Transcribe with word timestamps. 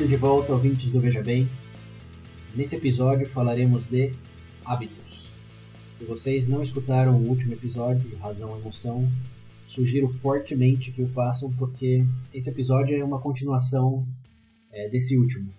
Bem-vindo 0.00 0.16
de 0.16 0.26
volta, 0.28 0.52
ouvintes 0.54 0.90
do 0.90 0.98
Veja 0.98 1.22
Bem. 1.22 1.46
Nesse 2.56 2.74
episódio 2.74 3.28
falaremos 3.28 3.84
de 3.84 4.14
hábitos. 4.64 5.28
Se 5.98 6.06
vocês 6.06 6.48
não 6.48 6.62
escutaram 6.62 7.16
o 7.16 7.28
último 7.28 7.52
episódio, 7.52 8.16
Razão 8.16 8.56
e 8.56 8.60
Emoção, 8.60 9.06
sugiro 9.66 10.08
fortemente 10.08 10.90
que 10.90 11.02
o 11.02 11.08
façam, 11.08 11.52
porque 11.52 12.02
esse 12.32 12.48
episódio 12.48 12.98
é 12.98 13.04
uma 13.04 13.20
continuação 13.20 14.06
é, 14.72 14.88
desse 14.88 15.18
último. 15.18 15.52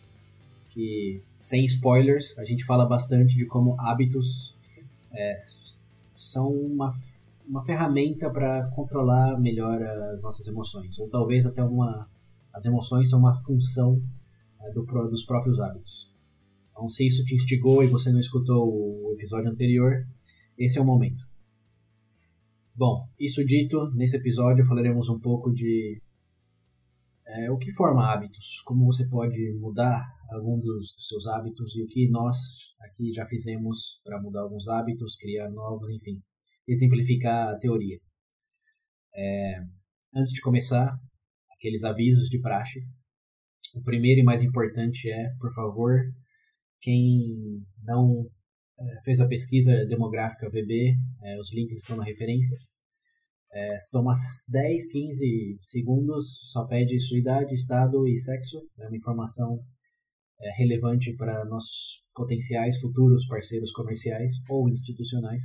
Que, 0.71 1.21
sem 1.35 1.63
spoilers, 1.65 2.35
a 2.39 2.43
gente 2.43 2.65
fala 2.65 2.87
bastante 2.87 3.35
de 3.35 3.45
como 3.45 3.79
hábitos 3.79 4.55
é, 5.13 5.39
são 6.15 6.49
uma, 6.49 6.97
uma 7.47 7.63
ferramenta 7.63 8.27
para 8.27 8.71
controlar 8.75 9.39
melhor 9.39 9.83
as 9.83 10.19
nossas 10.19 10.47
emoções. 10.47 10.97
Ou 10.97 11.07
talvez 11.09 11.45
até 11.45 11.63
uma. 11.63 12.09
As 12.51 12.65
emoções 12.65 13.07
são 13.07 13.19
uma 13.19 13.35
função 13.43 14.01
é, 14.63 14.71
do, 14.73 14.83
dos 15.09 15.25
próprios 15.25 15.59
hábitos. 15.59 16.11
Então, 16.71 16.89
se 16.89 17.05
isso 17.05 17.23
te 17.23 17.35
instigou 17.35 17.83
e 17.83 17.87
você 17.87 18.11
não 18.11 18.19
escutou 18.19 18.67
o 18.67 19.13
episódio 19.13 19.49
anterior, 19.49 20.05
esse 20.57 20.77
é 20.77 20.81
o 20.81 20.85
momento. 20.85 21.23
Bom, 22.75 23.07
isso 23.19 23.43
dito, 23.45 23.91
nesse 23.93 24.17
episódio 24.17 24.65
falaremos 24.65 25.09
um 25.09 25.19
pouco 25.19 25.51
de 25.51 26.01
é, 27.27 27.51
o 27.51 27.57
que 27.57 27.71
forma 27.73 28.11
hábitos, 28.11 28.61
como 28.65 28.85
você 28.85 29.07
pode 29.07 29.53
mudar 29.59 30.05
algum 30.31 30.59
dos, 30.59 30.93
dos 30.95 31.07
seus 31.07 31.27
hábitos 31.27 31.75
e 31.75 31.83
o 31.83 31.87
que 31.87 32.09
nós 32.09 32.37
aqui 32.81 33.13
já 33.13 33.25
fizemos 33.25 33.99
para 34.03 34.21
mudar 34.21 34.41
alguns 34.41 34.67
hábitos, 34.67 35.15
criar 35.17 35.49
novos, 35.49 35.89
enfim, 35.89 36.21
exemplificar 36.67 37.49
a 37.49 37.59
teoria. 37.59 37.99
É, 39.13 39.59
antes 40.15 40.33
de 40.33 40.41
começar, 40.41 40.97
aqueles 41.51 41.83
avisos 41.83 42.27
de 42.29 42.39
praxe. 42.39 42.79
O 43.73 43.81
primeiro 43.81 44.21
e 44.21 44.23
mais 44.23 44.43
importante 44.43 45.09
é, 45.09 45.29
por 45.39 45.53
favor, 45.53 45.97
quem 46.81 47.63
não 47.83 48.27
é, 48.79 49.01
fez 49.03 49.21
a 49.21 49.27
pesquisa 49.27 49.85
demográfica 49.85 50.49
VB, 50.49 50.95
é, 51.23 51.39
os 51.39 51.53
links 51.53 51.77
estão 51.79 51.95
nas 51.95 52.07
referências. 52.07 52.59
É, 53.53 53.77
toma 53.91 54.13
10, 54.47 54.91
15 54.91 55.59
segundos, 55.63 56.51
só 56.51 56.65
pede 56.65 56.99
sua 56.99 57.17
idade, 57.17 57.53
estado 57.53 58.07
e 58.07 58.17
sexo. 58.17 58.57
É 58.79 58.87
uma 58.87 58.97
informação 58.97 59.59
é, 60.39 60.51
relevante 60.57 61.13
para 61.15 61.45
nossos 61.45 62.01
potenciais 62.13 62.79
futuros 62.79 63.27
parceiros 63.27 63.71
comerciais 63.71 64.33
ou 64.49 64.69
institucionais. 64.69 65.43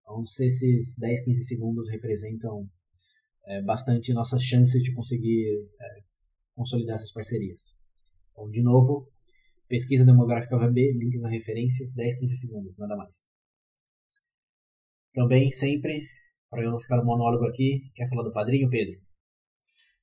Então, 0.00 0.24
se 0.26 0.46
esses 0.46 0.96
10, 0.98 1.24
15 1.24 1.44
segundos 1.44 1.90
representam 1.90 2.68
é, 3.46 3.62
bastante 3.62 4.12
nossas 4.12 4.42
chances 4.42 4.82
de 4.82 4.92
conseguir 4.92 5.68
é, 5.80 6.11
consolidar 6.54 6.96
essas 6.96 7.12
parcerias. 7.12 7.74
Então, 8.32 8.48
de 8.50 8.62
novo, 8.62 9.12
Pesquisa 9.72 10.04
demográfica 10.04 10.58
VB, 10.58 10.92
links 10.92 11.22
nas 11.22 11.32
referências, 11.32 11.94
10, 11.94 12.18
15 12.18 12.36
segundos, 12.36 12.78
nada 12.78 12.94
mais. 12.94 13.26
Também, 15.14 15.50
sempre, 15.50 16.06
para 16.50 16.62
eu 16.62 16.70
não 16.70 16.78
ficar 16.78 16.98
no 16.98 17.06
monólogo 17.06 17.46
aqui, 17.46 17.90
quer 17.94 18.06
falar 18.10 18.22
do 18.22 18.34
padrinho, 18.34 18.68
Pedro? 18.68 19.00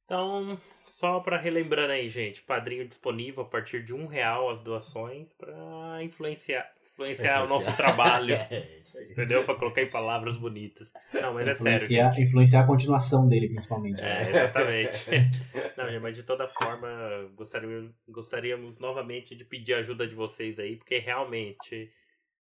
Então, 0.05 0.59
só 0.87 1.19
para 1.19 1.37
relembrando 1.37 1.93
aí, 1.93 2.09
gente, 2.09 2.41
padrinho 2.41 2.87
disponível 2.87 3.43
a 3.43 3.47
partir 3.47 3.83
de 3.83 3.93
um 3.93 4.07
real 4.07 4.49
as 4.49 4.63
doações 4.63 5.31
para 5.33 6.03
influenciar, 6.03 6.67
influenciar 6.91 7.45
o 7.45 7.47
nosso 7.47 7.71
trabalho. 7.77 8.37
Entendeu? 9.09 9.43
Para 9.43 9.55
colocar 9.55 9.81
em 9.81 9.89
palavras 9.89 10.37
bonitas. 10.37 10.91
Não, 11.13 11.33
mas 11.33 11.47
é 11.47 11.53
sério. 11.53 11.87
Gente. 11.87 12.21
Influenciar 12.23 12.61
a 12.61 12.67
continuação 12.67 13.27
dele, 13.27 13.49
principalmente. 13.49 13.99
É, 13.99 14.29
exatamente. 14.29 15.05
Não, 15.77 16.01
mas 16.01 16.15
de 16.15 16.23
toda 16.23 16.47
forma, 16.47 16.89
gostaríamos, 17.35 17.93
gostaríamos 18.07 18.79
novamente 18.79 19.35
de 19.35 19.43
pedir 19.45 19.73
a 19.73 19.77
ajuda 19.79 20.07
de 20.07 20.15
vocês 20.15 20.59
aí, 20.59 20.75
porque 20.75 20.97
realmente, 20.99 21.91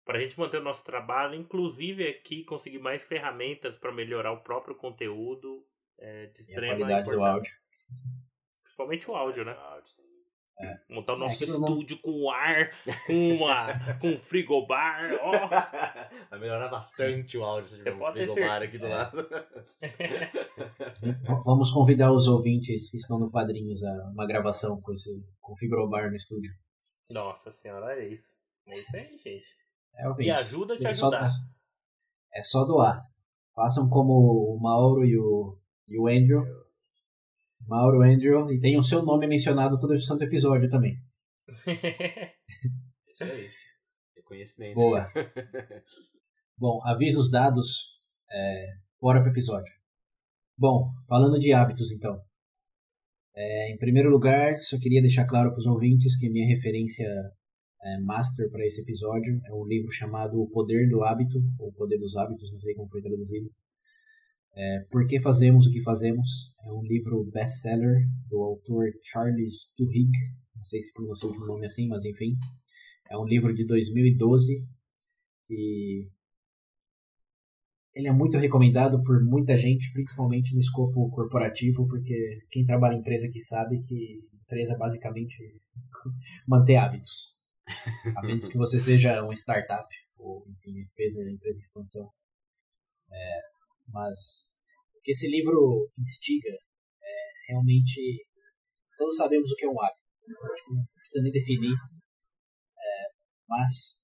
para 0.05 0.17
a 0.17 0.21
gente 0.21 0.39
manter 0.39 0.57
o 0.57 0.63
nosso 0.63 0.83
trabalho, 0.83 1.35
inclusive 1.35 2.07
aqui 2.07 2.43
conseguir 2.43 2.79
mais 2.79 3.05
ferramentas 3.05 3.77
para 3.77 3.91
melhorar 3.91 4.31
o 4.31 4.41
próprio 4.41 4.75
conteúdo, 4.75 5.65
é 5.97 6.27
de 6.27 6.41
extrema 6.41 6.65
e 6.65 6.71
a 6.71 6.77
qualidade 6.77 7.11
do 7.11 7.23
áudio. 7.23 7.53
Principalmente 8.57 9.11
o 9.11 9.15
áudio, 9.15 9.45
né? 9.45 9.53
O 9.53 9.59
áudio, 9.59 9.89
sim. 9.89 10.10
É. 10.59 10.93
Montar 10.93 11.13
o 11.15 11.17
nosso 11.17 11.43
é, 11.43 11.47
estúdio 11.47 11.97
não... 12.03 12.13
com 12.13 12.29
ar, 12.29 12.71
com, 13.07 13.35
uma, 13.35 13.97
com 13.99 14.09
um 14.09 14.17
frigobar. 14.19 15.11
Oh. 15.23 16.29
Vai 16.29 16.39
melhorar 16.39 16.69
bastante 16.69 17.37
o 17.37 17.43
áudio 17.43 17.69
se 17.69 17.77
tiver 17.77 17.93
um 17.93 18.11
frigobar 18.11 18.61
aqui 18.61 18.77
do 18.77 18.85
é. 18.85 18.89
lado. 18.89 19.27
Vamos 21.45 21.71
convidar 21.71 22.11
os 22.11 22.27
ouvintes 22.27 22.91
que 22.91 22.97
estão 22.97 23.17
no 23.17 23.31
Padrinhos 23.31 23.83
a 23.83 24.11
uma 24.13 24.27
gravação 24.27 24.79
com 24.81 24.93
esse 24.93 25.09
com 25.39 25.55
frigobar 25.55 26.11
no 26.11 26.15
estúdio. 26.15 26.51
Nossa 27.09 27.51
senhora, 27.51 27.99
é 27.99 28.07
isso. 28.07 28.29
É 28.67 28.79
isso 28.79 28.95
aí, 28.95 29.17
gente. 29.17 29.61
É, 29.95 30.23
e 30.23 30.31
ajuda 30.31 30.77
te 30.77 30.85
ajudar. 30.87 31.29
Só, 31.29 31.37
é 32.33 32.43
só 32.43 32.65
doar. 32.65 33.03
Façam 33.55 33.89
como 33.89 34.13
o 34.13 34.59
Mauro 34.61 35.03
e 35.03 35.17
o, 35.17 35.57
e 35.87 35.99
o 35.99 36.07
Andrew 36.07 36.43
Mauro 37.67 38.01
Andrew, 38.01 38.51
e 38.51 38.59
tem 38.59 38.77
o 38.77 38.83
seu 38.83 39.03
nome 39.03 39.27
mencionado 39.27 39.79
todo 39.79 39.93
o 39.93 40.01
santo 40.01 40.23
episódio 40.23 40.69
também. 40.69 40.97
Isso 43.07 43.23
aí. 43.23 43.49
Reconhecimento. 44.15 44.75
Boa. 44.75 45.07
Bom, 46.57 46.81
avisos 46.85 47.29
dados 47.31 47.91
é, 48.31 48.65
bora 49.01 49.21
pro 49.21 49.31
episódio. 49.31 49.73
Bom, 50.57 50.91
falando 51.07 51.39
de 51.39 51.51
hábitos 51.53 51.91
então. 51.91 52.21
É, 53.35 53.73
em 53.73 53.77
primeiro 53.77 54.09
lugar, 54.09 54.59
só 54.59 54.77
queria 54.77 55.01
deixar 55.01 55.25
claro 55.25 55.51
para 55.51 55.59
os 55.59 55.65
ouvintes 55.65 56.17
que 56.17 56.29
minha 56.29 56.47
referência 56.47 57.07
é, 57.83 57.99
master 58.01 58.49
para 58.51 58.65
esse 58.65 58.81
episódio 58.81 59.41
é 59.45 59.53
um 59.53 59.65
livro 59.65 59.91
chamado 59.91 60.39
O 60.39 60.49
Poder 60.49 60.89
do 60.89 61.03
Hábito, 61.03 61.39
ou 61.57 61.69
O 61.69 61.73
Poder 61.73 61.97
dos 61.97 62.15
Hábitos, 62.15 62.51
não 62.51 62.59
sei 62.59 62.75
como 62.75 62.89
foi 62.89 63.01
traduzido, 63.01 63.49
é, 64.55 64.79
Por 64.91 65.07
que 65.07 65.21
Fazemos 65.21 65.67
o 65.67 65.71
que 65.71 65.81
Fazemos? 65.81 66.53
É 66.65 66.71
um 66.71 66.83
livro 66.83 67.23
best-seller 67.31 68.07
do 68.29 68.41
autor 68.41 68.91
Charles 69.03 69.71
Duhigg. 69.77 70.11
Não 70.55 70.65
sei 70.65 70.81
se 70.81 70.93
pronuncia 70.93 71.29
o 71.29 71.45
nome 71.45 71.65
assim, 71.65 71.87
mas 71.87 72.05
enfim. 72.05 72.35
É 73.09 73.17
um 73.17 73.25
livro 73.25 73.53
de 73.53 73.65
2012 73.65 74.65
que 75.45 76.09
ele 77.93 78.07
é 78.07 78.11
muito 78.11 78.37
recomendado 78.37 79.03
por 79.03 79.21
muita 79.23 79.57
gente, 79.57 79.91
principalmente 79.91 80.53
no 80.53 80.61
escopo 80.61 81.09
corporativo, 81.11 81.87
porque 81.87 82.39
quem 82.49 82.65
trabalha 82.65 82.95
em 82.95 82.99
empresa 82.99 83.27
que 83.29 83.39
sabe 83.41 83.81
que 83.81 84.21
empresa 84.43 84.77
basicamente 84.77 85.35
manter 86.47 86.77
hábitos. 86.77 87.33
A 88.15 88.21
menos 88.21 88.47
que 88.47 88.57
você 88.57 88.79
seja 88.79 89.21
uma 89.23 89.33
startup 89.33 89.87
ou 90.17 90.45
enfim, 90.47 90.79
empresa, 90.79 91.29
empresa 91.29 91.57
em 91.57 91.61
expansão. 91.61 92.09
É, 93.11 93.50
mas 93.91 94.49
o 94.95 95.01
que 95.01 95.11
esse 95.11 95.27
livro 95.29 95.89
instiga 95.97 96.51
é 97.03 97.51
realmente. 97.51 98.25
Todos 98.97 99.17
sabemos 99.17 99.49
o 99.51 99.55
que 99.55 99.65
é 99.65 99.69
um 99.69 99.81
hábito, 99.81 100.01
tipo, 100.55 100.75
não 100.75 100.85
precisa 100.93 101.23
nem 101.23 101.31
definir, 101.31 101.73
é, 101.73 103.09
mas 103.49 104.01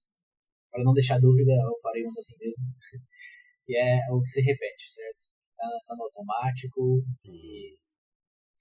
para 0.71 0.83
não 0.83 0.93
deixar 0.93 1.19
dúvida, 1.19 1.53
faremos 1.81 2.17
assim 2.17 2.35
mesmo, 2.39 2.63
que 3.65 3.75
é 3.77 3.99
o 4.11 4.21
que 4.21 4.29
se 4.29 4.41
repete, 4.41 4.91
certo? 4.91 5.25
Está 5.51 5.65
tá 5.87 5.95
no 5.95 6.03
automático 6.03 7.03
e 7.25 7.77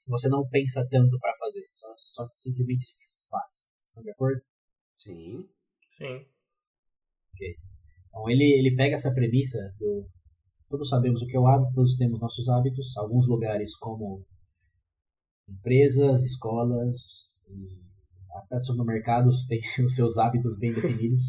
você 0.09 0.29
não 0.29 0.49
pensa 0.49 0.87
tanto 0.89 1.19
para 1.19 1.37
fazer, 1.37 1.67
só, 1.75 1.89
só 1.99 2.29
simplesmente 2.39 2.87
faz. 3.29 3.69
Estão 3.89 4.03
de 4.03 4.11
acordo? 4.11 4.41
Sim. 4.99 5.49
Sim. 5.91 6.27
Ok. 7.33 7.57
Então 8.09 8.31
ele, 8.31 8.59
ele 8.59 8.77
pega 8.77 8.95
essa 8.95 9.13
premissa 9.13 9.59
do 9.79 10.09
Todos 10.69 10.89
sabemos 10.89 11.23
o 11.23 11.27
que 11.27 11.37
é 11.37 11.41
o 11.41 11.47
hábito, 11.47 11.75
todos 11.75 11.97
temos 11.97 12.21
nossos 12.21 12.49
hábitos. 12.49 12.97
Alguns 12.97 13.29
lugares, 13.29 13.77
como 13.77 14.25
empresas, 15.49 16.25
escolas 16.25 16.97
até 18.35 18.59
supermercados, 18.61 19.47
têm 19.47 19.61
os 19.87 19.95
seus 19.95 20.19
hábitos 20.19 20.59
bem 20.59 20.73
definidos. 20.73 21.23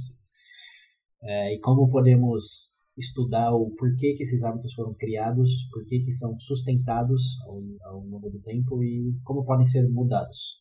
É, 1.22 1.54
e 1.54 1.60
como 1.60 1.90
podemos 1.90 2.72
estudar 2.98 3.54
o 3.54 3.70
porquê 3.76 4.16
que 4.16 4.24
esses 4.24 4.44
hábitos 4.44 4.74
foram 4.74 4.94
criados, 4.96 5.52
porquê 5.72 6.00
que 6.00 6.14
são 6.14 6.38
sustentados 6.40 7.22
ao, 7.46 7.62
ao 7.92 8.00
longo 8.02 8.30
do 8.30 8.42
tempo 8.42 8.84
e 8.84 9.14
como 9.24 9.46
podem 9.46 9.68
ser 9.68 9.88
mudados, 9.88 10.58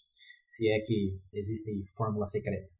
se 0.48 0.68
é 0.68 0.80
que 0.80 1.18
existe 1.32 1.70
fórmula 1.96 2.26
secreta. 2.26 2.75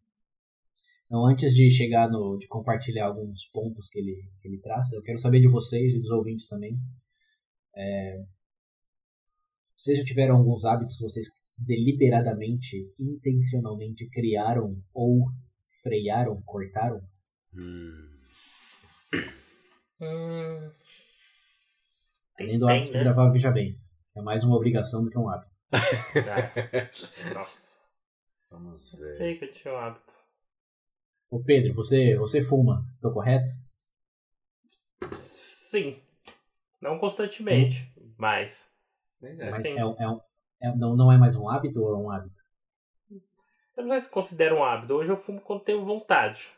Então, 1.06 1.25
antes 1.25 1.55
de 1.55 1.70
chegar 1.70 2.11
no, 2.11 2.37
de 2.37 2.49
compartilhar 2.49 3.06
alguns 3.06 3.44
pontos 3.53 3.88
que 3.88 3.99
ele, 3.99 4.29
que 4.41 4.49
ele 4.49 4.61
traz, 4.61 4.93
eu 4.93 5.03
quero 5.03 5.19
saber 5.19 5.41
de 5.41 5.49
vocês 5.49 5.93
e 5.93 6.00
dos 6.00 6.11
ouvintes 6.11 6.49
também. 6.49 6.76
É, 7.76 8.25
vocês 9.76 9.99
já 9.99 10.05
tiveram 10.05 10.37
alguns 10.37 10.64
hábitos 10.64 10.97
que 10.97 11.03
vocês 11.05 11.26
deliberadamente, 11.56 12.93
intencionalmente 12.99 14.08
criaram 14.11 14.76
ou 14.93 15.26
frearam, 15.82 16.43
cortaram? 16.43 17.00
Hum. 17.55 18.17
Além 22.38 22.58
do 22.58 22.69
hábito 22.69 22.93
né? 22.93 22.99
de 22.99 23.05
gravar, 23.05 23.31
veja 23.31 23.50
bem. 23.50 23.79
É 24.14 24.20
mais 24.20 24.43
uma 24.43 24.56
obrigação 24.56 25.05
do 25.05 25.11
que 25.11 25.19
um 25.19 25.29
hábito. 25.29 25.56
Ah, 25.73 25.81
Nossa, 27.35 27.79
Vamos 28.50 28.93
ver. 28.93 29.17
sei 29.17 29.38
que 29.38 29.44
eu 29.44 29.53
tinha 29.53 29.75
um 29.75 29.76
hábito. 29.76 30.16
Ô 31.31 31.43
Pedro, 31.43 31.75
você, 31.75 32.17
você 32.17 32.43
fuma, 32.43 32.84
estou 32.93 33.12
correto? 33.12 33.49
Sim. 35.19 36.00
Não 36.81 36.99
constantemente, 36.99 37.93
mas. 38.17 38.69
É. 39.23 39.50
Mas 39.50 39.62
Sim. 39.62 39.76
é, 39.76 39.81
é 39.81 40.08
um- 40.08 40.20
é- 40.61 40.76
não, 40.76 40.96
não 40.96 41.12
é 41.12 41.17
mais 41.19 41.34
um 41.34 41.49
hábito 41.49 41.82
ou 41.82 41.94
é 41.94 41.99
um 41.99 42.11
hábito? 42.11 42.37
Eu 43.76 43.84
não 43.84 43.90
sei 43.90 44.00
se 44.00 44.11
considera 44.11 44.55
um 44.55 44.64
hábito. 44.64 44.94
Hoje 44.94 45.11
eu 45.11 45.17
fumo 45.17 45.40
quando 45.40 45.64
tenho 45.64 45.84
vontade. 45.84 46.49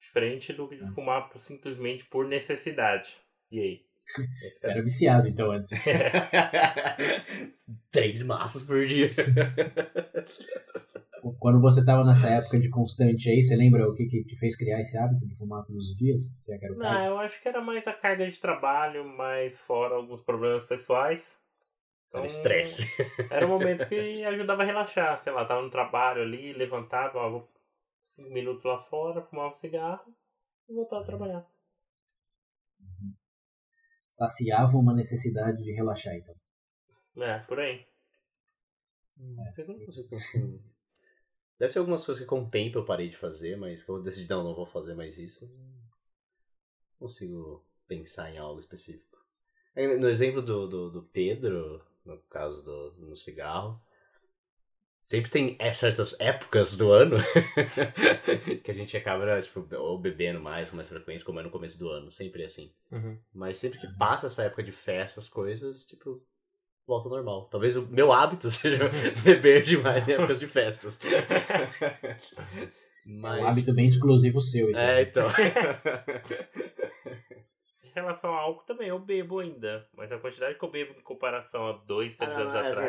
Diferente 0.00 0.52
do 0.52 0.68
que 0.68 0.76
de 0.76 0.86
fumar 0.94 1.28
por- 1.28 1.40
simplesmente 1.40 2.04
por 2.06 2.26
necessidade. 2.26 3.16
E 3.50 3.60
aí? 3.60 3.85
Você 4.56 4.70
era 4.70 4.82
viciado 4.82 5.28
então 5.28 5.50
antes. 5.50 5.70
Três 7.90 8.22
maços 8.22 8.64
por 8.64 8.86
dia. 8.86 9.10
Quando 11.40 11.60
você 11.60 11.80
estava 11.80 12.04
nessa 12.04 12.28
época 12.28 12.58
de 12.58 12.68
constante 12.68 13.28
aí, 13.28 13.42
você 13.42 13.56
lembra 13.56 13.88
o 13.88 13.94
que, 13.94 14.06
que 14.06 14.24
te 14.24 14.36
fez 14.38 14.56
criar 14.56 14.80
esse 14.80 14.96
hábito 14.96 15.26
de 15.26 15.34
fumar 15.36 15.64
todos 15.64 15.90
os 15.90 15.96
dias? 15.96 16.22
Se 16.38 16.52
é 16.52 16.58
que 16.58 16.64
era 16.64 16.74
o 16.74 16.78
Não, 16.78 16.88
caso? 16.88 17.04
eu 17.06 17.18
acho 17.18 17.42
que 17.42 17.48
era 17.48 17.60
mais 17.60 17.86
a 17.86 17.92
carga 17.92 18.30
de 18.30 18.40
trabalho, 18.40 19.04
mais 19.04 19.58
fora 19.58 19.96
alguns 19.96 20.22
problemas 20.22 20.64
pessoais. 20.64 21.36
Então, 22.08 22.20
Era 22.20 22.26
estresse. 22.26 22.86
Era 23.30 23.44
um 23.44 23.48
momento 23.48 23.88
que 23.88 24.24
ajudava 24.24 24.62
a 24.62 24.66
relaxar. 24.66 25.22
Sei 25.22 25.32
lá, 25.32 25.44
tava 25.44 25.62
no 25.62 25.70
trabalho 25.70 26.22
ali, 26.22 26.52
levantava, 26.52 27.18
ó, 27.18 27.30
vou 27.30 27.48
cinco 28.06 28.30
minutos 28.30 28.64
lá 28.64 28.78
fora, 28.78 29.22
fumava 29.22 29.54
um 29.54 29.58
cigarro 29.58 30.14
e 30.68 30.74
voltava 30.74 31.02
a 31.02 31.06
trabalhar. 31.06 31.46
Saciava 34.16 34.78
uma 34.78 34.94
necessidade 34.94 35.62
de 35.62 35.72
relaxar 35.72 36.14
então. 36.14 36.34
É, 37.22 37.38
por 37.40 37.60
aí. 37.60 37.86
Consigo 39.84 40.08
pensar 40.08 40.38
em- 40.38 40.60
Deve 41.58 41.72
ter 41.72 41.78
algumas 41.78 42.04
coisas 42.04 42.22
que 42.22 42.28
com 42.28 42.40
o 42.40 42.48
tempo 42.48 42.78
eu 42.78 42.84
parei 42.84 43.10
de 43.10 43.16
fazer, 43.16 43.56
mas 43.56 43.82
que 43.82 43.90
eu 43.90 44.00
decidi, 44.00 44.28
não, 44.28 44.42
não 44.42 44.54
vou 44.54 44.66
fazer 44.66 44.94
mais 44.94 45.18
isso. 45.18 45.46
Não 45.46 46.98
consigo 46.98 47.62
pensar 47.86 48.32
em 48.32 48.38
algo 48.38 48.58
específico. 48.58 49.16
No 49.74 50.08
exemplo 50.08 50.40
do, 50.40 50.66
do, 50.66 50.90
do 50.90 51.02
Pedro, 51.02 51.84
no 52.04 52.18
caso 52.22 52.62
do 52.64 52.92
no 52.98 53.16
cigarro, 53.16 53.78
sempre 55.06 55.30
tem 55.30 55.56
é, 55.60 55.72
certas 55.72 56.18
épocas 56.18 56.76
do 56.76 56.90
ano 56.90 57.16
que 58.64 58.70
a 58.72 58.74
gente 58.74 58.96
acaba, 58.96 59.40
tipo, 59.40 59.64
ou 59.76 59.96
bebendo 59.96 60.40
mais, 60.40 60.68
com 60.68 60.74
mais 60.74 60.88
frequência, 60.88 61.24
como 61.24 61.38
é 61.38 61.44
no 61.44 61.50
começo 61.50 61.78
do 61.78 61.88
ano, 61.88 62.10
sempre 62.10 62.42
é 62.42 62.46
assim. 62.46 62.72
Mas 63.32 63.58
sempre 63.58 63.78
que 63.78 63.86
passa 63.96 64.26
essa 64.26 64.42
época 64.42 64.64
de 64.64 64.72
festa, 64.72 65.20
as 65.20 65.28
coisas, 65.28 65.86
tipo, 65.86 66.20
volta 66.84 67.08
ao 67.08 67.14
normal. 67.14 67.48
Talvez 67.48 67.76
o 67.76 67.86
meu 67.86 68.12
hábito 68.12 68.50
seja 68.50 68.90
beber 69.22 69.62
demais 69.62 70.08
em 70.08 70.14
épocas 70.14 70.40
de 70.40 70.48
festas. 70.48 70.98
É 71.00 72.16
Mas... 73.06 73.42
um 73.42 73.46
hábito 73.46 73.72
bem 73.72 73.86
exclusivo 73.86 74.40
seu. 74.40 74.70
Esse 74.70 74.80
É, 74.80 75.02
então. 75.02 75.28
Em 77.84 77.92
relação 77.94 78.30
ao 78.30 78.40
álcool 78.40 78.66
também, 78.66 78.88
eu 78.88 78.98
bebo 78.98 79.38
ainda. 79.38 79.88
Mas 79.96 80.10
a 80.10 80.18
quantidade 80.18 80.58
que 80.58 80.64
eu 80.64 80.70
bebo 80.70 80.98
em 80.98 81.02
comparação 81.02 81.68
a 81.68 81.72
dois, 81.72 82.16
três 82.16 82.32
Ah, 82.32 82.40
anos 82.40 82.54
é 82.54 82.58
atrás 82.58 82.74
verdade, 82.74 82.85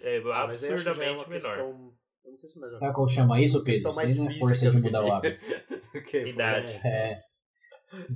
é, 0.00 0.16
é 0.16 0.18
Ah, 0.32 0.46
mas 0.46 0.62
eu 0.62 0.74
acho 0.74 0.84
que 0.84 0.94
já 0.94 1.04
é 1.04 1.10
absurdamente 1.10 1.10
uma 1.10 1.28
menor. 1.28 1.30
questão- 1.56 1.94
Eu 2.24 2.30
não 2.30 2.38
sei 2.38 2.48
se 2.48 2.58
mais 2.60 2.78
Sabe 2.78 2.94
qual 2.94 3.08
chama 3.08 3.40
isso, 3.40 3.64
Pedro? 3.64 3.88
Isso 3.88 3.96
mais 3.96 4.10
aí 4.18 4.24
não 4.24 4.30
é 4.32 4.38
força 4.38 4.70
de 4.70 4.78
mudar 4.80 5.04
o 5.04 5.12
hábito. 5.12 5.44
que- 6.10 6.26
Idade. 6.28 6.72
É. 6.86 7.20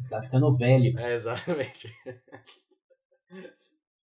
Tá 0.09 0.23
ficando 0.23 0.57
velho. 0.57 0.99
É, 0.99 1.13
exatamente. 1.15 1.93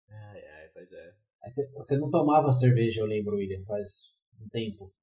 Ai, 0.10 0.42
ai, 0.46 0.70
pois 0.74 0.92
é. 0.92 1.14
Você, 1.46 1.68
você 1.72 1.98
não 1.98 2.10
tomava 2.12 2.52
cerveja, 2.54 3.02
eu 3.02 3.06
lembro, 3.06 3.36
William, 3.38 3.64
faz 3.66 4.12
um 4.40 4.48
tempo. 4.50 4.94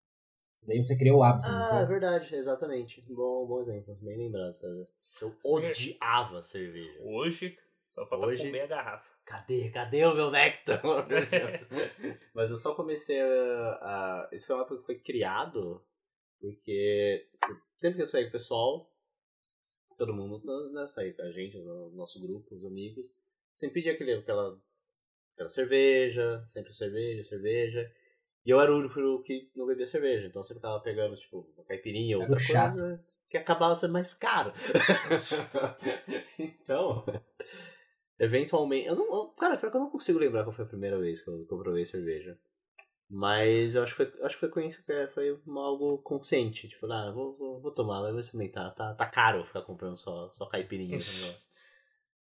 Daí 0.66 0.78
você 0.78 0.96
criou 0.96 1.18
o 1.18 1.22
hábito. 1.22 1.46
Ah, 1.48 1.80
é 1.82 1.86
verdade, 1.86 2.34
exatamente. 2.34 3.02
Bom, 3.08 3.46
bom 3.46 3.60
exemplo, 3.60 3.94
bem 4.00 4.16
lembrado, 4.16 4.54
sabe? 4.54 4.86
Eu 5.20 5.34
odiava 5.44 6.42
cerveja. 6.42 6.98
Hoje, 7.02 7.58
só 7.94 8.06
falta 8.06 8.26
Hoje- 8.26 8.44
comer 8.46 8.60
a 8.62 8.66
garrafa. 8.66 9.13
Cadê? 9.24 9.70
Cadê 9.70 10.04
o 10.04 10.14
meu 10.14 10.30
Nectar? 10.30 10.82
Mas 12.34 12.50
eu 12.50 12.58
só 12.58 12.74
comecei 12.74 13.20
a, 13.20 13.78
a. 13.80 14.28
Esse 14.32 14.46
foi 14.46 14.56
uma 14.56 14.62
época 14.62 14.80
que 14.80 14.86
foi 14.86 14.98
criado 14.98 15.82
porque 16.44 17.26
sempre 17.78 17.96
que 17.96 18.02
eu 18.02 18.06
saí 18.06 18.24
com 18.24 18.28
o 18.28 18.32
pessoal, 18.32 18.92
todo 19.96 20.12
mundo 20.12 20.70
né, 20.72 20.86
saía 20.86 21.14
com 21.14 21.22
a 21.22 21.30
gente, 21.30 21.56
o 21.56 21.90
nosso 21.94 22.20
grupo, 22.20 22.54
os 22.54 22.66
amigos, 22.66 23.10
sempre 23.54 23.76
pedia 23.76 23.94
aquele, 23.94 24.12
aquela, 24.12 24.60
aquela 25.32 25.48
cerveja, 25.48 26.44
sempre 26.46 26.74
cerveja, 26.74 27.24
cerveja. 27.24 27.90
E 28.44 28.50
eu 28.50 28.60
era 28.60 28.70
o 28.70 28.78
único 28.78 29.22
que 29.22 29.50
não 29.56 29.66
bebia 29.66 29.86
cerveja, 29.86 30.26
então 30.26 30.40
eu 30.40 30.44
sempre 30.44 30.60
tava 30.60 30.80
pegando, 30.80 31.16
tipo, 31.16 31.50
uma 31.56 31.64
caipirinha 31.64 32.18
ou 32.18 32.24
outra 32.24 32.38
chato. 32.38 32.72
coisa 32.74 33.04
que 33.30 33.38
acabava 33.38 33.74
sendo 33.74 33.94
mais 33.94 34.12
caro. 34.12 34.52
então, 36.38 37.06
eventualmente. 38.18 38.86
Eu 38.86 38.96
não, 38.96 39.04
eu- 39.14 39.28
cara, 39.38 39.56
pior 39.56 39.70
que 39.70 39.76
eu 39.76 39.80
não 39.80 39.90
consigo 39.90 40.18
lembrar 40.18 40.42
qual 40.44 40.52
foi 40.52 40.64
a 40.64 40.68
primeira 40.68 40.98
vez 40.98 41.20
que 41.20 41.28
eu, 41.28 41.44
que 41.46 41.52
eu 41.52 41.58
provei 41.58 41.84
cerveja. 41.84 42.38
Mas 43.10 43.74
eu 43.74 43.82
acho 43.82 43.94
que 43.94 44.04
foi, 44.04 44.22
acho 44.24 44.34
que 44.36 44.40
foi 44.40 44.48
coincidência, 44.48 45.08
foi 45.12 45.38
uma- 45.46 45.66
algo 45.66 45.98
consciente. 45.98 46.68
Tipo, 46.68 46.90
ah, 46.90 47.10
vou, 47.12 47.36
vou, 47.36 47.60
vou 47.60 47.70
tomar, 47.70 48.00
vou 48.10 48.18
experimentar. 48.18 48.74
Tá, 48.74 48.94
tá 48.94 49.06
caro 49.06 49.44
ficar 49.44 49.62
comprando 49.62 49.96
só, 49.96 50.30
só 50.32 50.46
caipirinha 50.46 50.96
esse 50.96 51.24
negócio. 51.26 51.48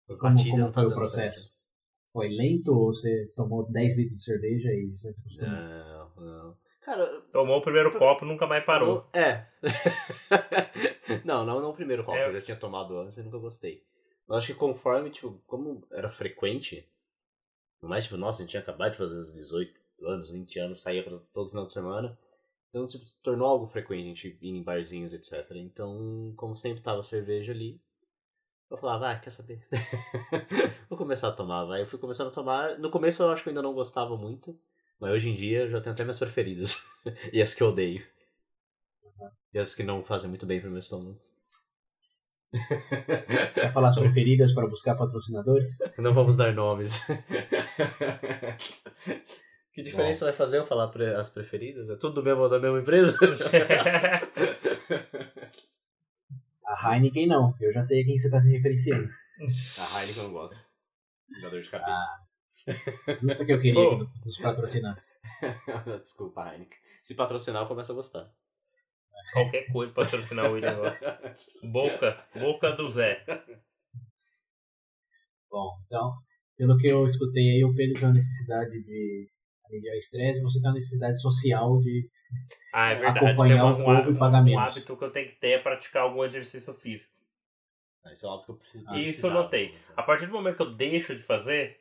As 0.08 0.20
Como, 0.20 0.34
batidas 0.34 0.50
como 0.52 0.64
não 0.66 0.72
tá 0.72 0.82
foi 0.82 0.90
o 0.90 0.94
processo? 0.94 1.54
Foi 2.12 2.28
lento 2.28 2.68
ou 2.72 2.86
você 2.94 3.32
tomou 3.34 3.68
10 3.72 3.96
litros 3.96 4.18
de 4.18 4.24
cerveja 4.24 4.68
e 4.72 4.90
você 4.96 5.12
se 5.14 5.20
certo. 5.34 5.50
acostumou? 5.50 6.12
Não, 6.16 6.44
não. 6.44 6.56
Cara, 6.82 7.22
Tomou 7.32 7.56
o 7.58 7.62
primeiro 7.62 7.98
copo, 7.98 8.26
nunca 8.26 8.46
mais 8.46 8.62
parou. 8.64 9.08
É. 9.14 9.46
não, 11.24 11.44
não, 11.44 11.60
não 11.60 11.70
o 11.70 11.74
primeiro 11.74 12.04
copo, 12.04 12.16
É. 12.18 12.28
eu 12.28 12.32
já 12.34 12.42
tinha 12.42 12.56
tomado 12.58 12.98
antes 12.98 13.16
e 13.16 13.22
nunca 13.22 13.38
gostei. 13.38 13.82
Mas 14.26 14.38
acho 14.38 14.52
que 14.52 14.58
conforme, 14.58 15.10
tipo, 15.10 15.40
como 15.46 15.86
era 15.90 16.10
frequente, 16.10 16.88
mais 17.82 18.04
tipo, 18.04 18.16
nossa, 18.16 18.38
a 18.38 18.42
gente 18.42 18.50
tinha 18.50 18.62
acabado 18.62 18.92
de 18.92 18.98
fazer 18.98 19.18
os 19.18 19.32
18 19.32 19.80
anos, 20.02 20.30
20 20.30 20.58
anos, 20.58 20.80
saía 20.80 21.02
pra 21.02 21.18
todo 21.32 21.50
final 21.50 21.66
de 21.66 21.72
semana. 21.72 22.18
Então, 22.70 22.86
tipo, 22.86 23.04
se 23.04 23.14
tornou 23.22 23.46
algo 23.46 23.66
frequente 23.66 24.02
a 24.02 24.08
gente 24.08 24.38
ir 24.40 24.48
em 24.48 24.62
barzinhos, 24.62 25.14
etc. 25.14 25.48
Então, 25.56 26.32
como 26.36 26.56
sempre 26.56 26.82
tava 26.82 27.02
cerveja 27.02 27.52
ali, 27.52 27.80
eu 28.70 28.76
falava, 28.76 29.10
ah, 29.12 29.18
quer 29.18 29.30
saber? 29.30 29.62
Vou 30.88 30.98
começar 30.98 31.28
a 31.28 31.32
tomar, 31.32 31.64
vai. 31.64 31.82
Eu 31.82 31.86
fui 31.86 31.98
começando 31.98 32.28
a 32.28 32.32
tomar. 32.32 32.78
No 32.78 32.90
começo 32.90 33.22
eu 33.22 33.30
acho 33.30 33.42
que 33.42 33.48
eu 33.48 33.52
ainda 33.52 33.62
não 33.62 33.74
gostava 33.74 34.16
muito, 34.16 34.58
mas 34.98 35.12
hoje 35.12 35.30
em 35.30 35.36
dia 35.36 35.60
eu 35.60 35.70
já 35.70 35.80
tenho 35.80 35.92
até 35.92 36.02
minhas 36.02 36.18
preferidas. 36.18 36.84
e 37.32 37.40
as 37.40 37.54
que 37.54 37.62
eu 37.62 37.68
odeio. 37.68 38.04
E 39.52 39.58
as 39.58 39.74
que 39.74 39.84
não 39.84 40.02
fazem 40.02 40.28
muito 40.28 40.44
bem 40.46 40.60
pro 40.60 40.70
meu 40.70 40.80
estômago. 40.80 41.20
Quer 43.54 43.72
falar 43.72 43.88
as 43.88 43.98
preferidas 43.98 44.52
para 44.52 44.66
buscar 44.66 44.94
patrocinadores? 44.94 45.78
Não 45.98 46.12
vamos 46.12 46.36
dar 46.36 46.54
nomes. 46.54 47.00
que 49.72 49.82
diferença 49.82 50.24
vai 50.24 50.32
fazer 50.34 50.58
eu 50.58 50.64
falar 50.64 50.88
pre- 50.88 51.14
as 51.14 51.28
preferidas? 51.30 51.88
É 51.90 51.96
tudo 51.96 52.14
do 52.16 52.22
mesmo, 52.22 52.48
da 52.48 52.58
mesma 52.60 52.78
empresa? 52.80 53.16
A 56.66 56.94
Heineken 56.96 57.26
não, 57.26 57.54
eu 57.60 57.72
já 57.72 57.82
sei 57.82 58.02
a 58.02 58.04
quem 58.04 58.18
você 58.18 58.26
está 58.26 58.40
se 58.40 58.50
referenciando. 58.50 59.08
A 59.38 60.00
Heineken 60.00 60.22
eu 60.22 60.28
não 60.28 60.32
gosto. 60.32 60.58
Dá 61.42 61.48
dor 61.48 61.62
de 61.62 61.70
cabeça. 61.70 62.24
Justo 63.22 63.44
que 63.44 63.52
eu 63.52 63.60
queria 63.60 63.80
Ô. 63.80 64.06
que 64.06 64.24
nos 64.24 64.38
patrocinasse. 64.38 65.12
Desculpa, 66.00 66.48
Heineken. 66.52 66.78
Se 67.02 67.14
patrocinar, 67.14 67.62
eu 67.62 67.66
começo 67.68 67.92
a 67.92 67.94
gostar. 67.94 68.30
Qualquer 69.32 69.72
coisa 69.72 69.92
pra 69.92 70.04
patrocinar 70.04 70.50
o 70.50 70.54
William 70.54 70.76
Gosta. 70.76 71.36
Boca, 71.62 72.26
boca 72.34 72.72
do 72.72 72.90
Zé. 72.90 73.24
Bom, 75.50 75.70
então, 75.86 76.12
pelo 76.56 76.76
que 76.76 76.86
eu 76.86 77.06
escutei 77.06 77.42
aí, 77.42 77.64
o 77.64 77.74
Pedro 77.74 77.94
tem 77.94 78.08
uma 78.08 78.14
necessidade 78.14 78.82
de 78.82 79.28
aliviar 79.66 79.94
o 79.94 79.98
estresse, 79.98 80.42
você 80.42 80.60
tem 80.60 80.70
uma 80.70 80.76
necessidade 80.76 81.20
social 81.20 81.80
de. 81.80 82.10
Ah, 82.72 82.90
é 82.90 82.94
verdade. 82.96 83.18
Acompanhar 83.18 83.74
Tem 83.74 83.84
o 83.84 83.88
um, 83.88 84.10
e 84.10 84.18
pagar 84.18 84.42
um 84.42 84.58
hábito 84.58 84.96
que 84.96 85.04
eu 85.04 85.10
tenho 85.10 85.28
que 85.28 85.36
ter 85.36 85.50
é 85.50 85.58
praticar 85.58 86.02
algum 86.02 86.24
exercício 86.24 86.74
físico. 86.74 87.12
Isso 88.12 88.26
é 88.26 88.28
um 88.28 88.32
hábito 88.32 88.46
que 88.46 88.52
eu 88.52 88.56
preciso. 88.56 88.94
Isso 88.96 89.26
eu 89.26 89.30
notei. 89.32 89.74
é. 89.74 89.78
A 89.96 90.02
partir 90.02 90.26
do 90.26 90.32
momento 90.32 90.56
que 90.56 90.62
eu 90.62 90.74
deixo 90.74 91.14
de 91.14 91.22
fazer, 91.22 91.80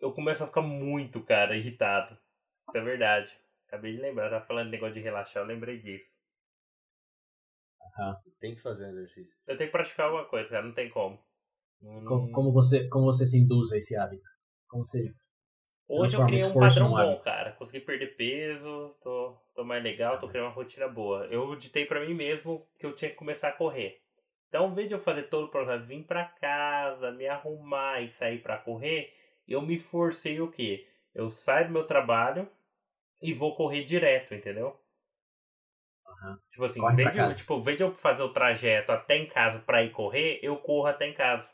eu 0.00 0.12
começo 0.12 0.44
a 0.44 0.46
ficar 0.46 0.62
muito, 0.62 1.20
cara, 1.22 1.56
irritado. 1.56 2.16
Isso 2.68 2.78
é 2.78 2.80
verdade. 2.80 3.32
Acabei 3.66 3.92
de 3.94 4.00
lembrar, 4.00 4.30
tava 4.30 4.46
falando 4.46 4.66
de 4.66 4.72
negócio 4.72 4.94
de 4.94 5.00
relaxar, 5.00 5.42
eu 5.42 5.46
lembrei 5.46 5.78
disso. 5.78 6.10
Tem 8.40 8.54
que 8.54 8.62
fazer 8.62 8.86
um 8.86 8.90
exercício. 8.90 9.36
Eu 9.46 9.56
tenho 9.56 9.68
que 9.68 9.76
praticar 9.76 10.06
alguma 10.06 10.24
coisa, 10.26 10.48
cara, 10.48 10.64
não 10.64 10.74
tem 10.74 10.88
como. 10.88 11.18
Como, 11.80 12.32
como 12.32 12.52
você, 12.52 12.88
como 12.88 13.04
você 13.04 13.26
se 13.26 13.38
induz 13.38 13.72
a 13.72 13.76
esse 13.76 13.96
hábito? 13.96 14.28
Como 14.68 14.84
você... 14.84 15.12
Hoje 15.90 16.16
eu 16.16 16.26
criei 16.26 16.44
um 16.44 16.52
padrão 16.52 16.90
bom, 16.90 17.18
cara. 17.20 17.52
Consegui 17.52 17.80
perder 17.80 18.14
peso, 18.14 18.94
tô, 19.02 19.38
tô 19.54 19.64
mais 19.64 19.82
legal, 19.82 20.18
tô 20.18 20.26
Ah, 20.26 20.28
criando 20.28 20.46
uma 20.46 20.52
rotina 20.52 20.86
boa. 20.86 21.24
Eu 21.26 21.56
ditei 21.56 21.86
pra 21.86 22.04
mim 22.04 22.12
mesmo 22.12 22.66
que 22.78 22.84
eu 22.84 22.94
tinha 22.94 23.10
que 23.10 23.16
começar 23.16 23.48
a 23.48 23.52
correr. 23.52 23.98
Então, 24.48 24.64
ao 24.64 24.70
invés 24.70 24.88
de 24.88 24.94
eu 24.94 24.98
fazer 24.98 25.24
todo 25.24 25.44
o 25.46 25.50
processo, 25.50 25.86
vir 25.86 26.04
pra 26.04 26.24
casa, 26.24 27.10
me 27.12 27.26
arrumar 27.26 28.02
e 28.02 28.08
sair 28.10 28.42
pra 28.42 28.58
correr, 28.58 29.12
eu 29.46 29.62
me 29.62 29.78
forcei 29.78 30.40
o 30.40 30.50
quê? 30.50 30.86
Eu 31.14 31.30
saio 31.30 31.68
do 31.68 31.72
meu 31.72 31.86
trabalho 31.86 32.48
e 33.20 33.32
vou 33.32 33.54
correr 33.54 33.84
direto, 33.84 34.34
entendeu? 34.34 34.78
Aham. 36.22 36.38
Tipo 36.50 36.64
assim, 36.64 36.80
Corre 36.80 37.02
em 37.02 37.10
vez, 37.10 37.28
de, 37.28 37.36
tipo, 37.36 37.62
vez 37.62 37.76
de 37.76 37.82
eu 37.84 37.94
fazer 37.94 38.22
o 38.22 38.32
trajeto 38.32 38.92
até 38.92 39.16
em 39.16 39.28
casa 39.28 39.60
pra 39.60 39.82
ir 39.82 39.92
correr, 39.92 40.40
eu 40.42 40.56
corro 40.56 40.86
até 40.86 41.06
em 41.06 41.14
casa. 41.14 41.52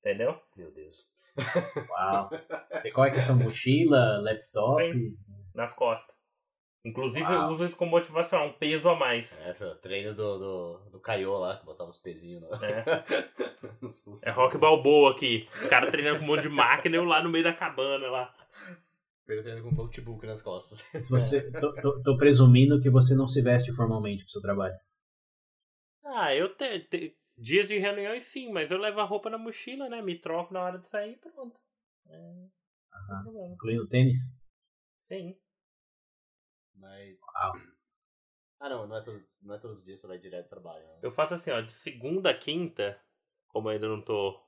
Entendeu? 0.00 0.40
Meu 0.56 0.70
Deus. 0.72 1.08
Uau. 1.90 2.30
Você 2.72 2.88
é 2.88 2.92
é 2.94 3.10
a 3.10 3.22
sua 3.22 3.34
mochila, 3.34 4.20
laptop? 4.22 4.82
Sim. 4.82 5.16
Nas 5.54 5.74
costas. 5.74 6.14
Inclusive, 6.84 7.24
Uau. 7.24 7.44
eu 7.44 7.48
uso 7.48 7.64
isso 7.64 7.76
como 7.76 7.92
motivacional, 7.92 8.48
um 8.48 8.52
peso 8.52 8.90
a 8.90 8.94
mais. 8.94 9.38
É, 9.40 9.52
o 9.64 9.74
treino 9.76 10.14
do, 10.14 10.38
do, 10.38 10.90
do 10.90 11.00
Caio 11.00 11.38
lá, 11.38 11.56
que 11.56 11.64
botava 11.64 11.88
os 11.88 11.96
pezinhos 11.96 12.42
no... 12.42 12.54
É. 12.62 12.84
É 14.24 14.30
rock 14.30 14.56
balboa 14.58 15.12
aqui. 15.12 15.48
Os 15.60 15.66
caras 15.66 15.90
treinando 15.90 16.18
com 16.18 16.24
um 16.24 16.28
monte 16.28 16.42
de 16.42 16.48
máquina 16.48 16.96
e 16.96 16.98
eu 16.98 17.04
lá 17.04 17.22
no 17.22 17.30
meio 17.30 17.44
da 17.44 17.52
cabana 17.52 18.08
lá. 18.08 18.34
Treino 19.26 19.62
com 19.62 19.68
um 19.70 19.72
notebook 19.72 20.26
nas 20.26 20.42
costas. 20.42 20.82
Você, 21.10 21.50
tô, 21.52 21.74
tô- 21.74 22.02
tô 22.02 22.16
presumindo 22.16 22.80
que 22.80 22.90
você 22.90 23.14
não 23.14 23.26
se 23.26 23.40
veste 23.40 23.72
formalmente 23.72 24.22
pro 24.22 24.32
seu 24.32 24.42
trabalho. 24.42 24.74
Ah, 26.04 26.34
eu 26.34 26.54
tenho 26.54 26.84
dias 27.36 27.66
de 27.66 27.78
reuniões 27.78 28.24
sim, 28.24 28.52
mas 28.52 28.70
eu 28.70 28.78
levo 28.78 29.00
a 29.00 29.04
roupa 29.04 29.30
na 29.30 29.38
mochila, 29.38 29.88
né? 29.88 30.02
Me 30.02 30.18
troco 30.18 30.52
na 30.52 30.60
hora 30.62 30.78
de 30.78 30.86
sair 30.88 31.12
e 31.12 31.16
pronto. 31.16 31.58
É, 32.06 32.46
Aham. 32.92 33.52
Incluindo 33.54 33.88
tênis? 33.88 34.18
Sim. 35.00 35.36
Mas... 36.74 37.16
Uau. 37.20 37.52
Ah, 38.60 38.68
não, 38.68 38.86
não 38.86 38.96
é, 38.96 39.02
todo, 39.02 39.22
não 39.42 39.54
é 39.54 39.58
todos 39.58 39.80
os 39.80 39.84
dias 39.84 40.00
que 40.00 40.02
você 40.02 40.06
vai 40.06 40.18
direto 40.18 40.48
pro 40.48 40.60
trabalho. 40.60 40.86
Né? 40.86 40.98
Eu 41.02 41.10
faço 41.10 41.34
assim, 41.34 41.50
ó, 41.50 41.60
de 41.60 41.72
segunda 41.72 42.30
a 42.30 42.34
quinta, 42.38 42.98
como 43.48 43.68
ainda 43.68 43.88
não 43.88 44.00
tô 44.00 44.40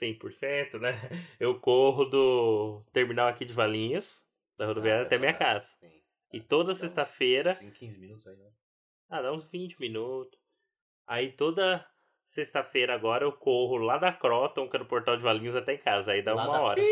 100%, 0.00 0.78
né? 0.80 0.92
Eu 1.40 1.58
corro 1.60 2.04
do 2.04 2.82
terminal 2.92 3.28
aqui 3.28 3.44
de 3.44 3.52
Valinhos, 3.52 4.22
da 4.58 4.66
rodoviária, 4.66 5.02
Ah, 5.02 5.06
até 5.06 5.18
minha 5.18 5.34
casa. 5.34 5.66
Sim. 5.80 5.90
E 6.32 6.40
toda 6.40 6.74
sexta-feira 6.74 7.52
uns 7.52 7.78
15 7.78 8.00
minutos 8.00 8.26
aí, 8.26 8.36
né? 8.36 8.50
Ah, 9.08 9.22
dá 9.22 9.32
uns 9.32 9.48
20 9.50 9.78
minutos. 9.80 10.38
Aí 11.06 11.30
toda 11.32 11.86
sexta-feira 12.28 12.94
agora 12.94 13.24
eu 13.24 13.32
corro 13.32 13.76
lá 13.76 13.96
da 13.98 14.12
Croton, 14.12 14.68
que 14.68 14.76
é 14.76 14.80
no 14.80 14.86
Portal 14.86 15.16
de 15.16 15.22
Valinhos, 15.22 15.54
até 15.54 15.74
em 15.74 15.78
casa. 15.78 16.12
Aí 16.12 16.22
dá 16.22 16.34
Lá 16.34 16.44
uma 16.44 16.52
da- 16.54 16.60
hora. 16.62 16.82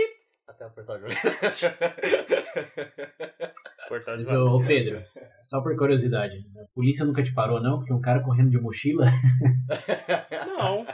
Até 0.47 0.67
o 0.67 0.71
jogo. 0.71 1.07
Portal 3.89 4.17
de 4.17 4.25
Mas, 4.25 4.33
Valinhos. 4.33 4.53
ô, 4.53 4.67
Pedro, 4.67 5.03
só 5.45 5.61
por 5.61 5.77
curiosidade, 5.77 6.45
a 6.61 6.65
polícia 6.75 7.05
nunca 7.05 7.23
te 7.23 7.33
parou, 7.35 7.61
não? 7.61 7.79
Porque 7.79 7.93
um 7.93 8.01
cara 8.01 8.21
correndo 8.23 8.51
de 8.51 8.59
mochila. 8.61 9.07
Não. 10.47 10.87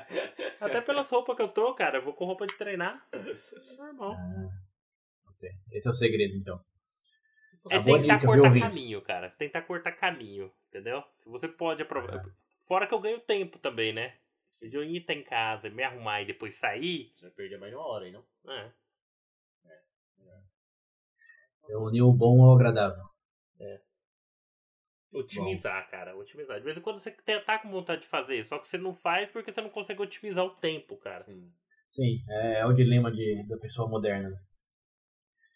Até 0.81 0.87
pelas 0.87 1.11
roupas 1.11 1.37
que 1.37 1.43
eu 1.43 1.49
tô, 1.49 1.75
cara. 1.75 1.99
Eu 1.99 2.03
vou 2.03 2.15
com 2.15 2.25
roupa 2.25 2.47
de 2.47 2.57
treinar. 2.57 3.07
Normal. 3.79 4.17
Esse 5.71 5.89
é 5.89 5.91
o 5.91 5.95
segredo, 5.95 6.37
então. 6.37 6.61
É 7.71 7.77
A 7.77 7.85
tentar 7.85 8.17
dica, 8.17 8.27
cortar 8.27 8.59
caminho, 8.59 9.03
cara. 9.03 9.31
Tentar 9.31 9.63
cortar 9.63 9.93
caminho, 9.93 10.51
entendeu? 10.69 11.05
Se 11.23 11.29
você 11.29 11.47
pode 11.47 11.83
aproveitar. 11.83 12.25
Fora 12.67 12.87
que 12.87 12.95
eu 12.95 13.01
ganho 13.01 13.21
tempo 13.21 13.59
também, 13.59 13.93
né? 13.93 14.17
Se 14.53 14.73
eu 14.73 14.83
ir 14.83 15.03
até 15.03 15.13
em 15.13 15.23
casa, 15.23 15.69
me 15.69 15.83
arrumar 15.83 16.23
e 16.23 16.27
depois 16.27 16.55
sair. 16.55 17.13
Você 17.15 17.27
vai 17.27 17.31
perder 17.31 17.59
mais 17.59 17.71
de 17.71 17.77
uma 17.77 17.87
hora 17.87 18.07
aí, 18.07 18.13
não? 18.13 18.25
É. 18.49 18.73
Eu 21.69 21.83
uni 21.83 22.03
o 22.03 22.13
bom 22.13 22.43
ao 22.43 22.55
agradável. 22.55 23.05
Otimizar, 25.13 25.91
cara. 25.91 26.17
Otimizar. 26.17 26.59
De 26.59 26.65
vez 26.65 26.77
em 26.77 26.81
quando 26.81 27.01
você 27.01 27.11
tá 27.45 27.59
com 27.59 27.71
vontade 27.71 28.03
de 28.03 28.07
fazer, 28.09 28.45
só 28.45 28.59
que 28.59 28.69
você 28.69 28.79
não 28.79 28.95
faz 28.95 29.31
porque 29.31 29.53
você 29.53 29.61
não 29.61 29.71
consegue 29.71 30.03
otimizar 30.03 30.45
o 30.45 30.57
tempo, 30.57 30.97
cara. 30.97 31.21
Sim. 31.21 31.51
Sim, 31.89 32.23
é, 32.29 32.61
é 32.61 32.67
o 32.67 32.73
dilema 32.73 33.11
de, 33.11 33.45
da 33.49 33.59
pessoa 33.59 33.89
moderna. 33.89 34.31
né? 34.31 34.37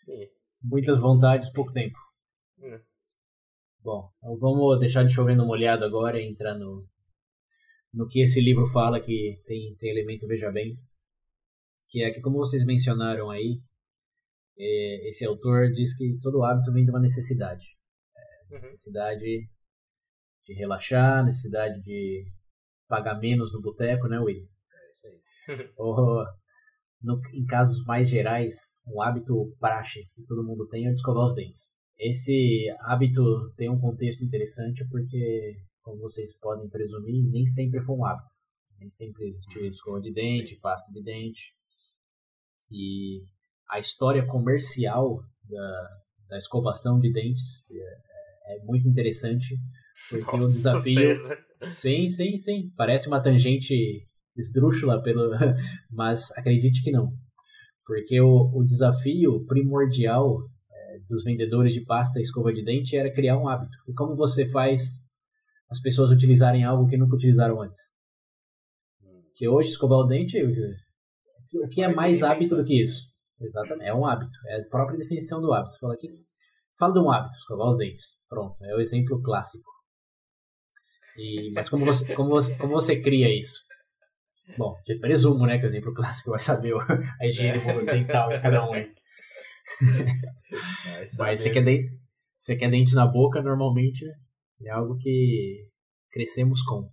Sim. 0.04 0.28
Muitas 0.62 0.98
vontades, 0.98 1.52
pouco 1.52 1.72
tempo. 1.72 1.96
É. 2.60 2.80
Bom, 3.80 4.10
então 4.18 4.36
vamos 4.38 4.80
deixar 4.80 5.04
de 5.04 5.12
chover 5.12 5.36
no 5.36 5.46
molhado 5.46 5.84
agora 5.84 6.18
e 6.18 6.26
entrar 6.26 6.54
no, 6.54 6.88
no 7.92 8.08
que 8.08 8.22
esse 8.22 8.40
livro 8.40 8.66
fala, 8.66 9.00
que 9.00 9.40
tem, 9.46 9.76
tem 9.76 9.90
elemento 9.90 10.26
Veja 10.26 10.50
Bem. 10.50 10.76
Que 11.88 12.02
é 12.02 12.10
que, 12.10 12.20
como 12.20 12.38
vocês 12.38 12.64
mencionaram 12.64 13.30
aí, 13.30 13.60
é, 14.58 15.08
esse 15.08 15.24
autor 15.24 15.70
diz 15.70 15.96
que 15.96 16.18
todo 16.20 16.42
hábito 16.42 16.72
vem 16.72 16.84
de 16.84 16.90
uma 16.90 17.00
necessidade. 17.00 17.64
Uhum. 18.50 18.60
Necessidade 18.60 19.48
de 20.46 20.54
relaxar, 20.54 21.24
necessidade 21.24 21.80
de 21.82 22.26
pagar 22.88 23.18
menos 23.18 23.52
no 23.52 23.60
boteco, 23.60 24.08
né, 24.08 24.18
William? 24.18 24.46
É 24.72 24.90
isso 24.90 25.06
aí. 25.06 25.72
Ou, 25.76 26.24
no, 27.02 27.20
em 27.32 27.44
casos 27.44 27.84
mais 27.84 28.08
gerais, 28.08 28.54
um 28.86 29.00
hábito 29.00 29.54
praxe 29.58 30.08
que 30.14 30.22
todo 30.26 30.44
mundo 30.44 30.66
tem 30.68 30.86
é 30.86 30.90
de 30.90 30.96
escovar 30.96 31.26
os 31.26 31.34
dentes. 31.34 31.74
Esse 31.98 32.66
hábito 32.80 33.52
tem 33.56 33.70
um 33.70 33.80
contexto 33.80 34.24
interessante 34.24 34.86
porque, 34.90 35.56
como 35.82 36.00
vocês 36.00 36.36
podem 36.38 36.68
presumir, 36.68 37.24
nem 37.30 37.46
sempre 37.46 37.80
foi 37.82 37.96
um 37.96 38.04
hábito. 38.04 38.34
Nem 38.78 38.90
sempre 38.90 39.26
existiu 39.26 39.64
escova 39.64 40.00
de 40.00 40.12
dente, 40.12 40.56
pasta 40.56 40.92
de 40.92 41.02
dente. 41.02 41.54
E 42.70 43.24
a 43.70 43.78
história 43.78 44.26
comercial 44.26 45.22
da, 45.44 45.88
da 46.28 46.38
escovação 46.38 46.98
de 46.98 47.12
dentes 47.12 47.64
é, 47.70 48.13
é 48.46 48.64
muito 48.64 48.88
interessante 48.88 49.56
porque 50.08 50.36
o 50.36 50.38
Nossa, 50.38 50.52
desafio 50.52 51.16
César. 51.16 51.38
Sim, 51.66 52.08
sim, 52.08 52.38
sim. 52.38 52.72
Parece 52.76 53.08
uma 53.08 53.22
tangente 53.22 54.06
esdrúxula, 54.36 55.02
pelo... 55.02 55.30
mas 55.90 56.30
acredite 56.32 56.82
que 56.82 56.90
não. 56.90 57.12
Porque 57.86 58.20
o, 58.20 58.50
o 58.54 58.64
desafio 58.64 59.44
primordial 59.46 60.38
é, 60.70 60.98
dos 61.08 61.22
vendedores 61.22 61.72
de 61.72 61.82
pasta 61.84 62.18
e 62.18 62.22
escova 62.22 62.52
de 62.52 62.64
dente 62.64 62.96
era 62.96 63.12
criar 63.12 63.38
um 63.38 63.48
hábito. 63.48 63.76
E 63.88 63.92
como 63.94 64.16
você 64.16 64.46
faz 64.48 65.02
as 65.70 65.80
pessoas 65.80 66.10
utilizarem 66.10 66.64
algo 66.64 66.88
que 66.88 66.96
nunca 66.96 67.16
utilizaram 67.16 67.60
antes? 67.60 67.80
Que 69.36 69.48
hoje 69.48 69.70
escovar 69.70 69.98
o 69.98 70.06
dente, 70.06 70.40
o 70.40 71.68
que 71.68 71.82
é 71.82 71.92
mais 71.92 72.22
hábito 72.22 72.56
do 72.56 72.64
que 72.64 72.80
isso? 72.80 73.06
Exatamente, 73.40 73.88
é 73.88 73.94
um 73.94 74.06
hábito. 74.06 74.36
É 74.46 74.60
a 74.60 74.68
própria 74.68 74.98
definição 74.98 75.40
do 75.40 75.52
hábito. 75.52 75.72
Você 75.72 75.78
fala 75.80 75.94
aqui, 75.94 76.08
fala 76.78 76.92
de 76.92 77.00
um 77.00 77.10
hábito, 77.10 77.36
escovar 77.36 77.70
os 77.70 77.78
dentes. 77.78 78.18
Pronto, 78.28 78.56
é 78.64 78.74
o 78.74 78.80
exemplo 78.80 79.22
clássico. 79.22 79.70
E, 81.16 81.52
mas 81.52 81.68
como 81.68 81.84
você, 81.84 82.14
como, 82.14 82.30
você, 82.30 82.54
como 82.56 82.72
você 82.72 83.00
cria 83.00 83.36
isso? 83.36 83.60
Bom, 84.58 84.74
eu 84.86 84.98
presumo, 85.00 85.46
né, 85.46 85.58
que 85.58 85.64
o 85.64 85.66
exemplo 85.66 85.94
clássico 85.94 86.30
vai 86.30 86.40
saber 86.40 86.74
a 87.20 87.26
higiene 87.26 87.58
dental 87.84 88.28
de 88.28 88.40
cada 88.40 88.68
um. 88.68 88.72
Mas, 91.18 91.40
você 91.40 91.50
quer, 91.50 91.64
dente, 91.64 91.90
você 92.36 92.56
quer 92.56 92.70
dente 92.70 92.94
na 92.94 93.06
boca, 93.06 93.42
normalmente 93.42 94.04
é 94.62 94.70
algo 94.70 94.96
que 94.98 95.66
crescemos 96.10 96.62
com. 96.62 96.90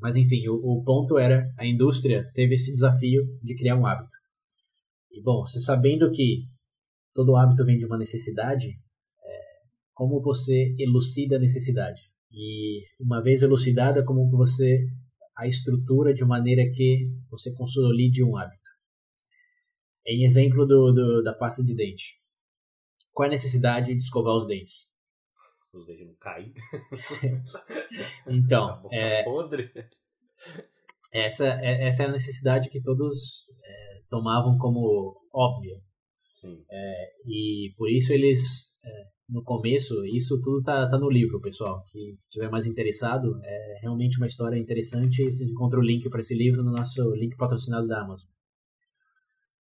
Mas 0.00 0.16
enfim, 0.16 0.46
o, 0.48 0.54
o 0.54 0.84
ponto 0.84 1.18
era, 1.18 1.46
a 1.58 1.66
indústria 1.66 2.30
teve 2.34 2.54
esse 2.54 2.72
desafio 2.72 3.22
de 3.42 3.56
criar 3.56 3.76
um 3.76 3.86
hábito. 3.86 4.14
E 5.10 5.22
bom, 5.22 5.46
você 5.46 5.60
sabendo 5.60 6.10
que 6.10 6.44
todo 7.14 7.36
hábito 7.36 7.64
vem 7.64 7.78
de 7.78 7.86
uma 7.86 7.96
necessidade, 7.98 8.68
é, 8.70 9.40
como 9.94 10.20
você 10.20 10.74
elucida 10.78 11.36
a 11.36 11.40
necessidade? 11.40 12.02
E 12.32 12.82
uma 13.00 13.22
vez 13.22 13.42
elucidada, 13.42 14.04
como 14.04 14.28
você 14.30 14.86
a 15.36 15.46
estrutura 15.46 16.12
de 16.12 16.24
maneira 16.24 16.62
que 16.74 17.08
você 17.30 17.52
consolide 17.52 18.22
um 18.24 18.36
hábito? 18.36 18.62
Em 20.06 20.24
exemplo 20.24 20.66
do, 20.66 20.92
do- 20.92 21.22
da 21.22 21.32
pasta 21.32 21.62
de 21.64 21.74
dente. 21.74 22.04
Qual 23.12 23.24
é 23.24 23.28
a 23.28 23.32
necessidade 23.32 23.92
de 23.92 23.98
escovar 23.98 24.34
os 24.34 24.46
dentes? 24.46 24.88
Os 25.72 25.86
dentes 25.86 26.06
não 26.06 26.14
caem. 26.16 26.52
Então, 28.26 28.64
A 28.70 28.76
boca 28.76 28.94
é, 28.96 29.22
podre. 29.24 29.70
essa, 31.12 31.46
é, 31.46 31.86
essa 31.88 32.02
é 32.02 32.06
a 32.06 32.12
necessidade 32.12 32.68
que 32.68 32.82
todos 32.82 33.44
é, 33.64 34.02
tomavam 34.08 34.58
como 34.58 35.16
óbvia. 35.32 35.80
Sim. 36.44 36.64
E 37.26 37.72
por 37.76 37.90
isso 37.90 38.12
eles 38.12 38.70
é, 38.84 39.04
no 39.28 39.42
começo, 39.42 40.04
isso 40.04 40.38
tudo 40.42 40.62
tá, 40.62 40.88
tá 40.88 40.98
no 40.98 41.10
livro, 41.10 41.40
pessoal. 41.40 41.82
Que 41.90 42.16
tiver 42.30 42.50
mais 42.50 42.66
interessado, 42.66 43.40
é 43.42 43.78
realmente 43.80 44.18
uma 44.18 44.26
história 44.26 44.58
interessante. 44.58 45.24
Vocês 45.24 45.50
encontram 45.50 45.80
o 45.80 45.84
link 45.84 46.08
para 46.10 46.20
esse 46.20 46.34
livro 46.34 46.62
no 46.62 46.72
nosso 46.72 47.14
link 47.14 47.36
patrocinado 47.36 47.86
da 47.86 48.02
Amazon. 48.02 48.28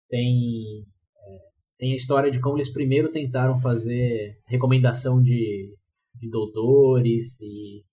Tem, 0.09 0.85
é, 1.17 1.39
tem 1.79 1.93
a 1.93 1.97
história 1.97 2.31
de 2.31 2.41
como 2.41 2.57
eles 2.57 2.73
primeiro 2.73 3.11
tentaram 3.11 3.61
fazer 3.61 4.37
recomendação 4.47 5.23
de, 5.23 5.73
de 6.17 6.29
doutores 6.29 7.41
e 7.41 7.85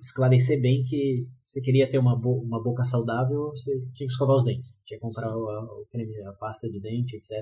esclarecer 0.00 0.60
bem 0.60 0.82
que 0.82 1.26
você 1.44 1.60
queria 1.60 1.88
ter 1.88 1.98
uma, 1.98 2.18
bo 2.18 2.40
uma 2.42 2.62
boca 2.62 2.84
saudável, 2.84 3.50
você 3.50 3.72
tinha 3.94 4.06
que 4.06 4.12
escovar 4.12 4.36
os 4.36 4.44
dentes. 4.44 4.82
Tinha 4.86 4.98
que 4.98 5.02
comprar 5.02 5.34
o, 5.36 5.44
o 5.82 5.86
creme, 5.90 6.12
a 6.24 6.32
pasta 6.32 6.68
de 6.70 6.80
dente, 6.80 7.16
etc. 7.16 7.32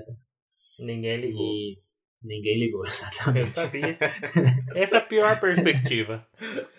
Ninguém 0.79 1.21
ligou. 1.21 1.41
E 1.41 1.79
ninguém 2.21 2.59
ligou, 2.59 2.85
exatamente. 2.85 3.47
Eu 3.47 3.53
sabia. 3.53 3.97
Essa 4.75 4.95
é 4.97 4.99
a 4.99 5.05
pior 5.05 5.39
perspectiva. 5.39 6.25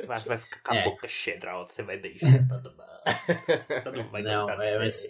Vai, 0.07 0.19
vai 0.21 0.39
ficar 0.39 0.61
com 0.63 0.73
a 0.73 0.77
É. 0.77 0.85
boca 0.85 1.09
cheia, 1.09 1.39
você 1.67 1.83
vai 1.83 1.99
deixar 2.01 2.27
todo 2.49 2.71
mundo. 2.71 3.83
Todo 3.85 3.97
mundo 3.97 4.11
vai 4.11 4.23
Não, 4.23 4.47
gostar 4.47 4.63
é, 4.65 4.79
mas-. 4.79 5.07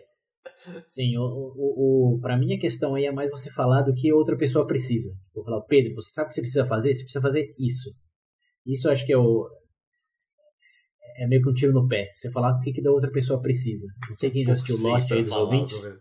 Sim, 0.87 1.17
o, 1.19 1.23
o, 1.23 2.15
o, 2.17 2.21
pra 2.21 2.37
mim 2.37 2.55
a 2.55 2.59
questão 2.59 2.95
aí 2.95 3.05
é 3.05 3.13
mais 3.13 3.31
você 3.31 3.51
falar 3.51 3.83
do 3.83 3.95
que 3.95 4.13
outra 4.13 4.37
pessoa 4.37 4.67
precisa. 4.67 5.15
Vou 5.35 5.45
falar, 5.45 5.61
Pedro, 5.63 5.95
você 5.95 6.13
sabe 6.13 6.27
o 6.27 6.29
que 6.29 6.35
você 6.35 6.41
precisa 6.41 6.67
fazer? 6.67 6.95
Você 6.95 7.03
precisa 7.03 7.21
fazer 7.23 7.55
isso. 7.59 7.95
Isso 8.67 8.89
eu 8.89 8.93
acho 8.93 9.05
que 9.07 9.13
é 9.13 9.19
o. 9.19 9.49
É 11.21 11.27
meio 11.27 11.43
que 11.43 11.51
um 11.51 11.53
tiro 11.53 11.75
no 11.75 11.87
pé. 11.87 12.11
Você 12.17 12.31
falar 12.31 12.57
o 12.57 12.61
que, 12.61 12.73
que 12.73 12.81
da 12.81 12.91
outra 12.91 13.11
pessoa 13.11 13.43
precisa. 13.43 13.87
Não 14.09 14.15
sei 14.15 14.31
quem 14.31 14.43
já 14.43 14.55
assistiu 14.55 14.89
Lost 14.89 15.13
aí 15.13 15.23
dos 15.23 15.33
ouvintes. 15.33 15.85
vendo. 15.85 16.01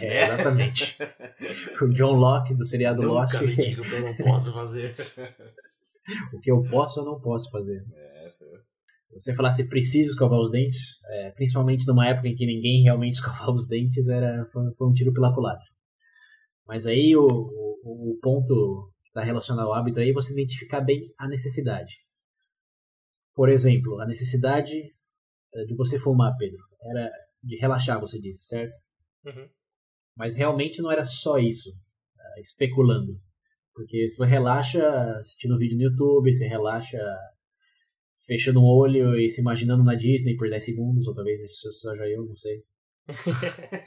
É, 0.00 0.22
exatamente. 0.24 0.96
o 1.82 1.88
John 1.90 2.12
Locke 2.12 2.54
do 2.54 2.64
seriado 2.64 3.02
Lost. 3.02 3.34
Nunca 3.34 3.46
me 3.46 3.56
diga 3.56 3.82
o 3.82 3.84
que 3.84 3.92
eu 3.92 4.00
não 4.00 4.14
posso 4.16 4.52
fazer. 4.54 4.92
o 6.32 6.40
que 6.40 6.50
eu 6.50 6.62
posso 6.70 7.00
ou 7.00 7.06
não 7.06 7.20
posso 7.20 7.50
fazer. 7.50 7.84
É, 7.94 8.30
Você 9.12 9.34
falar 9.34 9.52
se 9.52 9.68
precisa 9.68 10.08
escovar 10.08 10.40
os 10.40 10.50
dentes, 10.50 10.98
é, 11.10 11.30
principalmente 11.32 11.86
numa 11.86 12.08
época 12.08 12.28
em 12.28 12.34
que 12.34 12.46
ninguém 12.46 12.82
realmente 12.84 13.16
escovava 13.20 13.52
os 13.52 13.68
dentes, 13.68 14.08
era, 14.08 14.46
foi, 14.50 14.72
foi 14.78 14.88
um 14.88 14.94
tiro 14.94 15.12
pela 15.12 15.34
culatra. 15.34 15.68
Mas 16.66 16.86
aí 16.86 17.14
o, 17.14 17.26
o, 17.26 18.12
o 18.12 18.18
ponto 18.22 18.90
está 19.08 19.22
relacionado 19.22 19.66
ao 19.66 19.74
hábito 19.74 20.00
aí 20.00 20.08
é 20.08 20.14
você 20.14 20.32
identificar 20.32 20.80
bem 20.80 21.12
a 21.18 21.28
necessidade. 21.28 22.03
Por 23.34 23.48
exemplo, 23.50 24.00
a 24.00 24.06
necessidade 24.06 24.74
eh, 25.54 25.64
de 25.66 25.74
você 25.74 25.98
fumar, 25.98 26.36
Pedro, 26.38 26.58
era 26.82 27.10
de 27.42 27.56
relaxar, 27.58 28.00
você 28.00 28.18
disse, 28.20 28.46
certo? 28.46 28.74
Uhum. 29.26 29.48
Mas 30.16 30.36
realmente 30.36 30.80
não 30.80 30.90
era 30.92 31.04
só 31.06 31.38
isso, 31.38 31.70
eh, 32.18 32.40
especulando. 32.40 33.18
Porque 33.74 34.06
se 34.08 34.16
você 34.16 34.30
relaxa 34.30 34.80
assistindo 35.18 35.58
vídeo 35.58 35.76
no 35.76 35.82
YouTube, 35.82 36.32
você 36.32 36.46
relaxa 36.46 36.98
fechando 38.26 38.60
um 38.60 38.64
olho 38.66 39.18
e 39.18 39.28
se 39.28 39.40
imaginando 39.40 39.82
na 39.84 39.94
Disney 39.94 40.36
por 40.36 40.48
10 40.48 40.64
segundos, 40.64 41.06
ou 41.08 41.14
talvez 41.14 41.40
isso 41.42 41.70
seja 41.72 42.06
eu, 42.08 42.24
não 42.24 42.36
sei. 42.36 42.62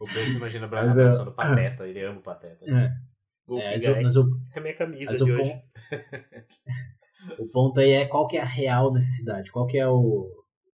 O 0.00 0.06
Pedro 0.06 0.32
imagina 0.36 0.66
o 0.66 0.70
Brian 0.70 0.90
abraçando 0.90 1.28
o 1.28 1.34
Pateta, 1.34 1.86
ele 1.86 2.02
ama 2.02 2.20
o 2.20 2.22
Pateta. 2.22 2.64
É, 2.64 2.84
é, 2.86 3.70
mas, 3.70 3.84
o, 3.86 4.02
mas 4.02 4.16
o- 4.16 4.40
É 4.54 4.60
minha 4.60 4.74
camisa 4.74 5.04
mas 5.10 5.18
de 5.18 5.30
o 5.30 5.38
hoje. 5.38 5.52
o 7.38 7.46
ponto 7.50 7.80
aí 7.80 7.90
é 7.92 8.06
qual 8.06 8.26
que 8.26 8.36
é 8.36 8.40
a 8.40 8.44
real 8.46 8.92
necessidade, 8.92 9.50
qual 9.50 9.66
que 9.66 9.78
é 9.78 9.86
o, 9.88 10.28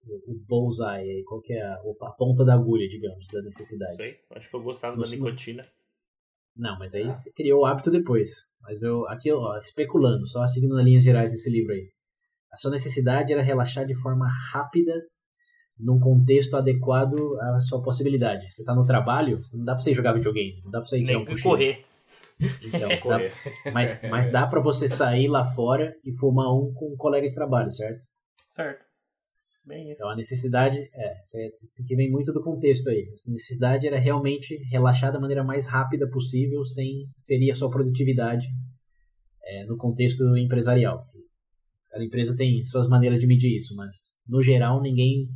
o, 0.07 0.35
bullseye, 0.49 0.87
aí, 1.11 1.23
qual 1.27 1.41
que 1.41 1.53
é 1.53 1.63
a, 1.63 1.75
a 1.75 2.13
ponta 2.13 2.45
da 2.45 2.55
agulha, 2.55 2.89
digamos, 2.89 3.27
da 3.33 3.43
necessidade. 3.43 3.97
sei. 3.97 4.17
Acho 4.31 4.49
que 4.51 4.57
eu 4.57 4.63
gostava 4.63 4.97
da 4.97 5.03
Você 5.05 5.17
não- 5.17 5.25
nicotina. 5.27 5.63
Não, 6.57 6.79
mas 6.79 6.95
aí 6.95 7.05
você 7.05 7.31
criou 7.33 7.61
o 7.63 7.67
hábito 7.67 7.91
depois. 7.91 8.31
Mas 8.63 8.83
eu, 8.83 9.07
aqui, 9.09 9.31
ó, 9.31 9.59
especulando, 9.59 10.27
só 10.27 10.47
seguindo 10.49 10.75
nas 10.75 10.85
linhas 10.85 11.05
gerais 11.05 11.31
desse 11.31 11.51
livro 11.51 11.73
aí. 11.73 11.89
A 12.53 12.57
sua 12.57 12.71
necessidade 12.71 13.33
era 13.33 13.43
relaxar 13.43 13.85
de 13.85 13.95
forma 13.95 14.27
rápida, 14.53 14.95
num 15.79 16.01
contexto 16.01 16.55
adequado 16.57 17.15
à 17.41 17.61
sua 17.61 17.83
possibilidade. 17.83 18.51
Você 18.51 18.65
tá 18.65 18.75
no 18.75 18.87
trabalho, 18.87 19.41
não 19.53 19.65
dá 19.67 19.75
pra 19.75 19.81
você 19.83 19.93
jogar 19.93 20.15
videogame, 20.15 20.63
não 20.65 20.71
dá 20.71 20.79
pra 20.81 20.87
você 20.89 20.99
tirar 21.05 21.19
Nem 21.19 21.23
um 21.23 21.27
cochilo. 21.27 21.51
correr. 21.51 21.85
Então, 22.63 22.89
dá- 22.89 23.73
mas, 23.73 24.03
mas 24.03 24.29
dá 24.31 24.47
pra 24.47 24.61
você 24.61 24.89
sair 24.89 25.27
lá 25.29 25.45
fora 25.55 25.95
e 26.05 26.13
fumar 26.17 26.53
um 26.55 26.73
com 26.75 26.93
um 26.93 26.97
colega 26.97 27.27
de 27.29 27.35
trabalho, 27.35 27.71
certo? 27.71 28.05
Certo. 28.55 28.85
Bem 29.65 29.85
isso. 29.85 29.95
Então 29.95 30.09
a 30.11 30.15
necessidade, 30.17 30.79
é, 30.79 31.15
que 31.87 31.97
vem 31.97 32.11
muito 32.11 32.33
do 32.33 32.43
contexto 32.43 32.89
aí. 32.89 33.09
A 33.29 33.31
necessidade 33.33 33.87
era 33.87 33.99
realmente 33.99 34.55
relaxar 34.71 35.13
da 35.13 35.19
maneira 35.19 35.43
mais 35.43 35.67
rápida 35.67 36.09
possível, 36.09 36.65
sem 36.65 37.07
ferir 37.27 37.51
a 37.51 37.57
sua 37.57 37.69
produtividade 37.71 38.47
é, 39.43 39.65
no 39.65 39.77
contexto 39.77 40.23
empresarial. 40.37 41.05
Cada 41.91 42.05
empresa 42.05 42.37
tem 42.37 42.65
suas 42.65 42.89
maneiras 42.89 43.19
de 43.21 43.27
medir 43.27 43.57
isso, 43.57 43.75
mas 43.75 43.97
no 44.29 44.43
geral 44.43 44.81
ninguém 44.81 45.29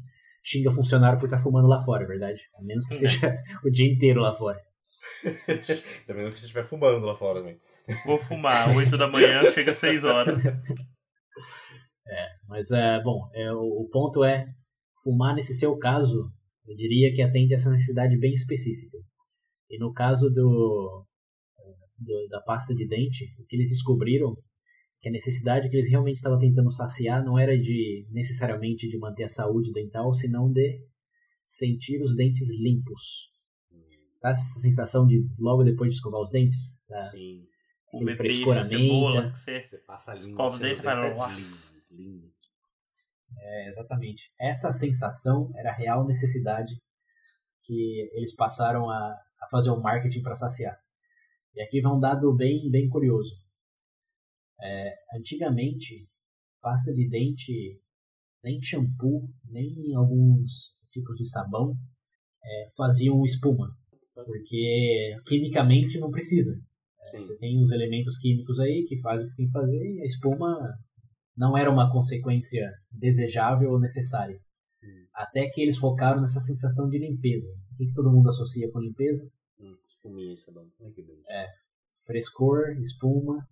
xinga 0.44 0.70
funcionário 0.70 1.18
por 1.18 1.24
estar 1.26 1.42
fumando 1.42 1.66
lá 1.66 1.82
fora, 1.82 2.04
é 2.04 2.06
verdade? 2.06 2.42
A 2.56 2.62
menos 2.62 2.84
que 2.86 2.94
seja 2.94 3.18
o 3.64 3.70
dia 3.70 3.90
inteiro 3.90 4.20
lá 4.20 4.34
fora. 4.36 4.58
Também 6.06 6.24
não 6.24 6.30
que 6.30 6.38
você 6.38 6.46
estiver 6.46 6.62
fumando 6.64 7.04
lá 7.06 7.14
fora 7.14 7.40
também. 7.40 7.58
Vou 8.06 8.18
fumar 8.18 8.74
8 8.76 8.96
da 8.96 9.06
manhã, 9.08 9.50
chega 9.52 9.72
às 9.72 9.78
6 9.78 10.04
horas. 10.04 10.38
Mas 12.48 12.70
é 12.72 13.00
bom, 13.02 13.28
é, 13.34 13.52
o, 13.52 13.82
o 13.82 13.88
ponto 13.90 14.24
é 14.24 14.46
fumar 15.04 15.34
nesse 15.34 15.54
seu 15.54 15.76
caso, 15.78 16.30
eu 16.66 16.74
diria 16.76 17.12
que 17.14 17.22
atende 17.22 17.54
a 17.54 17.56
essa 17.56 17.70
necessidade 17.70 18.18
bem 18.18 18.32
específica. 18.32 18.98
E 19.70 19.78
no 19.78 19.92
caso 19.92 20.28
do, 20.28 21.06
do- 21.98 22.26
da 22.28 22.40
pasta 22.40 22.74
de 22.74 22.86
dente, 22.88 23.24
o 23.38 23.44
que 23.46 23.54
eles 23.56 23.70
descobriram 23.70 24.34
que 25.00 25.08
a 25.08 25.12
necessidade 25.12 25.68
que 25.68 25.76
eles 25.76 25.88
realmente 25.88 26.16
estavam 26.16 26.38
tentando 26.38 26.72
saciar 26.72 27.24
não 27.24 27.38
era 27.38 27.56
de 27.56 28.06
necessariamente 28.10 28.88
de 28.88 28.98
manter 28.98 29.24
a 29.24 29.28
saúde 29.28 29.72
dental, 29.72 30.12
senão 30.12 30.50
de 30.52 30.84
sentir 31.46 32.02
os 32.02 32.14
dentes 32.16 32.50
limpos. 32.60 33.29
Sabe 34.20 34.32
essa 34.32 34.60
sensação 34.60 35.06
de 35.06 35.26
logo 35.38 35.64
depois 35.64 35.88
de 35.90 35.96
escovar 35.96 36.20
os 36.20 36.30
dentes? 36.30 36.78
Da- 36.88 37.00
Sim. 37.00 37.46
Comer 37.86 38.16
cebola. 38.16 39.32
que 39.32 39.38
Você... 39.38 39.66
Você 39.66 39.78
passa 39.78 40.12
a 40.12 40.14
língua. 40.14 40.30
Escova 40.30 40.48
o 40.54 40.58
você 40.58 40.62
não 40.62 40.68
dente 40.68 40.80
e 40.80 40.82
tem 40.82 40.84
fala, 40.84 41.08
"Nossa." 41.08 41.82
Lindo. 41.90 42.30
É, 43.38 43.68
exatamente. 43.70 44.30
Essa 44.38 44.70
sensação 44.72 45.50
era 45.56 45.70
a 45.70 45.74
real 45.74 46.06
necessidade 46.06 46.72
que 47.62 48.10
eles 48.12 48.34
passaram 48.34 48.88
a, 48.90 48.94
a 49.42 49.48
fazer 49.50 49.70
o 49.70 49.80
marketing 49.80 50.22
para 50.22 50.34
saciar. 50.36 50.76
E 51.54 51.62
aqui 51.62 51.80
vai 51.80 51.92
um 51.92 51.98
dado 51.98 52.32
bem, 52.36 52.70
bem 52.70 52.88
curioso. 52.88 53.34
É, 54.62 54.94
antigamente, 55.16 56.06
pasta 56.60 56.92
de 56.92 57.08
dente, 57.08 57.80
nem 58.44 58.60
shampoo, 58.60 59.28
nem 59.44 59.94
alguns 59.96 60.74
tipos 60.92 61.16
de 61.16 61.26
sabão 61.28 61.74
é, 62.44 62.70
faziam 62.76 63.24
espuma. 63.24 63.76
Porque 64.24 65.16
quimicamente 65.26 65.98
não 65.98 66.10
precisa. 66.10 66.54
Sim. 67.02 67.18
Você 67.18 67.38
tem 67.38 67.62
os 67.62 67.70
elementos 67.72 68.18
químicos 68.18 68.60
aí 68.60 68.84
que 68.86 69.00
fazem 69.00 69.26
o 69.26 69.30
que 69.30 69.36
tem 69.36 69.46
que 69.46 69.52
fazer 69.52 69.82
e 69.94 70.02
a 70.02 70.04
espuma 70.04 70.58
não 71.36 71.56
era 71.56 71.70
uma 71.70 71.90
consequência 71.90 72.70
desejável 72.90 73.70
ou 73.70 73.80
necessária. 73.80 74.38
Hum. 74.82 75.06
Até 75.14 75.48
que 75.48 75.60
eles 75.62 75.78
focaram 75.78 76.20
nessa 76.20 76.40
sensação 76.40 76.88
de 76.88 76.98
limpeza. 76.98 77.48
O 77.72 77.76
que, 77.76 77.86
que 77.86 77.94
todo 77.94 78.10
mundo 78.10 78.28
associa 78.28 78.70
com 78.70 78.80
limpeza? 78.80 79.26
Hum, 79.58 79.74
espuminha, 79.86 80.36
sabão. 80.36 80.66
Olha 80.80 80.92
que 80.92 81.02
bonito. 81.02 81.24
Frescor, 82.04 82.70
espuma. 82.82 83.46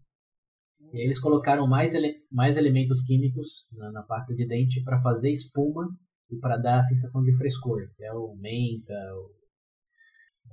E 0.92 0.98
aí 0.98 1.04
eles 1.04 1.18
colocaram 1.20 1.66
mais, 1.66 1.94
ele- 1.94 2.22
mais 2.30 2.56
elementos 2.56 3.02
químicos 3.04 3.66
na, 3.72 3.90
na 3.90 4.02
pasta 4.02 4.34
de 4.34 4.46
dente 4.46 4.82
para 4.82 5.00
fazer 5.02 5.30
espuma 5.30 5.88
e 6.30 6.36
para 6.36 6.56
dar 6.56 6.78
a 6.78 6.82
sensação 6.82 7.22
de 7.22 7.36
frescor, 7.36 7.88
que 7.96 8.04
é 8.04 8.12
o 8.12 8.34
menta, 8.36 8.92
o, 9.14 9.30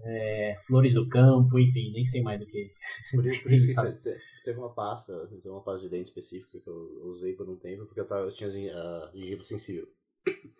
é, 0.04 0.58
flores 0.66 0.94
do 0.94 1.08
campo, 1.08 1.58
enfim, 1.60 1.92
nem 1.94 2.06
sei 2.06 2.22
mais 2.22 2.40
do 2.40 2.46
que. 2.46 2.74
Por 3.12 3.26
isso, 3.26 3.44
por 3.44 3.52
isso 3.54 3.68
que 3.68 3.94
te- 4.02 4.18
teve 4.44 4.60
uma 4.60 4.74
pasta, 4.74 5.28
teve 5.28 5.50
uma 5.50 5.62
pasta 5.64 5.84
de 5.84 5.90
dente 5.90 6.10
específica 6.10 6.60
que 6.60 6.68
eu 6.70 7.02
usei 7.06 7.34
por 7.34 7.50
um 7.50 7.56
tempo 7.56 7.86
porque 7.86 8.00
eu, 8.00 8.08
tava, 8.08 8.26
eu 8.28 8.32
tinha 8.34 8.48
a 8.48 9.12
gengiva 9.14 9.44
sensível. 9.44 9.88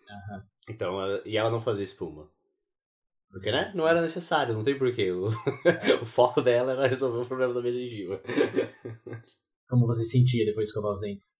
Aham. 0.10 0.46
Então, 0.70 1.22
e 1.26 1.38
ela 1.38 1.50
não 1.50 1.60
fazia 1.60 1.84
espuma. 1.84 2.30
Porque, 3.30 3.52
né? 3.52 3.72
Não 3.76 3.88
era 3.88 4.02
necessário, 4.02 4.54
não 4.54 4.64
tem 4.64 4.78
porquê. 4.78 5.12
O, 5.12 5.28
o 6.02 6.06
foco 6.06 6.42
dela 6.42 6.72
era 6.72 6.88
resolver 6.88 7.20
o 7.20 7.28
problema 7.28 7.54
da 7.54 7.62
minha 7.62 7.74
gengiva. 7.74 8.22
Como 9.68 9.86
você 9.88 10.04
sentia 10.06 10.46
depois 10.46 10.66
de 10.66 10.70
escovar 10.70 10.92
os 10.94 11.02
dentes? 11.02 11.36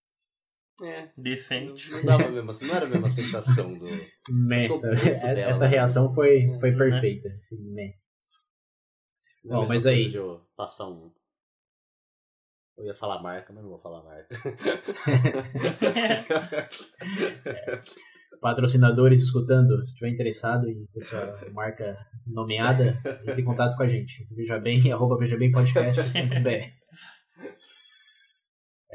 É. 0.82 1.02
Não, 1.06 1.10
Decente. 1.16 1.90
não 1.90 2.04
dava 2.04 2.24
a 2.24 2.30
mesma, 2.30 2.52
não 2.66 2.74
era 2.74 2.86
a 2.86 2.88
mesma 2.88 3.08
sensação 3.08 3.76
do. 3.78 3.86
Meh. 4.30 4.68
Essa 5.08 5.34
dela, 5.34 5.50
essa 5.50 5.64
né? 5.64 5.70
reação 5.70 6.12
foi, 6.14 6.46
foi 6.60 6.70
Né? 6.72 6.78
perfeita. 6.78 7.28
Esse 7.28 7.56
meh. 7.60 7.94
Bom, 9.44 9.60
mesma 9.60 9.74
mas 9.74 9.86
aí- 9.86 10.08
De 10.10 10.16
eu 10.16 10.40
passar 10.56 10.88
um. 10.88 11.12
Eu 12.76 12.84
ia 12.84 12.94
falar 12.94 13.22
marca, 13.22 13.52
mas 13.54 13.62
não 13.62 13.70
vou 13.70 13.80
falar 13.80 14.02
marca. 14.04 14.28
patrocinadores 18.40 19.22
escutando, 19.22 19.82
se 19.82 19.92
estiver 19.92 20.10
interessado 20.10 20.68
em 20.68 20.84
ter 20.92 21.02
sua 21.02 21.40
marca 21.52 21.96
nomeada, 22.26 23.00
entre 23.26 23.40
em 23.40 23.44
contato 23.44 23.74
com 23.76 23.82
a 23.82 23.88
gente. 23.88 24.26
Veja 24.30 24.58
bem, 24.58 24.88
arroba 24.92 25.16
veja 25.16 25.36
bem 25.38 25.50
podcast.br. 25.50 26.12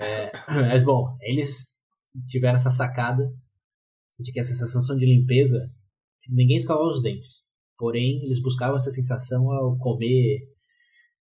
É, 0.01 0.31
mas 0.47 0.83
bom, 0.83 1.15
eles 1.21 1.71
tiveram 2.27 2.55
essa 2.55 2.71
sacada 2.71 3.23
de 4.19 4.31
que 4.31 4.39
essa 4.39 4.53
sensação 4.53 4.95
de 4.95 5.05
limpeza, 5.05 5.69
ninguém 6.29 6.57
escovava 6.57 6.87
os 6.87 7.01
dentes. 7.01 7.43
Porém, 7.77 8.23
eles 8.23 8.41
buscavam 8.41 8.77
essa 8.77 8.91
sensação 8.91 9.51
ao 9.51 9.77
comer 9.77 10.39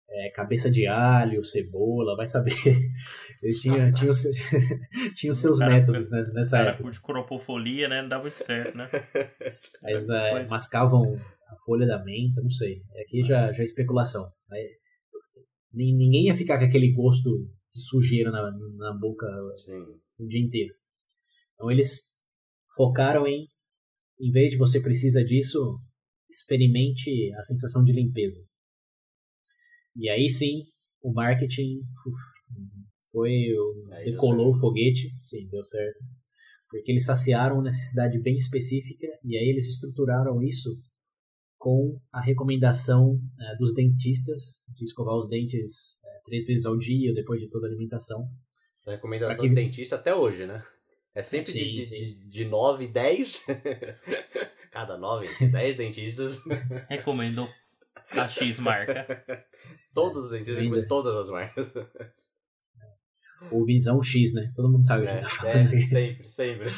é, 0.10 0.30
cabeça 0.32 0.70
de 0.70 0.88
alho, 0.88 1.44
cebola, 1.44 2.15
vai 2.15 2.28
saber. 2.28 2.54
Eles 3.42 3.60
tinham, 3.62 3.92
tinham, 3.94 4.12
tinham 5.15 5.34
seus 5.34 5.60
Cara, 5.60 5.72
métodos 5.72 6.10
nessa, 6.10 6.34
nessa 6.34 6.58
Cara, 6.58 6.70
época. 6.72 6.84
curte 6.84 7.02
cropofolia, 7.02 7.88
né? 7.88 8.02
Não 8.02 8.10
dá 8.10 8.20
muito 8.20 8.44
certo, 8.44 8.76
né? 8.76 8.89
Eles 9.86 10.10
é, 10.10 10.46
mascavam 10.48 11.04
a 11.04 11.56
folha 11.65 11.88
da 11.88 12.04
menta, 12.04 12.42
não 12.42 12.52
sei. 12.52 12.82
Aqui 13.02 13.24
já, 13.24 13.54
já 13.54 13.62
é 13.62 13.63
especulação. 13.63 14.30
Aí, 14.52 14.70
ninguém 15.74 16.26
ia 16.26 16.36
ficar 16.36 16.58
com 16.58 16.65
aquele 16.65 16.92
gosto 16.92 17.30
de 17.80 17.88
sujeira 17.88 18.30
na, 18.30 18.52
na 18.78 18.94
boca 18.94 19.26
Sim. 19.56 19.82
o 20.20 20.28
dia 20.28 20.42
inteiro. 20.42 20.74
Então 21.54 21.72
eles 21.72 22.12
focaram 22.76 23.26
em, 23.26 23.48
em 24.20 24.32
vez 24.32 24.52
de 24.52 24.58
você 24.58 24.82
precisa 24.82 25.24
disso, 25.24 25.80
experimente 26.30 27.34
a 27.34 27.44
sensação 27.44 27.84
de 27.84 27.94
limpeza. 27.94 28.42
E 29.96 30.10
aí 30.10 30.30
sim, 30.30 30.63
o 31.02 31.12
marketing 31.13 31.80
uf, 32.06 32.18
foi 33.12 33.32
Aí 33.92 34.12
decolou 34.12 34.54
o 34.54 34.60
foguete, 34.60 35.10
sim, 35.22 35.48
deu 35.50 35.63
certo. 35.63 36.00
Porque 36.70 36.92
eles 36.92 37.06
saciaram 37.06 37.56
uma 37.56 37.63
necessidade 37.63 38.22
bem 38.22 38.36
específica 38.36 39.08
e 39.24 39.36
aí 39.36 39.50
eles 39.50 39.68
estruturaram 39.68 40.42
isso 40.44 40.70
com 41.58 42.00
a 42.13 42.22
recomendação 42.22 43.20
eh, 43.38 43.58
dos 43.58 43.74
dentistas 43.74 44.63
de 44.70 44.86
escovar 44.86 45.15
os 45.15 45.28
dentes 45.28 45.99
três 46.30 46.46
vezes 46.46 46.65
ao 46.65 46.78
dia 46.78 47.13
depois 47.13 47.42
de 47.42 47.50
toda 47.50 47.68
a 47.68 47.70
alimentação. 47.70 48.26
Essa 48.80 48.92
recomendação 48.92 49.36
Aqui- 49.44 49.50
do 49.50 49.56
dentista 49.56 49.96
até 49.98 50.15
hoje, 50.15 50.46
né? 50.46 50.63
É 51.13 51.24
sempre 51.24 51.52
Sim, 51.52 51.60
de, 51.60 51.86
sim. 51.86 51.96
de, 51.98 52.30
de 52.30 52.46
9, 52.46 52.88
10. 52.88 53.46
Cada 54.72 54.98
9, 54.98 55.28
10 55.48 55.76
dentistas. 55.76 56.39
Recomendo 56.88 57.48
a 58.12 58.28
X 58.28 58.60
marca. 58.60 59.06
Todos 59.94 60.26
os 60.26 60.32
dentistas, 60.32 60.58
recomendam 60.58 60.88
todas 60.88 61.15
as 61.15 61.30
marcas. 61.30 61.74
Ou 63.52 63.65
Visão 63.65 64.02
X, 64.04 64.34
né? 64.34 64.52
Todo 64.56 64.70
mundo 64.72 64.86
sabe 64.86 65.04
o 65.04 65.06
que 65.08 65.12
É, 65.12 65.22
tá 65.22 65.50
é, 65.50 65.82
sempre, 65.82 66.30
sempre. 66.30 66.70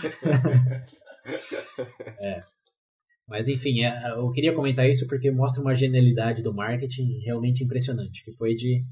Mas 3.28 3.48
enfim, 3.48 3.84
é, 3.84 4.12
eu 4.12 4.30
queria 4.32 4.54
comentar 4.54 4.90
isso 4.90 5.08
porque 5.08 5.32
mostra 5.32 5.62
uma 5.62 5.76
genialidade 5.76 6.42
do 6.42 6.54
marketing 6.54 7.20
realmente 7.24 7.64
impressionante, 7.64 8.24
que 8.24 8.32
foi 8.34 8.56
de 8.56 8.84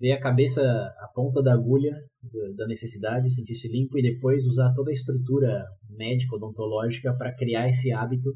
ver 0.00 0.12
a 0.12 0.20
cabeça, 0.20 0.62
a 0.62 1.08
ponta 1.14 1.42
da 1.42 1.52
agulha 1.54 1.92
da- 2.22 2.64
da 2.64 2.66
necessidade, 2.66 3.32
sentir-se 3.32 3.68
limpo 3.68 3.98
e 3.98 4.02
depois 4.02 4.44
usar 4.46 4.72
toda 4.74 4.90
a 4.90 4.94
estrutura 4.94 5.64
médica, 5.88 6.36
odontológica 6.36 7.14
para 7.16 7.34
criar 7.34 7.68
esse 7.68 7.92
hábito 7.92 8.30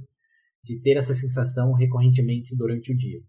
de 0.64 0.80
ter 0.80 0.96
essa 0.96 1.14
sensação 1.14 1.72
recorrentemente 1.72 2.54
durante 2.56 2.92
o 2.92 2.96
dia. 2.96 3.20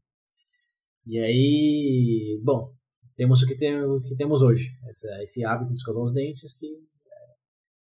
E 1.05 1.17
aí, 1.17 2.39
bom, 2.43 2.71
temos 3.15 3.41
o 3.41 3.47
que, 3.47 3.55
tem, 3.55 3.82
o 3.84 4.01
que 4.01 4.15
temos 4.15 4.41
hoje, 4.41 4.69
essa- 4.88 5.23
esse 5.23 5.43
hábito 5.43 5.71
de 5.71 5.77
escovar 5.77 6.03
os 6.03 6.13
dentes 6.13 6.53
que 6.55 6.67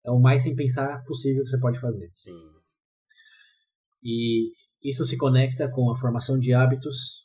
é 0.04 0.10
o 0.10 0.18
mais 0.18 0.42
sem 0.42 0.54
pensar 0.56 1.04
possível 1.04 1.42
que 1.44 1.50
você 1.50 1.60
pode 1.60 1.78
fazer. 1.80 2.10
Sim. 2.14 2.32
E 4.02 4.52
isso 4.82 5.04
se 5.04 5.18
conecta 5.18 5.70
com 5.70 5.90
a 5.90 5.98
formação 5.98 6.38
de 6.38 6.54
hábitos. 6.54 7.24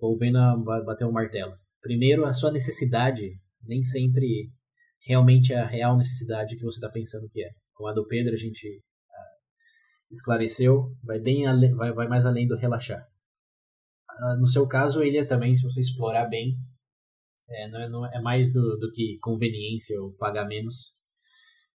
Vou 0.00 0.16
vendo 0.18 0.38
bater 0.64 1.04
o 1.04 1.12
martelo. 1.12 1.52
Primeiro, 1.80 2.24
a 2.26 2.32
sua 2.32 2.52
necessidade 2.52 3.38
nem 3.62 3.82
sempre 3.82 4.50
realmente 5.06 5.52
é 5.52 5.58
a 5.58 5.66
real 5.66 5.96
necessidade 5.96 6.56
que 6.56 6.62
você 6.64 6.78
está 6.78 6.90
pensando 6.90 7.28
que 7.30 7.42
é. 7.42 7.50
Com 7.74 7.86
a 7.86 7.92
do 7.94 8.06
Pedro, 8.06 8.34
a 8.34 8.36
gente 8.36 8.82
ah, 9.10 9.30
esclareceu, 10.10 10.94
vai, 11.02 11.18
bem 11.18 11.46
ale- 11.46 11.74
vai, 11.74 11.92
vai 11.92 12.08
mais 12.08 12.26
além 12.26 12.46
do 12.46 12.56
relaxar. 12.56 13.02
Ah, 14.08 14.36
no 14.38 14.46
seu 14.46 14.66
caso, 14.66 15.02
ele 15.02 15.18
é 15.18 15.24
também, 15.24 15.56
se 15.56 15.62
você 15.62 15.80
explorar 15.80 16.26
bem, 16.26 16.56
é, 17.48 17.68
não 17.68 17.80
é, 17.80 17.88
não 17.88 18.06
é 18.06 18.20
mais 18.20 18.52
do, 18.52 18.76
do 18.78 18.90
que 18.92 19.18
conveniência 19.20 20.00
ou 20.00 20.12
pagar 20.14 20.46
menos. 20.46 20.92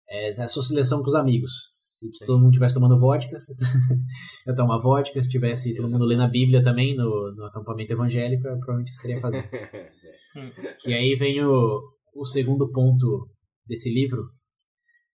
É 0.08 0.42
a 0.42 0.48
sua 0.48 0.64
seleção 0.64 1.02
com 1.02 1.08
os 1.08 1.16
amigos. 1.16 1.52
Se 1.96 2.10
Sim. 2.14 2.26
todo 2.26 2.40
mundo 2.40 2.50
estivesse 2.50 2.76
tomando 2.76 3.00
vodka, 3.00 3.38
eu 4.46 4.56
tomar 4.56 4.80
vodka, 4.80 5.24
se 5.24 5.30
tivesse 5.30 5.74
todo 5.76 5.90
mundo 5.90 6.04
lendo 6.04 6.24
a 6.24 6.28
Bíblia 6.28 6.62
também 6.62 6.94
no, 6.94 7.34
no 7.34 7.46
acampamento 7.46 7.94
evangélico, 7.94 8.46
eu 8.46 8.58
provavelmente 8.58 9.02
queria 9.02 9.22
fazer. 9.22 9.50
Que 10.82 10.94
aí 10.94 11.16
vem 11.16 11.42
o, 11.42 11.82
o 12.14 12.26
segundo 12.26 12.70
ponto 12.70 13.30
desse 13.66 13.90
livro, 13.90 14.30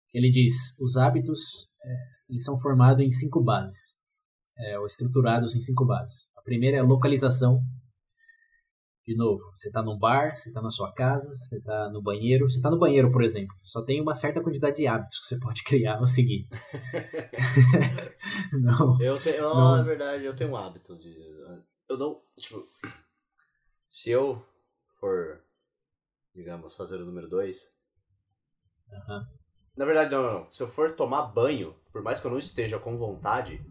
que 0.09 0.17
ele 0.17 0.31
diz, 0.31 0.55
os 0.79 0.97
hábitos 0.97 1.39
é, 1.85 1.93
eles 2.31 2.43
são 2.43 2.59
formados 2.59 3.05
em 3.05 3.11
cinco 3.11 3.43
bases, 3.43 3.99
é, 4.57 4.79
ou 4.79 4.87
estruturados 4.87 5.55
em 5.55 5.61
cinco 5.61 5.85
bases. 5.85 6.27
A 6.35 6.41
primeira 6.41 6.77
é 6.77 6.79
a 6.79 6.83
localização. 6.83 7.61
De 9.03 9.15
novo, 9.15 9.41
você 9.55 9.69
está 9.69 9.81
num 9.81 9.97
bar, 9.97 10.37
você 10.37 10.49
está 10.49 10.61
na 10.61 10.69
sua 10.69 10.93
casa, 10.93 11.27
você 11.35 11.57
está 11.57 11.89
no 11.89 12.01
banheiro. 12.03 12.47
Você 12.49 12.57
está 12.57 12.69
no 12.69 12.77
banheiro, 12.77 13.11
por 13.11 13.23
exemplo. 13.23 13.55
Só 13.63 13.81
tem 13.83 13.99
uma 13.99 14.13
certa 14.13 14.41
quantidade 14.43 14.75
de 14.77 14.85
hábitos 14.87 15.17
que 15.19 15.25
você 15.25 15.39
pode 15.39 15.61
criar 15.65 15.99
ou 15.99 16.05
seguir. 16.07 16.47
Não. 18.53 19.01
Eu 19.01 19.19
tenho, 19.21 19.41
não, 19.41 19.55
Não. 19.55 19.77
na 19.77 19.83
verdade, 19.83 20.23
eu 20.23 20.35
tenho 20.35 20.51
um 20.51 20.55
hábito 20.57 20.95
de. 20.97 21.17
Eu 21.89 21.97
não. 21.97 22.21
Tipo. 22.37 22.63
Se 23.87 24.11
eu 24.11 24.41
for, 24.99 25.41
digamos, 26.35 26.75
fazer 26.75 27.01
o 27.01 27.05
número 27.05 27.27
2. 27.27 27.57
Aham. 28.93 29.27
Na 29.75 29.85
verdade, 29.85 30.11
não, 30.11 30.21
não. 30.23 30.51
Se 30.51 30.61
eu 30.63 30.67
for 30.67 30.95
tomar 30.95 31.23
banho, 31.23 31.75
por 31.91 32.03
mais 32.03 32.21
que 32.21 32.27
eu 32.27 32.31
não 32.31 32.37
esteja 32.37 32.77
com 32.77 32.97
vontade, 32.97 33.65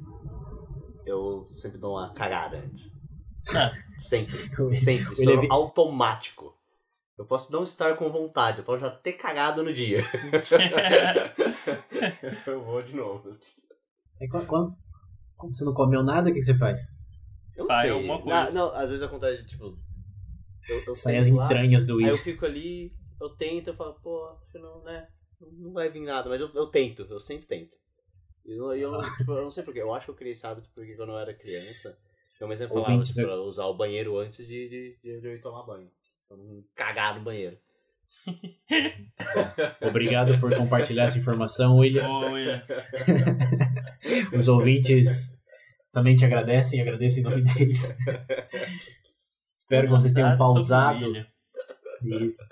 eu 1.07 1.51
sempre 1.57 1.79
dou 1.79 1.93
uma 1.97 2.13
cagada 2.13 2.59
antes. 2.59 3.00
Sempre. 3.99 4.37
Sempre. 4.75 5.13
Isso 5.13 5.31
é 5.31 5.47
automático. 5.51 6.55
Eu 7.19 7.27
posso 7.27 7.53
não 7.53 7.63
estar 7.63 7.97
com 7.97 8.11
vontade, 8.11 8.59
eu 8.61 8.65
posso 8.65 8.81
já 8.81 8.91
ter 8.91 9.13
cagado 9.13 9.63
no 9.63 9.73
dia. 9.73 10.01
eu 12.47 12.65
vou 12.65 12.83
de 12.83 12.95
novo. 12.95 13.37
Quando, 14.31 14.47
quando- 14.47 14.77
como 15.37 15.55
você 15.55 15.65
não 15.65 15.75
comeu 15.75 16.03
nada, 16.03 16.31
o 16.31 16.33
que 16.33 16.43
você 16.43 16.57
faz? 16.57 16.81
Eu 17.57 17.61
não 17.61 17.67
Sai 17.67 17.83
sei. 17.83 17.91
alguma 17.91 18.21
coisa. 18.23 18.39
Ah, 18.39 18.51
não, 18.51 18.75
às 18.75 18.91
vezes 18.91 19.03
acontece, 19.03 19.47
tipo. 19.47 19.77
Eu, 20.69 20.83
eu 20.87 20.95
Sai 20.95 21.17
as 21.17 21.29
lá, 21.29 21.47
entranhas 21.47 21.87
do 21.87 21.99
Aí 21.99 22.09
eu 22.09 22.19
fico 22.19 22.45
ali, 22.47 22.93
eu 23.21 23.31
tento, 23.31 23.69
eu 23.69 23.75
falo, 23.75 23.95
pô, 24.03 24.27
acho 24.29 24.51
que 24.53 24.59
não, 24.59 24.83
né? 24.83 25.09
Não, 25.41 25.51
não 25.53 25.73
vai 25.73 25.89
vir 25.91 26.03
nada, 26.03 26.29
mas 26.29 26.41
eu, 26.41 26.51
eu 26.55 26.67
tento, 26.67 27.07
eu 27.11 27.19
sempre 27.19 27.47
tento. 27.47 27.77
E 28.45 28.53
eu, 28.53 28.73
eu, 28.75 28.95
Ah. 28.95 29.03
tipo, 29.19 29.33
eu 29.33 29.43
não 29.43 29.51
sei 29.51 29.63
porquê, 29.65 29.81
eu 29.81 29.93
acho 29.95 30.07
que 30.07 30.11
eu 30.11 30.15
criei 30.17 30.33
esse 30.33 30.47
hábito 30.47 30.69
porque 30.75 30.95
quando 30.95 31.13
eu 31.13 31.19
era 31.19 31.35
criança, 31.35 31.99
minha 32.41 32.49
mãe 32.49 32.57
sempre 32.57 32.75
falava 32.75 33.03
tipo, 33.03 33.21
eu- 33.21 33.27
pra 33.27 33.37
usar 33.43 33.67
o 33.67 33.77
banheiro 33.77 34.19
antes 34.19 34.47
de, 34.47 34.69
de, 34.69 34.99
de 35.21 35.27
eu 35.27 35.35
ir 35.35 35.41
tomar 35.41 35.65
banho. 35.65 35.89
Pra 36.29 36.37
não 36.37 36.63
cagar 36.75 37.17
no 37.17 37.23
banheiro. 37.25 37.57
Obrigado 39.81 40.39
por 40.41 40.55
compartilhar 40.57 41.05
essa 41.05 41.19
informação, 41.19 41.79
William. 41.79 42.09
Oi. 42.09 42.45
Os 44.37 44.49
ouvintes 44.49 45.33
também 45.93 46.17
te 46.17 46.25
agradecem, 46.25 46.81
agradeço 46.81 47.21
em 47.21 47.23
nome 47.23 47.43
deles. 47.43 47.97
Espero 49.55 49.87
que 49.87 49.93
vocês 49.93 50.13
tenham 50.13 50.37
pausado. 50.37 51.05
Isso. 52.03 52.43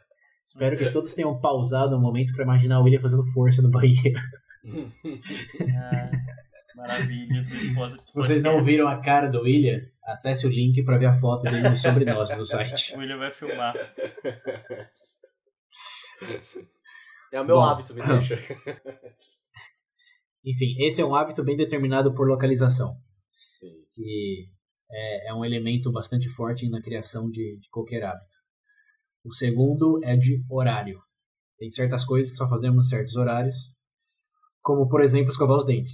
Espero 0.44 0.77
que 0.79 0.90
todos 0.90 1.14
tenham 1.14 1.38
pausado 1.40 1.96
um 1.96 2.01
momento 2.01 2.33
para 2.35 2.44
imaginar 2.44 2.81
o 2.81 2.85
William 2.85 3.01
fazendo 3.01 3.24
força 3.33 3.62
no 3.62 3.70
banheiro. 3.70 4.20
Ah, 5.74 6.11
maravilha. 6.79 7.43
Se 8.03 8.14
vocês 8.14 8.43
não 8.43 8.62
viram 8.62 8.88
a 8.88 9.03
cara 9.03 9.29
do 9.29 9.43
William, 9.43 9.81
acesse 10.05 10.47
o 10.47 10.51
link 10.51 10.83
para 10.85 10.97
ver 10.97 11.07
a 11.07 11.14
foto 11.14 11.43
dele 11.43 11.77
sobre 11.77 12.05
nós 12.05 12.31
no 12.37 12.45
site. 12.45 12.95
O 12.97 13.01
William 13.01 13.19
vai 13.19 13.33
filmar. 13.33 13.75
É 17.31 17.41
o 17.41 17.45
meu 17.45 17.57
Bom. 17.57 17.62
hábito, 17.62 17.95
me 17.95 18.03
deixa. 18.03 18.35
Enfim, 20.45 20.75
esse 20.81 21.01
é 21.01 21.05
um 21.05 21.14
hábito 21.14 21.45
bem 21.45 21.57
determinado 21.57 22.12
por 22.14 22.27
localização. 22.27 22.97
Sim. 23.61 23.85
que 23.93 24.49
é, 24.91 25.29
é 25.29 25.35
um 25.35 25.45
elemento 25.45 25.93
bastante 25.93 26.29
forte 26.31 26.69
na 26.69 26.81
criação 26.81 27.31
de, 27.31 27.59
de 27.61 27.69
qualquer 27.71 28.03
hábito. 28.03 28.37
O 29.25 29.33
segundo 29.33 30.01
é 30.03 30.17
de 30.17 30.43
horário. 30.49 31.01
Tem 31.59 31.71
certas 31.71 32.05
coisas 32.05 32.31
que 32.31 32.37
só 32.37 32.49
fazemos 32.49 32.87
em 32.87 32.88
certos 32.88 33.14
horários, 33.14 33.57
como, 34.62 34.88
por 34.88 35.03
exemplo, 35.03 35.31
escovar 35.31 35.59
os 35.59 35.67
dentes. 35.67 35.93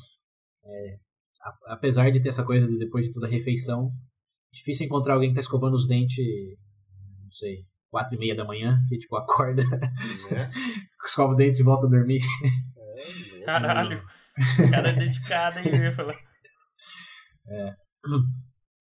É, 0.66 0.96
a- 1.42 1.74
apesar 1.74 2.10
de 2.10 2.20
ter 2.20 2.28
essa 2.30 2.44
coisa 2.44 2.66
de 2.66 2.78
depois 2.78 3.06
de 3.06 3.12
toda 3.12 3.26
a 3.26 3.30
refeição, 3.30 3.90
difícil 4.52 4.86
encontrar 4.86 5.14
alguém 5.14 5.30
que 5.30 5.32
está 5.38 5.40
escovando 5.42 5.74
os 5.74 5.86
dentes, 5.86 6.16
não 7.22 7.30
sei, 7.30 7.64
quatro 7.90 8.14
e 8.14 8.18
meia 8.18 8.34
da 8.34 8.44
manhã, 8.44 8.78
que 8.88 8.98
tipo 8.98 9.16
acorda, 9.16 9.62
Né? 10.30 10.48
escova 11.04 11.32
os 11.32 11.36
dentes 11.36 11.60
e 11.60 11.62
volta 11.64 11.86
a 11.86 11.90
dormir. 11.90 12.20
É, 12.76 13.44
Caralho. 13.44 14.02
O 14.66 14.70
cara 14.70 14.88
é 14.88 14.92
dedicado, 14.94 15.58
hein? 15.58 15.66
Eu 15.68 15.84
ia 15.84 15.94
falar. 15.94 16.16
É. 17.46 17.74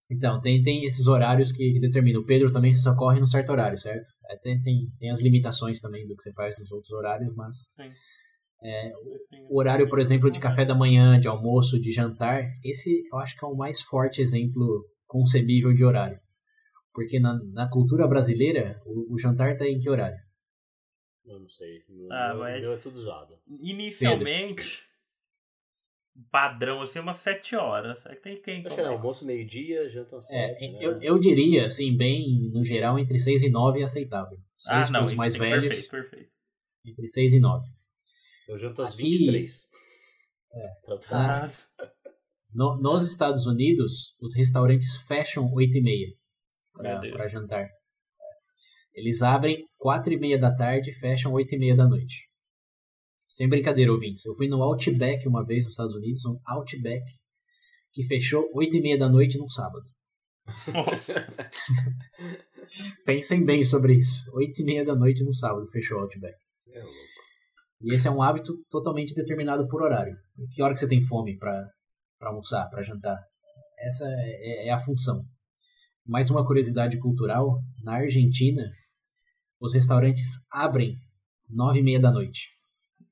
Então, 0.09 0.39
tem, 0.41 0.61
tem 0.63 0.85
esses 0.85 1.07
horários 1.07 1.51
que, 1.51 1.73
que 1.73 1.79
determinam. 1.79 2.21
O 2.21 2.25
Pedro 2.25 2.51
também 2.51 2.73
só 2.73 2.95
corre 2.95 3.19
num 3.19 3.27
certo 3.27 3.51
horário, 3.51 3.77
certo? 3.77 4.09
É, 4.29 4.37
tem, 4.37 4.59
tem, 4.61 4.87
tem 4.99 5.11
as 5.11 5.19
limitações 5.19 5.79
também 5.79 6.07
do 6.07 6.15
que 6.15 6.23
você 6.23 6.33
faz 6.33 6.57
nos 6.59 6.71
outros 6.71 6.91
horários, 6.91 7.33
mas. 7.35 7.55
Sim. 7.75 7.91
É, 8.63 8.93
o 9.49 9.57
horário, 9.59 9.89
por 9.89 9.99
exemplo, 9.99 10.31
de 10.31 10.39
café 10.39 10.63
da 10.65 10.73
manhã, 10.73 11.19
de 11.19 11.27
almoço, 11.27 11.79
de 11.79 11.91
jantar, 11.91 12.43
esse 12.63 13.03
eu 13.11 13.17
acho 13.19 13.37
que 13.37 13.43
é 13.43 13.47
o 13.47 13.55
mais 13.55 13.81
forte 13.81 14.21
exemplo 14.21 14.85
concebível 15.05 15.73
de 15.73 15.83
horário. 15.83 16.19
Porque 16.93 17.19
na, 17.19 17.33
na 17.51 17.69
cultura 17.69 18.07
brasileira, 18.07 18.81
o, 18.85 19.13
o 19.13 19.19
jantar 19.19 19.57
tá 19.57 19.67
em 19.67 19.79
que 19.79 19.89
horário? 19.89 20.17
Eu 21.25 21.39
não 21.39 21.47
sei. 21.49 21.79
O 21.89 22.07
Ah, 22.11 22.29
meu- 22.29 22.39
mas- 22.39 22.61
meu 22.61 22.73
é 22.73 22.77
tudo 22.77 22.99
zoado. 22.99 23.37
Inicialmente, 23.47 24.83
padrão 26.31 26.81
assim, 26.81 26.99
umas 26.99 27.17
7 27.17 27.55
horas. 27.55 28.05
Aí 28.05 28.15
tem 28.15 28.41
quem 28.41 28.65
Acho 28.65 28.75
que 28.75 28.81
é 28.81 28.85
almoço, 28.85 29.25
meio-dia, 29.25 29.89
janta 29.89 30.17
às 30.17 30.29
É, 30.31 30.47
sete, 30.49 30.71
né? 30.71 30.79
eu, 30.81 31.01
eu 31.01 31.17
diria, 31.17 31.65
assim, 31.65 31.95
bem, 31.95 32.49
no 32.53 32.63
geral, 32.63 32.99
entre 32.99 33.19
6 33.19 33.43
e 33.43 33.49
9 33.49 33.81
é 33.81 33.83
aceitável. 33.83 34.37
6 34.55 34.89
Ah, 34.89 34.91
não, 34.91 35.15
mais 35.15 35.33
sim, 35.33 35.39
velhos, 35.39 35.67
perfeito, 35.67 35.91
perfeito. 35.91 36.31
entre 36.85 37.09
6 37.09 37.33
e 37.33 37.39
9. 37.39 37.65
Eu 38.53 38.57
janto 38.59 38.81
às 38.83 38.93
Aqui- 38.93 39.03
23. 39.09 39.67
É. 40.53 40.67
Pra- 40.85 40.97
Caralho. 40.99 41.51
No, 42.53 42.79
nos 42.79 43.09
Estados 43.09 43.47
Unidos, 43.47 44.15
os 44.21 44.35
restaurantes 44.35 44.95
fecham 45.07 45.51
8 45.51 45.75
e 45.77 45.81
meia 45.81 46.07
Meu 46.77 46.99
Deus. 46.99 47.13
para 47.13 47.27
jantar. 47.27 47.67
Eles 48.93 49.23
abrem 49.23 49.65
4 49.77 50.13
e 50.13 50.19
meia 50.19 50.37
da 50.39 50.55
tarde 50.55 50.91
e 50.91 50.93
fecham 50.99 51.33
8 51.33 51.55
e 51.55 51.57
meia 51.57 51.75
da 51.75 51.87
noite. 51.87 52.29
Sem 53.27 53.49
brincadeira, 53.49 53.91
ouvintes. 53.91 54.23
Eu 54.25 54.35
fui 54.35 54.47
no 54.47 54.61
Outback 54.61 55.27
uma 55.27 55.43
vez 55.43 55.63
nos 55.63 55.73
Estados 55.73 55.95
Unidos, 55.95 56.23
um 56.25 56.39
Outback 56.45 57.03
que 57.91 58.03
fechou 58.03 58.47
8 58.53 58.75
e 58.77 58.81
meia 58.81 58.99
da 58.99 59.09
noite 59.09 59.39
num 59.39 59.49
sábado. 59.49 59.85
Nossa. 60.71 61.13
Pensem 63.05 63.43
bem 63.43 63.63
sobre 63.65 63.95
isso. 63.95 64.29
8 64.35 64.61
e 64.61 64.63
meia 64.63 64.85
da 64.85 64.93
noite 64.95 65.23
num 65.23 65.33
sábado 65.33 65.67
fechou 65.71 65.97
o 65.97 66.01
Outback. 66.01 66.37
É 66.67 66.83
louco. 66.83 67.12
E 67.83 67.93
esse 67.93 68.07
é 68.07 68.11
um 68.11 68.21
hábito 68.21 68.53
totalmente 68.69 69.13
determinado 69.13 69.67
por 69.67 69.81
horário. 69.81 70.15
Que 70.53 70.61
hora 70.63 70.73
que 70.73 70.79
você 70.79 70.87
tem 70.87 71.01
fome 71.05 71.37
para 71.37 71.67
almoçar, 72.21 72.69
para 72.69 72.81
jantar? 72.81 73.17
Essa 73.79 74.05
é, 74.07 74.67
é 74.69 74.71
a 74.71 74.79
função. 74.79 75.23
Mais 76.05 76.29
uma 76.31 76.45
curiosidade 76.45 76.97
cultural: 76.99 77.59
na 77.83 77.95
Argentina, 77.95 78.63
os 79.59 79.73
restaurantes 79.73 80.29
abrem 80.51 80.95
nove 81.49 81.79
e 81.79 81.83
meia 81.83 81.99
da 81.99 82.11
noite. 82.11 82.47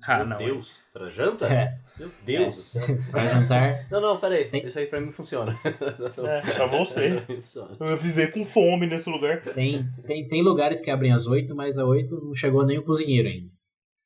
Ah, 0.04 0.20
Meu 0.20 0.28
não. 0.28 0.38
Deus. 0.38 0.80
Pra 0.92 1.10
janta? 1.10 1.48
É, 1.48 1.78
Meu 2.00 2.10
Deus 2.26 2.56
do 2.56 2.64
céu. 2.64 2.84
para 3.12 3.28
jantar. 3.28 3.88
Não, 3.92 4.02
não, 4.02 4.20
peraí. 4.20 4.50
Tem- 4.50 4.66
Isso 4.66 4.80
aí 4.80 4.88
pra 4.88 5.00
mim 5.00 5.12
funciona. 5.12 5.54
É, 5.64 6.54
pra 6.56 6.66
você. 6.66 7.22
Pra. 7.78 7.86
Eu 7.88 7.92
ia 7.92 7.98
viver 7.98 8.32
com 8.32 8.44
fome 8.46 8.88
nesse 8.88 9.10
lugar. 9.10 9.42
Tem, 9.54 9.86
tem, 10.08 10.28
tem 10.28 10.42
lugares 10.44 10.82
que 10.82 10.90
abrem 10.90 11.12
às 11.14 11.28
oito, 11.28 11.54
mas 11.56 11.78
às 11.78 11.86
oito 11.86 12.20
não 12.24 12.34
chegou 12.34 12.66
nem 12.66 12.80
o 12.80 12.84
cozinheiro 12.84 13.28
ainda. 13.28 13.52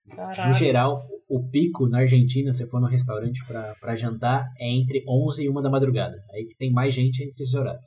No 0.08 0.16
Caralho. 0.16 0.54
geral, 0.54 1.08
o 1.28 1.50
pico 1.50 1.88
na 1.88 2.00
Argentina, 2.00 2.54
se 2.54 2.70
for 2.70 2.80
no 2.80 2.88
restaurante 2.88 3.42
para 3.80 3.96
jantar, 3.96 4.46
é 4.60 4.70
entre 4.70 5.04
11 5.08 5.44
e 5.44 5.50
1 5.50 5.62
da 5.62 5.70
madrugada. 5.70 6.16
Aí 6.32 6.46
que 6.46 6.56
tem 6.56 6.72
mais 6.72 6.94
gente 6.94 7.24
entre 7.24 7.44
esses 7.44 7.56
horários. 7.56 7.84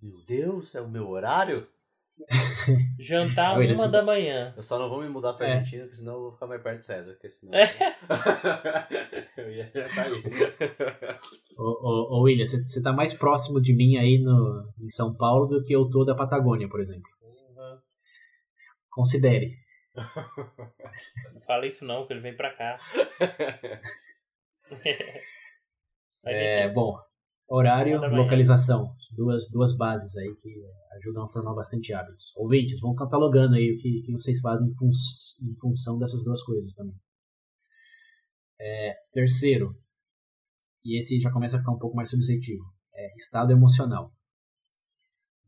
Meu 0.00 0.18
Deus, 0.26 0.74
é 0.74 0.80
o 0.80 0.88
meu 0.88 1.08
horário? 1.08 1.66
Jantar 2.98 3.56
Olha, 3.56 3.68
uma 3.74 3.84
esse- 3.84 3.92
da 3.92 4.02
manhã. 4.02 4.52
Eu 4.56 4.62
só 4.62 4.76
não 4.78 4.88
vou 4.88 5.00
me 5.00 5.08
mudar 5.08 5.32
pra 5.34 5.46
É. 5.48 5.52
Argentina, 5.58 5.84
porque 5.84 5.96
senão 5.96 6.14
eu 6.14 6.20
vou 6.22 6.32
ficar 6.32 6.46
mais 6.48 6.62
perto 6.62 6.80
de 6.80 6.86
César. 6.86 7.12
Porque 7.12 7.28
senão... 7.30 7.52
eu 9.38 9.50
ia 9.52 9.70
tá 9.70 10.02
aí. 10.02 10.22
Ô, 11.56 11.62
ô, 11.62 12.18
ô 12.18 12.22
William, 12.24 12.44
você 12.46 12.82
tá 12.82 12.92
mais 12.92 13.14
próximo 13.14 13.60
de 13.60 13.72
mim 13.74 13.96
aí 13.96 14.18
no, 14.18 14.68
em 14.80 14.90
São 14.90 15.14
Paulo 15.14 15.46
do 15.46 15.62
que 15.62 15.72
eu 15.74 15.88
tô 15.88 16.04
da 16.04 16.14
Patagônia, 16.14 16.68
por 16.68 16.80
exemplo. 16.80 17.08
Considere. 18.90 19.56
Não 21.34 21.40
fala 21.42 21.66
isso 21.66 21.84
não, 21.84 22.06
que 22.06 22.12
ele 22.12 22.20
vem 22.20 22.36
pra 22.36 22.54
cá. 22.54 22.78
É, 26.24 26.68
bom, 26.68 26.98
horário, 27.48 27.98
localização. 28.14 28.94
Duas, 29.16 29.48
duas 29.50 29.74
bases 29.74 30.14
aí 30.16 30.34
que 30.34 30.50
ajudam 30.98 31.24
a 31.24 31.28
formar 31.28 31.54
bastante 31.54 31.92
hábitos. 31.94 32.36
Ouvintes, 32.36 32.80
vão 32.80 32.94
catalogando 32.94 33.54
aí 33.54 33.72
o 33.72 33.78
que, 33.78 34.02
que 34.02 34.12
vocês 34.12 34.38
fazem 34.40 34.68
em, 34.68 34.74
fun 34.74 34.90
em 35.42 35.54
função 35.58 35.98
dessas 35.98 36.22
duas 36.22 36.42
coisas 36.42 36.74
também. 36.74 36.94
É, 38.60 38.94
terceiro, 39.12 39.74
e 40.84 40.98
esse 40.98 41.18
já 41.20 41.30
começa 41.30 41.56
a 41.56 41.60
ficar 41.60 41.72
um 41.72 41.78
pouco 41.78 41.96
mais 41.96 42.10
subjetivo, 42.10 42.64
é 42.92 43.14
estado 43.16 43.52
emocional. 43.52 44.12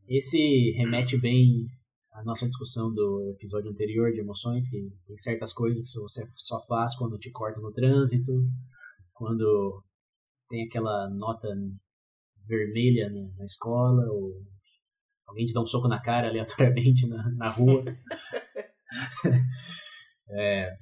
Esse 0.07 0.71
remete 0.77 1.17
bem 1.17 1.67
à 2.11 2.23
nossa 2.23 2.47
discussão 2.47 2.93
do 2.93 3.31
episódio 3.31 3.71
anterior 3.71 4.11
de 4.11 4.19
emoções, 4.19 4.69
que 4.69 4.91
tem 5.07 5.17
certas 5.17 5.53
coisas 5.53 5.91
que 5.91 5.99
você 5.99 6.25
só 6.35 6.59
faz 6.67 6.95
quando 6.95 7.17
te 7.17 7.31
corta 7.31 7.59
no 7.59 7.71
trânsito, 7.71 8.31
quando 9.13 9.83
tem 10.49 10.65
aquela 10.65 11.09
nota 11.09 11.47
vermelha 12.47 13.09
na, 13.09 13.37
na 13.37 13.45
escola, 13.45 14.03
ou 14.11 14.43
alguém 15.27 15.45
te 15.45 15.53
dá 15.53 15.61
um 15.61 15.67
soco 15.67 15.87
na 15.87 16.01
cara 16.01 16.27
aleatoriamente 16.29 17.07
na, 17.07 17.29
na 17.31 17.49
rua. 17.49 17.83
É, 20.29 20.77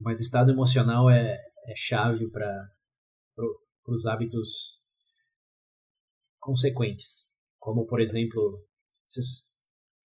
mas 0.00 0.20
estado 0.20 0.50
emocional 0.50 1.10
é, 1.10 1.38
é 1.66 1.74
chave 1.76 2.28
para 2.30 2.68
os 3.86 4.06
hábitos 4.06 4.80
consequentes. 6.38 7.30
Como, 7.58 7.86
por 7.86 8.00
exemplo, 8.00 8.64
você 9.06 9.20
s- 9.20 9.49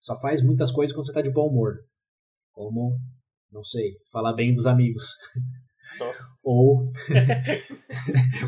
só 0.06 0.18
faz 0.20 0.40
muitas 0.40 0.70
coisas 0.70 0.94
quando 0.94 1.06
você 1.06 1.10
está 1.10 1.20
de 1.20 1.32
bom 1.32 1.48
humor. 1.48 1.78
Como, 2.52 2.96
não 3.52 3.64
sei, 3.64 3.96
falar 4.12 4.34
bem 4.34 4.54
dos 4.54 4.64
amigos. 4.64 5.04
nossa. 5.98 6.22
Ou 6.44 6.86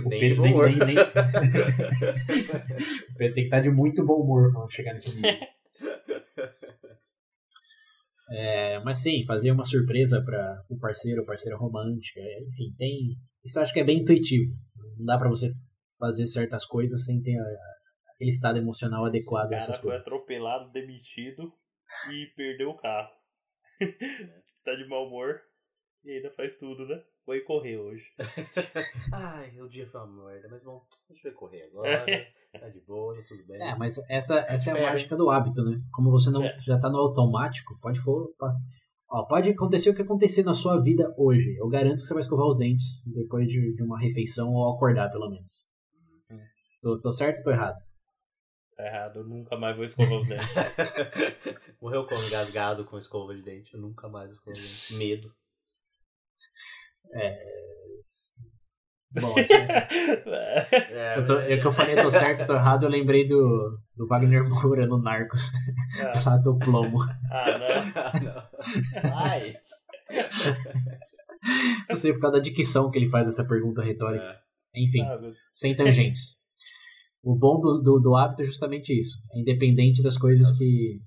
o 0.05 0.09
Nem 0.09 0.21
Pedro 0.21 0.45
de 0.45 0.53
bom 0.53 0.63
nem, 0.69 0.79
nem, 0.79 0.87
nem... 0.87 0.99
o 1.03 1.05
Pedro 3.19 3.19
tem 3.19 3.35
que 3.35 3.41
estar 3.41 3.61
de 3.61 3.71
muito 3.71 4.07
bom 4.07 4.23
humor 4.23 4.53
para 4.53 4.71
chegar 4.71 4.95
nesse 4.95 5.17
nível. 5.17 5.37
É, 8.31 8.79
mas 8.85 9.03
sim, 9.03 9.25
fazer 9.27 9.51
uma 9.51 9.65
surpresa 9.65 10.23
para 10.25 10.63
o 10.71 10.79
parceiro 10.79 11.25
parceira 11.25 11.59
romântica, 11.59 12.21
enfim, 12.47 12.73
tem. 12.79 13.17
Isso 13.45 13.59
eu 13.59 13.65
acho 13.65 13.73
que 13.73 13.81
é 13.81 13.85
bem 13.85 14.03
intuitivo. 14.03 14.55
Não 14.97 15.07
dá 15.07 15.19
para 15.19 15.29
você 15.29 15.51
fazer 15.99 16.25
certas 16.27 16.65
coisas 16.65 17.05
sem 17.05 17.21
ter 17.21 17.37
a- 17.37 17.78
aquele 18.19 18.31
estado 18.31 18.59
emocional 18.59 19.05
adequado 19.07 19.53
essas 19.53 19.69
cara 19.77 19.81
foi 19.81 19.91
coisas. 19.91 20.07
atropelado, 20.07 20.71
demitido 20.73 21.53
e 22.13 22.27
perdeu 22.37 22.71
o 22.71 22.77
carro. 22.77 23.11
tá 24.65 24.75
de 24.75 24.87
mau 24.89 25.07
humor 25.07 25.41
e 26.05 26.11
ainda 26.11 26.31
faz 26.33 26.57
tudo, 26.59 26.85
né? 26.87 27.01
Foi 27.25 27.41
correr 27.43 27.77
hoje. 27.79 28.05
Ai, 29.13 29.61
o 29.61 29.69
dia 29.69 29.87
foi 29.89 30.01
uma 30.01 30.27
merda, 30.31 30.49
mas 30.51 30.65
bom, 30.65 30.83
deixa 31.09 31.29
eu 31.29 31.35
correr 31.35 31.63
agora. 31.65 32.05
Tá 32.53 32.69
de 32.71 32.81
boa, 32.81 33.15
tá 33.15 33.23
tudo 33.29 33.47
bem. 33.47 33.63
É, 33.63 33.77
mas 33.77 33.99
essa, 34.09 34.39
essa 34.49 34.71
é 34.71 34.87
a 34.87 34.91
mágica 34.91 35.15
do 35.17 35.31
hábito, 35.31 35.63
né? 35.63 35.81
Como 35.93 36.11
você 36.11 36.31
não 36.31 36.43
É. 36.43 36.59
já 36.67 36.79
tá 36.81 36.89
no 36.91 36.99
automático, 36.99 37.79
pode 37.81 38.01
for, 38.01 38.35
ó, 39.11 39.25
pode 39.27 39.51
acontecer 39.51 39.91
o 39.91 39.95
que 39.95 40.03
acontecer 40.03 40.43
na 40.43 40.55
sua 40.55 40.81
vida 40.83 41.15
hoje. 41.17 41.55
Eu 41.57 41.69
garanto 41.69 42.01
que 42.01 42.07
você 42.07 42.15
vai 42.15 42.23
escovar 42.23 42.47
os 42.47 42.57
dentes 42.57 43.03
depois 43.07 43.47
de, 43.47 43.75
de 43.75 43.83
uma 43.83 44.01
refeição 44.01 44.53
ou 44.53 44.75
acordar, 44.75 45.11
pelo 45.11 45.29
menos. 45.31 45.67
Hum. 46.31 46.41
Tô, 46.81 46.99
tô 47.01 47.13
certo 47.13 47.39
ou 47.39 47.45
tô 47.45 47.51
errado? 47.51 47.77
Tá 48.79 48.87
errado, 48.87 49.19
eu 49.19 49.25
nunca 49.25 49.57
mais 49.57 49.75
vou 49.77 49.85
escovar 49.85 50.21
os 50.21 50.29
dentes. 50.29 50.47
Morreu 51.83 52.07
como 52.07 52.23
engasgado 52.23 52.85
com 52.85 52.97
escova 52.97 53.35
de 53.35 53.43
dente. 53.43 53.75
Eu 53.75 53.81
nunca 53.81 54.09
mais 54.09 54.31
escova 54.31 54.55
de 54.55 54.63
dente. 54.63 54.95
Medo. 54.95 55.35
Bom, 59.21 59.35
assim, 59.37 59.55
É, 60.95 61.19
eu, 61.19 61.27
tô, 61.27 61.39
é 61.41 61.57
que 61.57 61.67
eu 61.67 61.73
falei, 61.73 61.99
eu 61.99 62.03
tô 62.03 62.11
certo, 62.13 62.47
tô 62.47 62.55
errado, 62.55 62.85
eu 62.85 62.91
lembrei 62.91 63.27
do, 63.27 63.81
do 63.97 64.07
Wagner 64.07 64.49
Moura 64.49 64.87
no 64.87 65.03
Narcos, 65.03 65.51
ah, 66.01 66.23
lá 66.25 66.37
do 66.37 66.57
plomo. 66.59 67.03
ah, 67.33 67.59
não. 67.59 67.69
Ah, 67.97 68.21
não. 69.03 69.17
Ai. 69.17 69.57
Não 71.89 71.97
sei 71.97 72.13
por 72.13 72.21
causa 72.21 72.37
da 72.37 72.43
dicção 72.43 72.91
que 72.93 72.99
ele 72.99 73.09
faz 73.09 73.27
essa 73.27 73.45
pergunta 73.45 73.83
retórica. 73.83 74.25
É. 74.25 74.39
Enfim, 74.85 75.03
Ah, 75.03 75.19
sem 75.53 75.75
tangentes. 75.75 76.38
O 77.23 77.35
bom 77.37 77.61
do, 77.61 77.81
do, 77.83 77.99
do 78.01 78.17
hábito 78.17 78.43
é 78.43 78.47
justamente 78.47 78.93
isso. 78.99 79.17
É 79.33 79.41
independente 79.41 80.03
das 80.03 80.17
coisas 80.17 80.57
que 80.57 81.01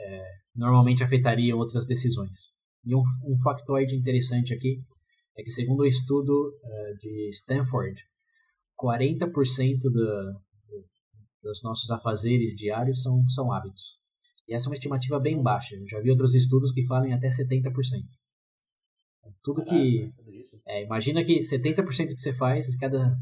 é, 0.00 0.22
normalmente 0.54 1.02
afetariam 1.04 1.58
outras 1.58 1.86
decisões. 1.86 2.52
E 2.84 2.94
um, 2.94 3.02
um 3.24 3.38
factoide 3.42 3.94
interessante 3.94 4.52
aqui 4.52 4.82
é 5.36 5.42
que, 5.42 5.50
segundo 5.50 5.80
o 5.80 5.86
estudo 5.86 6.52
eh, 6.62 6.94
de 7.00 7.30
Stanford, 7.30 8.00
40% 8.80 9.80
do, 9.82 9.90
do- 9.90 10.40
dos 11.42 11.62
nossos 11.62 11.90
afazeres 11.90 12.54
diários 12.54 13.02
são, 13.02 13.26
são 13.30 13.52
hábitos. 13.52 13.98
E 14.48 14.54
essa 14.54 14.66
é 14.66 14.70
uma 14.70 14.74
estimativa 14.76 15.18
bem 15.18 15.42
baixa. 15.42 15.74
Eu 15.74 15.88
já 15.88 16.00
vi 16.00 16.10
outros 16.10 16.34
estudos 16.34 16.72
que 16.72 16.86
falam 16.86 17.12
até 17.14 17.28
70%. 17.28 17.72
Tudo 19.42 19.64
que. 19.64 20.12
É, 20.66 20.84
imagina 20.84 21.24
que 21.24 21.40
70% 21.40 22.08
que 22.14 22.18
você 22.20 22.32
faz, 22.34 22.66
de 22.66 22.76
cada 22.76 23.16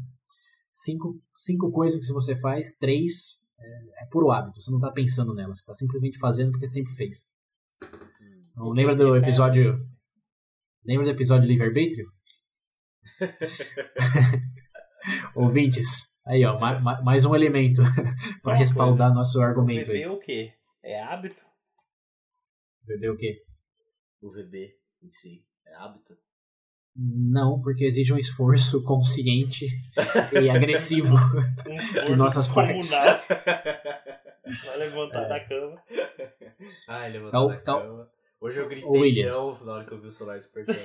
cinco, 0.73 1.21
cinco 1.37 1.71
coisas 1.71 2.05
que 2.05 2.13
você 2.13 2.35
faz, 2.39 2.75
três 2.77 3.39
é, 3.59 4.03
é 4.03 4.05
puro 4.11 4.31
hábito. 4.31 4.61
Você 4.61 4.71
não 4.71 4.79
tá 4.79 4.91
pensando 4.91 5.33
nelas, 5.33 5.59
você 5.59 5.65
tá 5.65 5.73
simplesmente 5.73 6.19
fazendo 6.19 6.51
porque 6.51 6.67
sempre 6.67 6.93
fez. 6.95 7.27
Então, 8.51 8.69
lembra 8.71 8.95
do 8.95 9.15
episódio. 9.15 9.87
Lembra 10.85 11.05
do 11.05 11.11
episódio 11.11 11.47
Livre-Arbítrio? 11.47 12.05
Ouvintes, 15.35 16.11
aí 16.25 16.43
ó, 16.45 16.59
ma- 16.59 16.79
ma- 16.79 17.01
mais 17.01 17.25
um 17.25 17.35
elemento 17.35 17.81
para 18.41 18.55
respaldar 18.55 19.13
nosso 19.13 19.41
argumento 19.41 19.87
VB 19.87 19.93
aí. 19.97 20.03
é 20.03 20.09
o 20.09 20.19
quê? 20.19 20.53
É 20.83 21.01
hábito? 21.01 21.41
Entendeu 22.83 23.13
o 23.13 23.17
quê? 23.17 23.43
O 24.21 24.31
VB 24.31 24.75
em 25.01 25.09
si 25.09 25.45
é 25.65 25.73
hábito? 25.75 26.15
Não, 26.95 27.59
porque 27.61 27.85
exige 27.85 28.13
um 28.13 28.17
esforço 28.17 28.83
consciente 28.83 29.65
e 30.39 30.49
agressivo. 30.51 31.15
Um 31.15 31.73
esforço 31.79 32.15
nossas 32.15 32.47
partes. 32.47 32.91
Vai 34.65 34.77
levantar 34.77 35.27
da 35.27 35.39
cama. 35.39 35.81
Ah, 36.87 37.07
ele 37.07 37.17
levantou 37.19 37.31
Tal- 37.31 37.49
da 37.49 37.57
tal- 37.61 37.81
cama. 37.81 38.09
Hoje 38.41 38.59
eu 38.59 38.67
gritei 38.67 38.89
William. 38.89 39.31
não 39.31 39.65
na 39.65 39.73
hora 39.73 39.85
que 39.85 39.93
eu 39.93 40.01
vi 40.01 40.07
o 40.07 40.11
celular 40.11 40.37
despertando. 40.37 40.79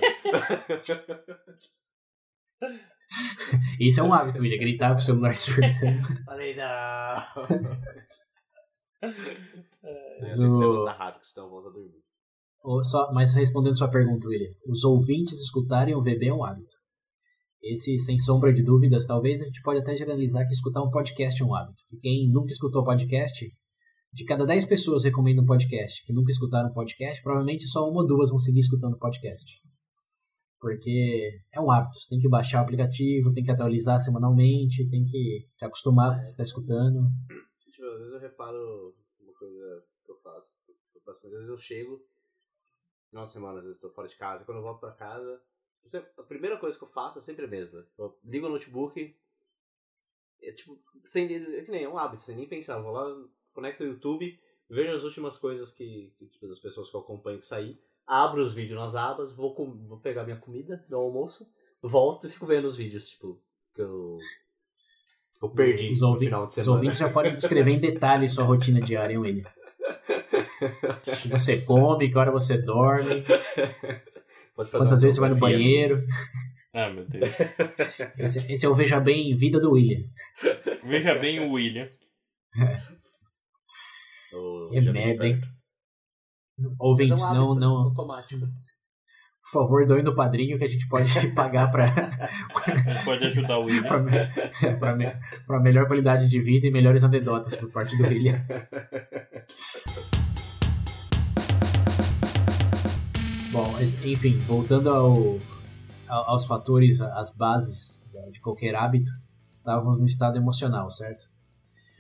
Isso 3.80 4.00
é 4.00 4.02
um 4.02 4.12
hábito, 4.14 4.40
William, 4.40 4.58
gritar 4.58 4.92
com 4.92 4.98
o 4.98 5.02
celular 5.02 5.30
despertando. 5.32 6.24
Falei, 6.24 6.54
não. 6.54 6.64
Mas 10.20 10.36
tenho 10.36 10.58
que 10.58 10.64
o- 10.64 10.70
levantar 10.72 10.92
rápido, 10.98 11.24
senão 11.24 11.46
eu 11.46 11.50
volto 11.50 11.68
a 11.68 11.72
dormir. 11.72 12.02
Só, 12.84 13.12
mas 13.12 13.34
respondendo 13.34 13.76
sua 13.78 13.88
pergunta, 13.90 14.26
William, 14.28 14.50
os 14.66 14.84
ouvintes 14.84 15.40
escutarem 15.40 15.94
o 15.94 16.02
VB 16.02 16.26
é 16.26 16.34
um 16.34 16.44
hábito. 16.44 16.76
Esse, 17.62 17.98
sem 17.98 18.18
sombra 18.18 18.52
de 18.52 18.62
dúvidas, 18.62 19.06
talvez 19.06 19.40
a 19.40 19.44
gente 19.44 19.60
pode 19.62 19.80
até 19.80 19.96
generalizar 19.96 20.46
que 20.46 20.52
escutar 20.52 20.82
um 20.82 20.90
podcast 20.90 21.42
é 21.42 21.44
um 21.46 21.54
hábito. 21.54 21.82
E 21.92 21.96
quem 21.96 22.30
nunca 22.30 22.50
escutou 22.50 22.84
podcast, 22.84 23.44
de 24.12 24.24
cada 24.24 24.44
10 24.46 24.64
pessoas 24.66 25.04
recomendam 25.04 25.44
um 25.44 25.46
podcast 25.46 26.04
que 26.04 26.12
nunca 26.12 26.30
escutaram 26.30 26.70
um 26.70 26.72
podcast, 26.72 27.22
provavelmente 27.22 27.66
só 27.66 27.88
uma 27.88 28.02
ou 28.02 28.06
duas 28.06 28.30
vão 28.30 28.38
seguir 28.38 28.60
escutando 28.60 28.98
podcast. 28.98 29.44
Porque 30.60 31.40
é 31.54 31.60
um 31.60 31.70
hábito, 31.70 31.98
você 32.00 32.10
tem 32.10 32.18
que 32.18 32.28
baixar 32.28 32.60
o 32.60 32.64
aplicativo, 32.64 33.32
tem 33.32 33.44
que 33.44 33.50
atualizar 33.50 34.00
semanalmente, 34.00 34.88
tem 34.88 35.04
que 35.04 35.46
se 35.54 35.64
acostumar 35.64 36.10
com 36.12 36.16
o 36.16 36.20
que 36.20 36.26
você 36.26 36.32
está 36.32 36.44
escutando. 36.44 36.98
Às 36.98 37.98
vezes 37.98 38.12
eu 38.14 38.20
reparo 38.20 38.94
uma 39.20 39.32
coisa 39.38 39.82
que. 40.04 40.10
Eu 40.12 40.16
faço- 40.16 41.26
Às 41.26 41.30
vezes 41.32 41.48
eu 41.48 41.56
chego, 41.56 42.00
final 43.10 43.24
de 43.24 43.32
semana, 43.32 43.58
às 43.58 43.64
vezes 43.64 43.82
eu 43.82 43.88
tô 43.88 43.94
fora 43.94 44.08
de 44.08 44.16
casa, 44.16 44.44
quando 44.44 44.58
eu 44.58 44.62
volto 44.62 44.80
pra 44.80 44.92
casa, 44.92 45.40
sempre- 45.86 46.10
a 46.18 46.22
primeira 46.22 46.56
coisa 46.58 46.76
que 46.76 46.84
eu 46.84 46.88
faço 46.88 47.18
é 47.18 47.22
sempre 47.22 47.44
a 47.44 47.48
mesma. 47.48 47.84
Eu 47.98 48.16
ligo 48.24 48.46
o 48.46 48.50
notebook, 48.50 49.14
é 50.42 50.52
tipo, 50.52 50.78
sem, 51.04 51.24
é 51.34 51.62
que 51.62 51.70
nem 51.70 51.84
é 51.84 51.88
um 51.88 51.98
hábito, 51.98 52.22
sem 52.22 52.36
nem 52.36 52.46
pensar. 52.48 52.76
Eu 52.78 52.82
vou 52.82 52.92
lá, 52.92 53.24
conecto 53.52 53.82
o 53.82 53.86
YouTube, 53.86 54.38
vejo 54.68 54.92
as 54.92 55.04
últimas 55.04 55.36
coisas 55.38 55.72
que, 55.72 56.12
que, 56.18 56.26
tipo, 56.26 56.46
das 56.46 56.60
pessoas 56.60 56.90
que 56.90 56.96
eu 56.96 57.00
acompanho 57.00 57.38
que 57.40 57.46
saí, 57.46 57.78
abro 58.06 58.42
os 58.42 58.54
vídeos 58.54 58.78
nas 58.78 58.94
abas, 58.94 59.32
vou, 59.34 59.54
com- 59.54 59.76
vou 59.86 59.98
pegar 59.98 60.24
minha 60.24 60.38
comida, 60.38 60.84
meu 60.88 61.00
almoço, 61.00 61.50
volto 61.82 62.26
e 62.26 62.30
fico 62.30 62.46
vendo 62.46 62.66
os 62.66 62.76
vídeos, 62.76 63.08
tipo, 63.10 63.40
que 63.74 63.82
eu, 63.82 64.18
eu 65.42 65.50
perdi 65.50 65.92
Os, 65.92 66.00
no 66.00 66.08
ouvi- 66.08 66.26
final 66.26 66.42
de 66.46 66.48
os 66.48 66.54
semana. 66.54 66.72
ouvintes 66.74 66.98
já 66.98 67.10
podem 67.12 67.34
descrever 67.34 67.70
em 67.72 67.80
detalhes 67.80 68.32
sua 68.34 68.44
rotina 68.44 68.80
diária, 68.80 69.12
hein, 69.14 69.18
William? 69.18 69.50
Que 71.22 71.28
você 71.28 71.60
come, 71.60 72.10
que 72.10 72.18
hora 72.18 72.30
você 72.30 72.58
dorme, 72.58 73.24
Pode 74.54 74.70
fazer 74.70 74.84
quantas 74.84 75.00
vezes 75.00 75.14
você 75.14 75.20
vai 75.20 75.30
no 75.30 75.38
banheiro. 75.38 76.04
Ah, 76.74 76.90
meu 76.90 77.04
Deus. 77.06 77.30
Esse, 78.18 78.52
esse 78.52 78.66
é 78.66 78.68
o 78.68 78.74
Veja 78.74 78.98
Bem 78.98 79.36
Vida 79.36 79.60
do 79.60 79.72
William. 79.72 80.04
Veja 80.84 81.14
bem 81.14 81.40
o 81.40 81.52
William. 81.52 81.88
Que 84.30 84.80
bem 84.80 84.92
merda, 84.92 85.26
hein? 85.26 85.40
Ouvintes, 86.78 87.22
é 87.22 87.26
um 87.26 87.34
não, 87.34 87.54
não, 87.54 87.76
Automático. 87.84 88.46
por 89.42 89.50
favor, 89.50 89.86
doem 89.86 90.02
no 90.02 90.14
padrinho 90.14 90.58
que 90.58 90.64
a 90.64 90.68
gente 90.68 90.86
pode 90.86 91.08
pagar 91.34 91.72
para 91.72 91.86
A 91.86 92.92
gente 92.92 93.04
pode 93.06 93.24
ajudar 93.24 93.58
o 93.58 93.64
William. 93.64 94.06
para 94.78 94.94
me, 94.94 95.06
pra 95.46 95.60
melhor 95.60 95.86
qualidade 95.86 96.28
de 96.28 96.40
vida 96.42 96.66
e 96.66 96.70
melhores 96.70 97.02
anedotas 97.02 97.56
por 97.56 97.70
parte 97.70 97.96
do 97.96 98.02
William. 98.02 98.44
Bom, 103.52 103.64
enfim, 104.04 104.36
voltando 104.40 104.90
ao, 104.90 105.38
ao- 106.06 106.30
aos 106.30 106.44
fatores, 106.46 107.00
às 107.00 107.34
bases 107.36 107.98
de 108.30 108.40
qualquer 108.40 108.74
hábito, 108.74 109.10
estávamos 109.52 109.98
no 109.98 110.06
estado 110.06 110.36
emocional, 110.36 110.90
certo? 110.90 111.24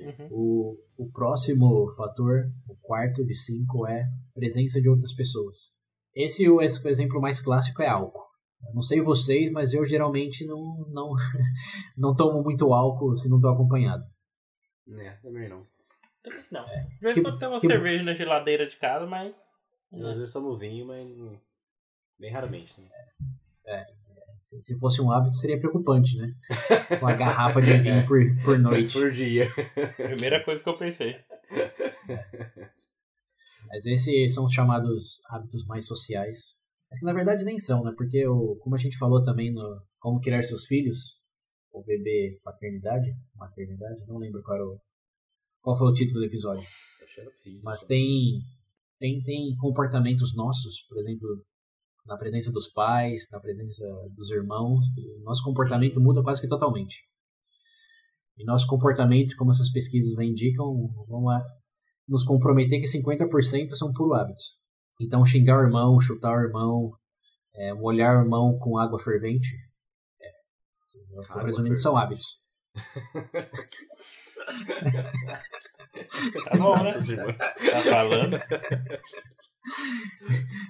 Uhum. 0.00 0.28
O, 0.30 0.76
o 0.96 1.10
próximo 1.10 1.90
fator, 1.96 2.50
o 2.68 2.76
quarto 2.82 3.24
de 3.24 3.34
cinco, 3.34 3.86
é 3.86 4.06
presença 4.34 4.80
de 4.80 4.88
outras 4.88 5.12
pessoas. 5.14 5.74
Esse 6.14 6.48
o 6.48 6.60
esse, 6.60 6.84
o 6.84 6.88
exemplo 6.88 7.20
mais 7.20 7.40
clássico 7.40 7.82
é 7.82 7.88
álcool. 7.88 8.26
Eu 8.68 8.74
não 8.74 8.82
sei 8.82 9.00
vocês, 9.00 9.50
mas 9.52 9.72
eu 9.72 9.86
geralmente 9.86 10.44
não, 10.46 10.86
não, 10.90 11.12
não 11.96 12.14
tomo 12.14 12.42
muito 12.42 12.72
álcool 12.72 13.16
se 13.16 13.28
não 13.28 13.38
estou 13.38 13.50
acompanhado. 13.52 14.04
É, 14.98 15.10
também 15.22 15.48
não. 15.48 15.64
Também 16.22 16.44
não. 16.50 16.64
De 16.64 16.98
vez 17.00 17.16
em 17.16 17.22
quando 17.22 17.38
tem 17.38 17.48
uma 17.48 17.60
que- 17.60 17.66
cerveja 17.66 18.02
na 18.04 18.14
geladeira 18.14 18.66
de 18.68 18.76
casa, 18.76 19.06
mas. 19.06 19.34
Às 19.92 20.18
vezes 20.18 20.32
tomo 20.32 20.56
vinho, 20.56 20.86
mas 20.86 21.08
bem 22.18 22.32
raramente. 22.32 22.78
Né? 22.80 22.88
Se, 24.38 24.62
se 24.62 24.78
fosse 24.78 25.00
um 25.00 25.10
hábito, 25.10 25.36
seria 25.36 25.58
preocupante, 25.58 26.16
né? 26.16 26.34
Uma 27.00 27.14
garrafa 27.14 27.60
de 27.60 27.72
vinho 27.78 28.06
por, 28.06 28.18
por 28.44 28.58
noite. 28.60 28.98
Por 28.98 29.10
dia. 29.10 29.48
Primeira 29.96 30.44
coisa 30.44 30.62
que 30.62 30.68
eu 30.68 30.76
pensei. 30.76 31.16
Mas 33.68 33.84
esses 33.86 34.34
são 34.34 34.46
os 34.46 34.52
chamados 34.52 35.20
hábitos 35.28 35.66
mais 35.66 35.86
sociais. 35.86 36.56
Mas 36.90 37.00
que 37.00 37.04
na 37.04 37.12
verdade 37.12 37.44
nem 37.44 37.58
são, 37.58 37.84
né? 37.84 37.92
Porque, 37.96 38.26
o, 38.26 38.56
como 38.56 38.74
a 38.74 38.78
gente 38.78 38.96
falou 38.96 39.22
também 39.22 39.52
no 39.52 39.82
Como 39.98 40.20
Criar 40.20 40.42
Seus 40.42 40.64
Filhos, 40.64 41.18
ou 41.70 41.84
Bebê 41.84 42.40
Paternidade, 42.42 43.14
Maternidade, 43.34 44.06
não 44.06 44.18
lembro 44.18 44.42
qual, 44.42 44.56
era 44.56 44.66
o, 44.66 44.80
qual 45.60 45.76
foi 45.76 45.88
o 45.88 45.92
título 45.92 46.20
do 46.20 46.26
episódio. 46.26 46.66
Mas 47.62 47.82
tem, 47.82 48.40
tem, 48.98 49.22
tem 49.22 49.56
comportamentos 49.56 50.34
nossos, 50.34 50.80
por 50.88 50.98
exemplo, 50.98 51.28
na 52.06 52.16
presença 52.16 52.50
dos 52.52 52.68
pais, 52.68 53.28
na 53.30 53.38
presença 53.38 53.84
dos 54.16 54.30
irmãos, 54.30 54.88
nosso 55.22 55.44
comportamento 55.44 56.00
muda 56.00 56.22
quase 56.22 56.40
que 56.40 56.48
totalmente. 56.48 56.96
E 58.36 58.44
nosso 58.44 58.66
comportamento, 58.66 59.36
como 59.36 59.50
essas 59.50 59.70
pesquisas 59.70 60.18
indicam, 60.18 60.90
lá 61.08 61.44
nos 62.08 62.24
comprometer 62.24 62.80
que 62.80 62.86
50% 62.86 63.74
são 63.74 63.92
puro 63.92 64.14
hábitos. 64.14 64.56
Então, 65.00 65.26
xingar 65.26 65.58
o 65.58 65.62
irmão, 65.62 66.00
chutar 66.00 66.36
o 66.36 66.40
irmão, 66.40 66.92
é, 67.54 67.72
molhar 67.74 68.16
o 68.16 68.22
irmão 68.22 68.58
com 68.58 68.78
água 68.78 68.98
fervente, 68.98 69.48
é, 70.20 70.32
Água 71.28 71.44
resumindo, 71.44 71.76
são 71.76 71.96
hábitos. 71.96 72.24
Tá 76.44 76.56
bom, 76.56 76.76
né? 76.76 76.82
Nossos 76.84 77.08
irmãos. 77.10 77.36
Tá 77.36 77.80
falando? 77.82 78.38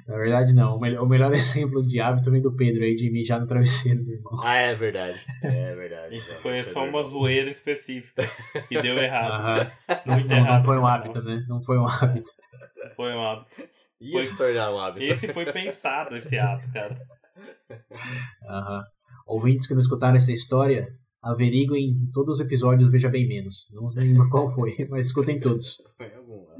Na 0.07 0.17
verdade, 0.17 0.53
não. 0.53 0.77
O 0.77 0.81
melhor, 0.81 1.05
o 1.05 1.09
melhor 1.09 1.33
exemplo 1.35 1.87
de 1.87 2.01
hábito 2.01 2.31
vem 2.31 2.41
do 2.43 2.55
Pedro 2.55 2.83
aí, 2.85 2.95
de 2.95 3.11
mijar 3.11 3.41
no 3.41 3.47
travesseiro 3.47 4.05
do 4.05 4.13
irmão. 4.13 4.41
Ah, 4.43 4.57
é 4.57 4.75
verdade. 4.75 5.21
É 5.43 5.75
verdade. 5.75 6.17
Isso 6.17 6.35
foi 6.37 6.59
é 6.59 6.63
só 6.65 6.85
uma 6.85 7.03
zoeira 7.05 7.51
específica 7.51 8.25
que 8.69 8.81
deu 8.81 8.97
errado. 8.99 9.33
Aham. 9.33 9.71
Muito 10.07 10.29
Não, 10.29 10.37
errado. 10.37 10.57
não 10.59 10.65
foi 10.65 10.79
um 10.79 10.87
hábito, 10.87 11.23
né? 11.23 11.45
Não 11.49 11.63
foi 11.63 11.79
um 11.79 11.87
hábito. 11.87 12.29
final. 12.31 12.95
Foi 12.97 13.13
um 13.13 13.23
hábito. 13.27 13.51
Ia 14.01 14.25
Foi- 14.25 14.37
tornar 14.37 14.73
um 14.73 14.79
hábito. 14.79 15.05
Esse 15.13 15.33
foi 15.33 15.45
pensado, 15.53 16.17
esse 16.17 16.39
ato, 16.39 16.65
cara. 16.73 16.97
Aham. 18.49 18.85
Ouvintes 19.27 19.67
que 19.67 19.75
não 19.75 19.81
escutaram 19.81 20.17
essa 20.17 20.33
história, 20.33 20.89
averiguem 21.23 22.11
todos 22.13 22.35
os 22.35 22.41
episódios 22.45 22.91
Veja 22.91 23.09
Bem 23.09 23.27
Menos. 23.27 23.67
Não 23.73 23.87
lembro 23.89 24.29
qual 24.31 24.49
foi, 24.55 24.77
mas 24.89 25.07
escutem 25.07 25.41
todos. 25.41 25.77
Foi 25.97 26.15
algum 26.15 26.45
lá. 26.45 26.57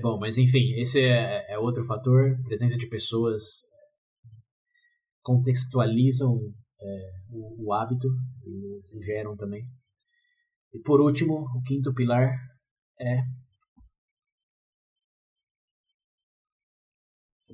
Bom, 0.00 0.18
mas 0.18 0.38
enfim, 0.38 0.74
esse 0.80 1.00
é, 1.00 1.52
é 1.52 1.58
outro 1.58 1.84
fator. 1.84 2.36
Presença 2.44 2.76
de 2.76 2.86
pessoas 2.88 3.62
contextualizam 5.22 6.52
é, 6.80 7.12
o, 7.30 7.66
o 7.66 7.72
hábito 7.72 8.08
e 8.44 8.80
se 8.82 9.00
geram 9.02 9.36
também. 9.36 9.62
E 10.74 10.80
por 10.80 11.00
último, 11.00 11.46
o 11.56 11.62
quinto 11.62 11.94
pilar 11.94 12.34
é 13.00 13.22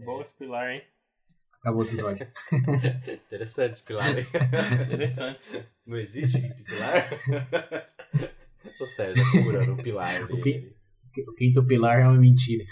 Bom 0.04 0.20
esse 0.20 0.34
pilar, 0.36 0.70
hein? 0.70 0.82
Acabou 1.60 1.82
o 1.82 1.86
episódio. 1.86 2.26
Interessante 3.26 3.72
esse 3.72 3.84
pilar, 3.84 4.16
hein? 4.16 4.26
Interessante. 4.84 5.40
Não 5.86 5.98
existe 5.98 6.40
quinto 6.40 6.64
pilar? 6.64 7.10
O 8.80 8.86
César 8.86 9.24
segurando 9.30 9.72
o 9.72 9.82
pilar 9.82 10.24
O. 10.30 10.36
O 10.36 11.34
quinto 11.34 11.66
pilar 11.66 12.00
é 12.00 12.04
uma 12.04 12.18
mentira. 12.18 12.64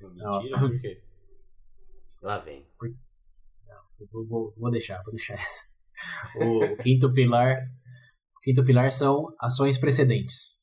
Uma 0.00 0.40
mentira? 0.40 0.58
Por 0.60 0.80
quê? 0.80 1.02
Lá 2.22 2.38
vem. 2.38 2.66
Vou, 4.12 4.26
vou, 4.26 4.54
vou 4.56 4.70
deixar, 4.70 5.02
vou 5.02 5.12
deixar 5.12 5.34
essa. 5.34 5.66
O, 6.36 6.64
o 6.64 6.76
quinto 6.76 7.12
pilar, 7.12 7.56
o 8.36 8.40
quinto 8.40 8.64
pilar 8.64 8.92
são 8.92 9.34
ações 9.40 9.78
precedentes. 9.78 10.56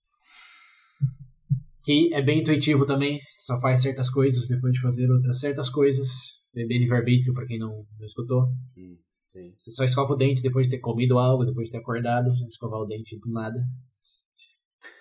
Que 1.84 2.14
é 2.14 2.22
bem 2.22 2.40
intuitivo 2.40 2.86
também, 2.86 3.20
você 3.30 3.46
só 3.46 3.60
faz 3.60 3.82
certas 3.82 4.10
coisas 4.10 4.48
depois 4.48 4.74
de 4.74 4.82
fazer 4.82 5.12
outras 5.12 5.40
certas 5.40 5.70
coisas. 5.70 6.10
Beber 6.56 6.80
livre-arbítrio, 6.80 7.34
para 7.34 7.46
quem 7.46 7.60
não, 7.60 7.86
não 8.00 8.06
escutou. 8.06 8.48
Hum, 8.78 8.98
sim. 9.28 9.54
Você 9.58 9.72
só 9.72 9.84
escova 9.84 10.14
o 10.14 10.16
dente 10.16 10.42
depois 10.42 10.68
de 10.68 10.72
ter 10.72 10.80
comido 10.80 11.20
algo, 11.20 11.46
depois 11.46 11.68
de 11.68 11.74
ter 11.74 11.80
acordado, 11.80 12.34
não 12.34 12.48
escovar 12.48 12.80
o 12.80 12.86
dente 12.86 13.20
do 13.20 13.30
nada. 13.30 13.60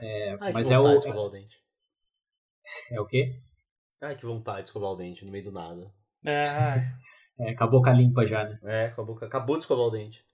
É, 0.01 0.37
Ai, 0.41 0.53
mas 0.53 0.67
que 0.67 0.75
é 0.75 0.79
o. 0.79 0.89
de 0.89 0.99
escovar 0.99 1.25
o 1.25 1.31
dente. 1.31 1.57
É 2.91 3.01
o 3.01 3.07
quê? 3.07 3.41
Ai, 4.01 4.17
que 4.17 4.27
vontade 4.27 4.63
de 4.63 4.69
escovar 4.71 4.91
o 4.91 4.97
dente 4.97 5.25
no 5.25 5.31
meio 5.31 5.45
do 5.45 5.53
nada. 5.53 5.91
É, 6.25 6.45
É, 7.39 7.55
com 7.55 7.65
a 7.65 7.67
boca 7.67 7.93
limpa 7.93 8.25
já, 8.27 8.45
né? 8.45 8.59
É, 8.63 8.89
com 8.91 9.03
a 9.03 9.05
boca. 9.05 9.27
Acabou 9.27 9.57
de 9.57 9.65
escovar 9.65 9.87
o 9.87 9.91
dente. 9.91 10.25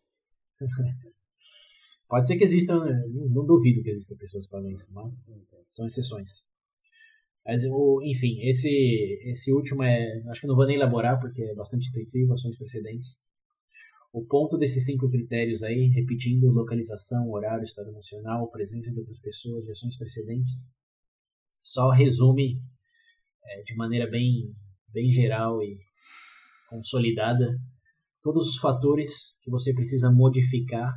Pode 2.08 2.26
ser 2.26 2.36
que 2.36 2.44
existam, 2.44 2.84
né? 2.84 3.06
não, 3.08 3.28
não 3.28 3.46
duvido 3.46 3.82
que 3.82 3.90
existam 3.90 4.16
pessoas 4.16 4.44
que 4.44 4.50
fazem 4.50 4.74
isso, 4.74 4.92
mas 4.92 5.32
são 5.66 5.86
exceções. 5.86 6.46
Mas, 7.50 7.64
enfim, 7.64 8.38
esse, 8.42 8.70
esse 9.24 9.52
último 9.52 9.82
é. 9.82 10.22
Acho 10.28 10.42
que 10.42 10.46
não 10.46 10.54
vou 10.54 10.64
nem 10.64 10.76
elaborar 10.76 11.18
porque 11.18 11.42
é 11.42 11.52
bastante 11.52 11.88
intuitivo, 11.88 12.32
ações 12.32 12.56
precedentes. 12.56 13.20
O 14.12 14.24
ponto 14.24 14.56
desses 14.56 14.84
cinco 14.84 15.10
critérios 15.10 15.64
aí, 15.64 15.88
repetindo 15.88 16.48
localização, 16.52 17.28
horário, 17.28 17.64
estado 17.64 17.90
emocional, 17.90 18.48
presença 18.52 18.92
de 18.92 19.00
outras 19.00 19.18
pessoas 19.18 19.68
ações 19.68 19.96
precedentes, 19.98 20.70
só 21.60 21.90
resume 21.90 22.62
é, 23.44 23.62
de 23.62 23.74
maneira 23.74 24.08
bem, 24.08 24.54
bem 24.86 25.10
geral 25.10 25.60
e 25.60 25.76
consolidada 26.68 27.58
todos 28.22 28.46
os 28.46 28.58
fatores 28.58 29.36
que 29.42 29.50
você 29.50 29.74
precisa 29.74 30.08
modificar 30.08 30.94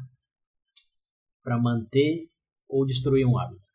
para 1.42 1.60
manter 1.60 2.30
ou 2.70 2.86
destruir 2.86 3.26
um 3.26 3.40
hábito. 3.40 3.73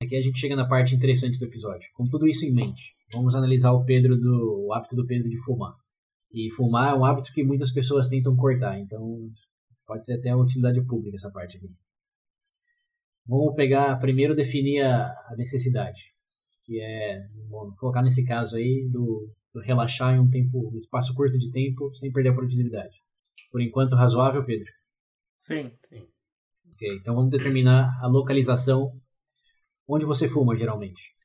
Aqui 0.00 0.14
a 0.14 0.20
gente 0.20 0.38
chega 0.38 0.54
na 0.54 0.68
parte 0.68 0.94
interessante 0.94 1.40
do 1.40 1.44
episódio. 1.44 1.88
Com 1.94 2.08
tudo 2.08 2.28
isso 2.28 2.44
em 2.44 2.52
mente, 2.52 2.94
vamos 3.12 3.34
analisar 3.34 3.72
o 3.72 3.84
Pedro 3.84 4.16
do 4.16 4.66
o 4.68 4.72
hábito 4.72 4.94
do 4.94 5.04
Pedro 5.04 5.28
de 5.28 5.36
fumar. 5.38 5.74
E 6.32 6.52
fumar 6.52 6.94
é 6.94 6.96
um 6.96 7.04
hábito 7.04 7.32
que 7.32 7.42
muitas 7.42 7.72
pessoas 7.72 8.06
tentam 8.06 8.36
cortar, 8.36 8.78
então 8.78 9.28
pode 9.84 10.04
ser 10.04 10.14
até 10.14 10.32
uma 10.32 10.44
utilidade 10.44 10.80
pública 10.86 11.16
essa 11.16 11.32
parte 11.32 11.56
aqui. 11.56 11.68
Vamos 13.26 13.56
pegar 13.56 13.98
primeiro 13.98 14.36
definir 14.36 14.82
a, 14.82 15.08
a 15.30 15.34
necessidade, 15.36 16.00
que 16.62 16.80
é 16.80 17.26
vamos 17.50 17.76
colocar 17.76 18.00
nesse 18.00 18.24
caso 18.24 18.56
aí 18.56 18.88
do, 18.92 19.28
do 19.52 19.60
relaxar 19.60 20.14
em 20.14 20.20
um 20.20 20.30
tempo, 20.30 20.70
um 20.72 20.76
espaço 20.76 21.12
curto 21.12 21.36
de 21.36 21.50
tempo, 21.50 21.92
sem 21.96 22.12
perder 22.12 22.30
a 22.30 22.34
produtividade. 22.34 22.94
Por 23.50 23.60
enquanto 23.60 23.96
razoável, 23.96 24.44
Pedro. 24.44 24.70
sim. 25.88 26.06
Ok, 26.72 26.98
então 27.00 27.16
vamos 27.16 27.30
determinar 27.30 27.98
a 28.00 28.06
localização 28.06 28.92
onde 29.88 30.04
você 30.04 30.28
fuma 30.28 30.54
geralmente. 30.56 31.16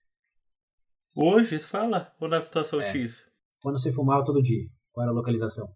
Hoje, 1.15 1.59
fala? 1.59 2.15
Ou 2.19 2.27
na 2.27 2.41
situação 2.41 2.79
É. 2.81 2.85
X? 2.85 3.29
Quando 3.61 3.79
você 3.79 3.91
fumava 3.93 4.25
todo 4.25 4.41
dia, 4.41 4.67
qual 4.91 5.03
era 5.03 5.11
a 5.11 5.15
localização? 5.15 5.73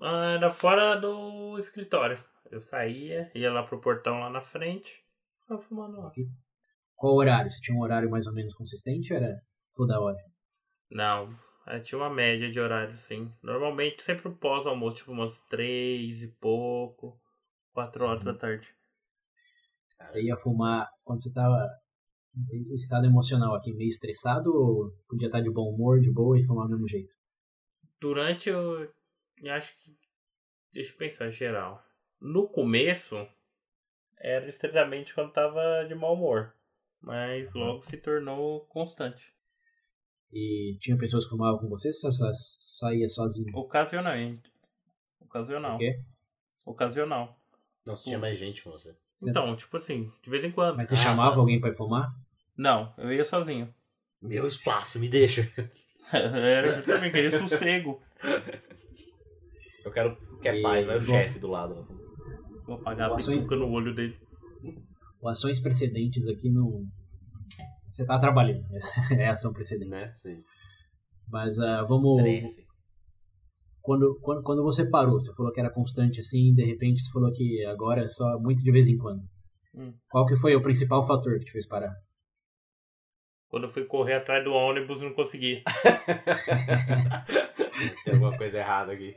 Ah, 0.00 0.32
era 0.32 0.50
fora 0.50 0.96
do 0.96 1.56
escritório. 1.58 2.18
Eu 2.50 2.60
saía, 2.60 3.30
ia 3.34 3.52
lá 3.52 3.62
pro 3.62 3.80
portão 3.80 4.20
lá 4.20 4.30
na 4.30 4.40
frente, 4.40 4.90
ficava 5.40 5.62
fumando 5.62 6.00
lá. 6.00 6.10
Qual 6.96 7.14
horário? 7.14 7.50
Você 7.50 7.60
tinha 7.60 7.76
um 7.76 7.82
horário 7.82 8.10
mais 8.10 8.26
ou 8.26 8.32
menos 8.32 8.54
consistente 8.54 9.12
ou 9.12 9.18
era 9.18 9.40
toda 9.74 10.00
hora? 10.00 10.18
Não, 10.90 11.34
tinha 11.84 11.98
uma 11.98 12.10
média 12.10 12.50
de 12.50 12.60
horário, 12.60 12.96
sim. 12.96 13.32
Normalmente 13.42 14.02
sempre 14.02 14.30
pós-almoço, 14.30 14.96
tipo 14.96 15.12
umas 15.12 15.40
três 15.40 16.22
e 16.22 16.28
pouco, 16.28 17.18
quatro 17.72 18.04
horas 18.04 18.24
da 18.24 18.34
tarde. 18.34 18.68
Você 20.00 20.22
ia 20.22 20.36
fumar 20.36 20.88
quando 21.02 21.22
você 21.22 21.28
estava 21.28 21.66
em 22.52 22.74
estado 22.74 23.06
emocional 23.06 23.54
aqui, 23.54 23.72
meio 23.72 23.88
estressado 23.88 24.50
ou 24.52 24.90
podia 25.08 25.26
estar 25.26 25.40
de 25.40 25.50
bom 25.50 25.72
humor, 25.72 26.00
de 26.00 26.10
boa 26.10 26.38
e 26.38 26.44
fumar 26.44 26.66
do 26.66 26.72
mesmo 26.72 26.88
jeito? 26.88 27.12
Durante 28.00 28.48
eu, 28.48 28.90
eu 29.42 29.52
acho 29.52 29.76
que. 29.78 29.96
Deixa 30.72 30.92
eu 30.92 30.96
pensar, 30.98 31.30
geral. 31.30 31.82
No 32.20 32.48
começo, 32.48 33.16
era 34.18 34.48
estritamente 34.48 35.14
quando 35.14 35.32
tava 35.32 35.84
de 35.86 35.94
mau 35.94 36.14
humor. 36.14 36.52
Mas 37.00 37.52
logo 37.52 37.84
se 37.84 37.98
tornou 37.98 38.60
constante. 38.66 39.32
E 40.32 40.76
tinha 40.80 40.96
pessoas 40.96 41.24
que 41.24 41.30
fumavam 41.30 41.60
com 41.60 41.68
você 41.68 41.88
ou 41.88 42.12
só 42.12 42.30
saía 42.32 43.08
sozinho? 43.08 43.56
Ocasionalmente. 43.56 44.50
Ocasional. 45.20 45.76
O 45.76 45.78
quê? 45.78 46.00
Ocasional. 46.66 47.38
Não, 47.86 47.94
se 47.94 48.04
tinha 48.04 48.18
mais 48.18 48.38
gente 48.38 48.62
com 48.64 48.70
você. 48.70 48.96
Então, 49.22 49.54
tipo 49.54 49.76
assim, 49.76 50.10
de 50.22 50.30
vez 50.30 50.42
em 50.44 50.50
quando. 50.50 50.76
Mas 50.76 50.88
você 50.88 50.94
Ah, 50.96 50.98
chamava 50.98 51.36
alguém 51.36 51.60
para 51.60 51.74
fumar? 51.74 52.10
Não, 52.56 52.92
eu 52.98 53.12
ia 53.12 53.24
sozinho. 53.24 53.72
Meu 54.22 54.46
espaço, 54.46 54.98
me 54.98 55.08
deixa. 55.08 55.50
Era 56.12 56.76
justamente 56.76 57.12
querer 57.12 57.30
sossego. 57.32 58.00
Eu 59.84 59.92
quero 59.92 60.16
que 60.40 60.48
é 60.48 60.62
paz, 60.62 60.86
vai 60.86 60.96
o 60.96 61.00
chefe 61.00 61.38
do 61.38 61.48
lado. 61.48 61.86
Vou 62.66 62.76
apagar 62.76 63.10
a 63.10 63.16
Ações- 63.16 63.46
no 63.46 63.70
olho 63.70 63.94
dele. 63.94 64.16
Ou 65.20 65.28
ações 65.28 65.60
precedentes 65.60 66.26
aqui 66.28 66.50
não. 66.50 66.86
Você 67.90 68.04
tá 68.04 68.18
trabalhando, 68.18 68.64
é 69.18 69.28
ação 69.28 69.52
precedente. 69.52 69.90
Né? 69.90 70.12
Sim. 70.14 70.42
Mas 71.28 71.58
ah, 71.58 71.82
vamos. 71.82 72.18
Estresse. 72.18 72.64
Quando, 73.80 74.18
quando, 74.22 74.42
quando 74.42 74.62
você 74.62 74.88
parou, 74.88 75.20
você 75.20 75.34
falou 75.34 75.52
que 75.52 75.60
era 75.60 75.70
constante 75.70 76.20
assim, 76.20 76.54
de 76.54 76.64
repente 76.64 77.02
você 77.02 77.10
falou 77.10 77.30
que 77.32 77.64
agora 77.66 78.04
é 78.04 78.08
só 78.08 78.38
muito 78.38 78.62
de 78.62 78.72
vez 78.72 78.88
em 78.88 78.96
quando. 78.96 79.22
Hum. 79.74 79.92
Qual 80.08 80.24
que 80.26 80.36
foi 80.36 80.56
o 80.56 80.62
principal 80.62 81.06
fator 81.06 81.38
que 81.38 81.44
te 81.44 81.52
fez 81.52 81.66
parar? 81.66 81.94
Quando 83.54 83.66
eu 83.66 83.70
fui 83.70 83.84
correr 83.84 84.14
atrás 84.14 84.42
do 84.42 84.52
ônibus, 84.52 85.00
não 85.00 85.14
consegui. 85.14 85.62
Tem 88.04 88.14
alguma 88.14 88.36
coisa 88.36 88.58
errada 88.58 88.90
aqui. 88.90 89.14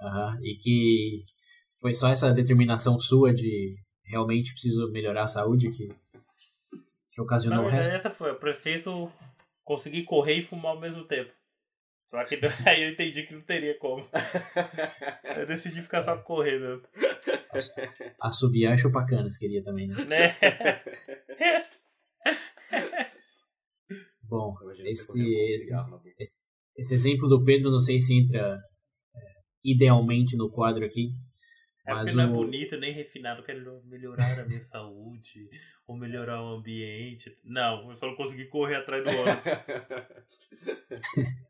Aham, 0.00 0.38
E 0.40 0.54
que 0.62 1.24
foi 1.80 1.96
só 1.96 2.10
essa 2.10 2.32
determinação 2.32 3.00
sua 3.00 3.34
de 3.34 3.74
realmente 4.04 4.52
preciso 4.52 4.88
melhorar 4.92 5.24
a 5.24 5.26
saúde 5.26 5.72
que, 5.72 5.88
que 5.88 7.18
Na 7.18 7.24
ocasionou 7.24 7.64
o 7.64 7.68
resto? 7.68 7.92
essa 7.92 8.08
foi. 8.08 8.30
Eu 8.30 8.36
preciso 8.36 9.10
conseguir 9.64 10.04
correr 10.04 10.34
e 10.34 10.44
fumar 10.44 10.76
ao 10.76 10.80
mesmo 10.80 11.02
tempo. 11.08 11.32
Só 12.08 12.22
que 12.22 12.38
aí 12.70 12.84
eu 12.84 12.90
entendi 12.90 13.24
que 13.24 13.34
não 13.34 13.40
teria 13.40 13.76
como. 13.80 14.08
Eu 15.36 15.44
decidi 15.44 15.82
ficar 15.82 16.04
só 16.04 16.16
correndo. 16.18 16.84
Assobiar 18.20 18.76
e 18.76 18.78
chupar 18.78 19.08
canas 19.08 19.36
queria 19.36 19.64
também, 19.64 19.88
né? 19.88 20.04
Né? 20.04 20.36
Bom, 24.28 24.54
esse, 24.84 25.06
boca. 25.06 25.20
esse 26.76 26.94
exemplo 26.94 27.28
do 27.28 27.44
Pedro 27.44 27.70
não 27.70 27.80
sei 27.80 28.00
se 28.00 28.14
entra 28.14 28.58
é, 29.14 29.20
idealmente 29.62 30.36
no 30.36 30.50
quadro 30.50 30.84
aqui, 30.84 31.10
É 31.86 31.92
mas 31.92 32.10
porque 32.10 32.16
não 32.16 32.24
é 32.24 32.26
bonito 32.26 32.76
nem 32.78 32.92
refinado. 32.92 33.40
Eu 33.40 33.44
quero 33.44 33.82
melhorar 33.84 34.40
a 34.40 34.46
minha 34.46 34.60
saúde 34.60 35.48
ou 35.86 35.96
melhorar 35.96 36.42
o 36.42 36.56
ambiente. 36.56 37.30
Não, 37.44 37.90
eu 37.90 37.96
só 37.96 38.06
não 38.06 38.16
consegui 38.16 38.46
correr 38.46 38.76
atrás 38.76 39.04
do 39.04 39.10
ônibus. 39.10 39.44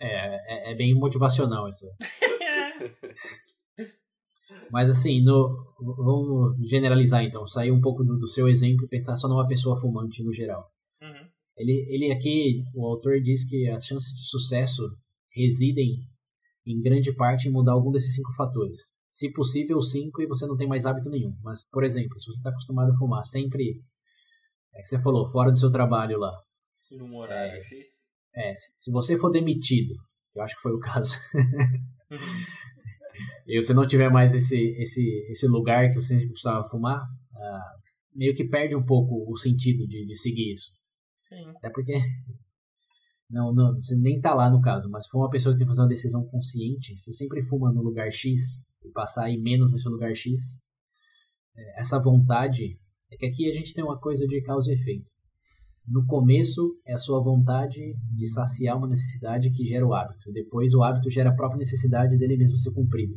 é, 0.00 0.70
é, 0.70 0.72
é 0.72 0.74
bem 0.74 0.94
motivacional 0.94 1.68
isso. 1.68 1.86
Mas 4.70 4.88
assim, 4.88 5.22
no, 5.22 5.74
vamos 5.78 6.56
generalizar 6.68 7.22
então, 7.24 7.46
sair 7.46 7.70
um 7.70 7.80
pouco 7.80 8.04
do, 8.04 8.18
do 8.18 8.28
seu 8.28 8.48
exemplo 8.48 8.84
e 8.84 8.88
pensar 8.88 9.16
só 9.16 9.28
numa 9.28 9.46
pessoa 9.46 9.80
fumante 9.80 10.22
no 10.22 10.32
geral. 10.32 10.70
Uhum. 11.02 11.28
Ele, 11.56 11.86
ele 11.88 12.12
aqui, 12.12 12.64
o 12.74 12.86
autor 12.86 13.20
diz 13.20 13.48
que 13.48 13.68
as 13.68 13.84
chances 13.84 14.12
de 14.14 14.28
sucesso 14.28 14.82
residem 15.30 15.98
em 16.66 16.80
grande 16.80 17.12
parte 17.12 17.48
em 17.48 17.52
mudar 17.52 17.72
algum 17.72 17.90
desses 17.90 18.14
cinco 18.14 18.32
fatores. 18.34 18.92
Se 19.10 19.32
possível, 19.32 19.80
cinco 19.82 20.22
e 20.22 20.26
você 20.26 20.46
não 20.46 20.56
tem 20.56 20.68
mais 20.68 20.86
hábito 20.86 21.10
nenhum. 21.10 21.34
Mas, 21.42 21.68
por 21.68 21.82
exemplo, 21.82 22.18
se 22.18 22.26
você 22.26 22.38
está 22.38 22.50
acostumado 22.50 22.92
a 22.92 22.96
fumar 22.96 23.24
sempre, 23.24 23.82
é 24.74 24.82
que 24.82 24.88
você 24.88 25.00
falou, 25.02 25.28
fora 25.30 25.50
do 25.50 25.58
seu 25.58 25.70
trabalho 25.70 26.18
lá. 26.18 26.32
Num 26.92 27.16
horário 27.16 27.52
É. 27.52 27.64
X. 27.64 27.86
É, 28.34 28.54
se 28.54 28.74
se 28.78 28.92
você 28.92 29.16
for 29.18 29.30
demitido, 29.30 29.94
eu 30.34 30.42
acho 30.42 30.54
que 30.54 30.62
foi 30.62 30.72
o 30.72 30.78
caso, 30.78 31.16
e 33.46 33.62
você 33.62 33.72
não 33.74 33.86
tiver 33.86 34.10
mais 34.10 34.34
esse, 34.34 34.56
esse, 34.78 35.02
esse 35.30 35.46
lugar 35.46 35.88
que 35.88 35.94
você 35.94 36.14
sempre 36.14 36.30
costumava 36.30 36.68
fumar, 36.68 37.00
ah, 37.34 37.72
meio 38.14 38.34
que 38.34 38.44
perde 38.44 38.74
um 38.74 38.84
pouco 38.84 39.30
o 39.30 39.36
sentido 39.36 39.86
de, 39.86 40.06
de 40.06 40.16
seguir 40.16 40.52
isso. 40.52 40.70
Sim. 41.28 41.50
Até 41.56 41.70
porque 41.70 41.92
não, 43.30 43.52
não, 43.52 43.74
você 43.74 43.94
nem 43.96 44.20
tá 44.20 44.34
lá 44.34 44.50
no 44.50 44.60
caso, 44.60 44.88
mas 44.90 45.04
se 45.04 45.10
for 45.10 45.18
uma 45.18 45.30
pessoa 45.30 45.54
que 45.54 45.58
tem 45.58 45.66
que 45.66 45.70
fazer 45.70 45.82
uma 45.82 45.88
decisão 45.88 46.24
consciente, 46.26 46.96
se 46.96 47.12
sempre 47.12 47.42
fuma 47.42 47.72
no 47.72 47.82
lugar 47.82 48.10
X 48.10 48.62
e 48.82 48.90
passar 48.90 49.24
aí 49.24 49.36
menos 49.38 49.72
nesse 49.72 49.88
lugar 49.88 50.14
X, 50.14 50.58
é, 51.54 51.80
essa 51.80 52.00
vontade 52.00 52.78
é 53.10 53.16
que 53.16 53.26
aqui 53.26 53.50
a 53.50 53.54
gente 53.54 53.74
tem 53.74 53.84
uma 53.84 53.98
coisa 53.98 54.26
de 54.26 54.40
causa 54.42 54.72
e 54.72 54.74
efeito. 54.74 55.06
No 55.90 56.04
começo 56.06 56.78
é 56.86 56.92
a 56.92 56.98
sua 56.98 57.22
vontade 57.22 57.94
de 58.14 58.28
saciar 58.28 58.76
uma 58.76 58.88
necessidade 58.88 59.50
que 59.50 59.64
gera 59.64 59.86
o 59.86 59.94
hábito. 59.94 60.30
Depois 60.32 60.72
o 60.74 60.82
hábito 60.82 61.10
gera 61.10 61.30
a 61.30 61.34
própria 61.34 61.58
necessidade 61.58 62.16
dele 62.18 62.36
mesmo 62.36 62.58
ser 62.58 62.72
cumprido. 62.72 63.14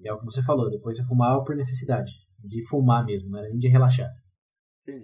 E 0.00 0.08
é 0.08 0.12
o 0.12 0.18
que 0.18 0.24
você 0.24 0.42
falou, 0.42 0.68
depois 0.68 0.96
você 0.96 1.04
fumava 1.06 1.42
por 1.44 1.56
necessidade. 1.56 2.12
De 2.42 2.66
fumar 2.68 3.04
mesmo, 3.06 3.30
não 3.30 3.38
era 3.38 3.48
nem 3.48 3.58
de 3.58 3.68
relaxar. 3.68 4.10
Sim. 4.84 5.02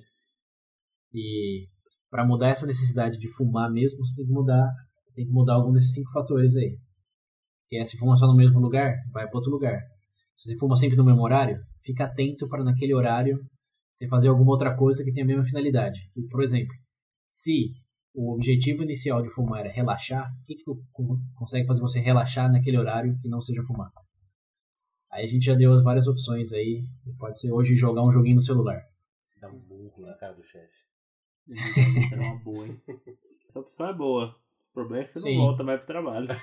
E 1.14 1.68
para 2.10 2.26
mudar 2.26 2.48
essa 2.48 2.66
necessidade 2.66 3.18
de 3.18 3.28
fumar 3.28 3.70
mesmo, 3.70 4.04
você 4.04 4.16
tem 4.16 4.26
que 4.26 4.32
mudar, 4.32 4.68
tem 5.14 5.26
que 5.26 5.32
mudar 5.32 5.54
algum 5.54 5.72
desses 5.72 5.94
cinco 5.94 6.10
fatores 6.10 6.56
aí. 6.56 6.76
Que 7.68 7.76
é 7.76 7.84
se 7.84 7.96
fuma 7.96 8.16
só 8.16 8.26
no 8.26 8.36
mesmo 8.36 8.58
lugar, 8.58 8.94
vai 9.12 9.26
para 9.26 9.38
outro 9.38 9.52
lugar. 9.52 9.80
Se 10.36 10.50
você 10.50 10.58
fuma 10.58 10.76
sempre 10.76 10.96
no 10.96 11.04
mesmo 11.04 11.22
horário, 11.22 11.58
fica 11.82 12.04
atento 12.04 12.48
para 12.48 12.64
naquele 12.64 12.94
horário 12.94 13.38
você 13.92 14.08
fazer 14.08 14.28
alguma 14.28 14.50
outra 14.50 14.76
coisa 14.76 15.04
que 15.04 15.12
tenha 15.12 15.24
a 15.24 15.26
mesma 15.26 15.44
finalidade. 15.44 16.10
E, 16.16 16.22
por 16.22 16.42
exemplo, 16.42 16.74
se 17.28 17.72
o 18.14 18.34
objetivo 18.34 18.82
inicial 18.82 19.22
de 19.22 19.30
fumar 19.30 19.66
é 19.66 19.70
relaxar, 19.70 20.32
o 20.40 20.44
que, 20.44 20.56
que 20.56 20.64
consegue 21.34 21.66
fazer 21.66 21.80
você 21.80 22.00
relaxar 22.00 22.50
naquele 22.50 22.78
horário 22.78 23.16
que 23.20 23.28
não 23.28 23.40
seja 23.40 23.62
fumar? 23.62 23.90
Aí 25.10 25.24
a 25.24 25.28
gente 25.28 25.44
já 25.44 25.54
deu 25.54 25.72
as 25.72 25.82
várias 25.82 26.06
opções 26.06 26.52
aí. 26.52 26.84
Pode 27.18 27.40
ser 27.40 27.52
hoje 27.52 27.74
jogar 27.74 28.02
um 28.04 28.12
joguinho 28.12 28.36
no 28.36 28.42
celular. 28.42 28.80
Dá 29.40 29.48
um 29.48 29.58
burro 29.58 30.06
na 30.06 30.14
cara 30.14 30.34
do 30.34 30.44
chefe. 30.44 30.80
É 32.12 32.16
uma 32.16 32.36
boa, 32.36 32.66
hein? 32.66 32.80
Essa 33.48 33.58
opção 33.60 33.88
é 33.88 33.92
boa. 33.92 34.36
O 34.70 34.72
problema 34.72 35.02
é 35.02 35.06
que 35.06 35.12
você 35.12 35.20
Sim. 35.20 35.36
não 35.36 35.46
volta 35.46 35.64
mais 35.64 35.80
pro 35.80 35.86
trabalho. 35.88 36.28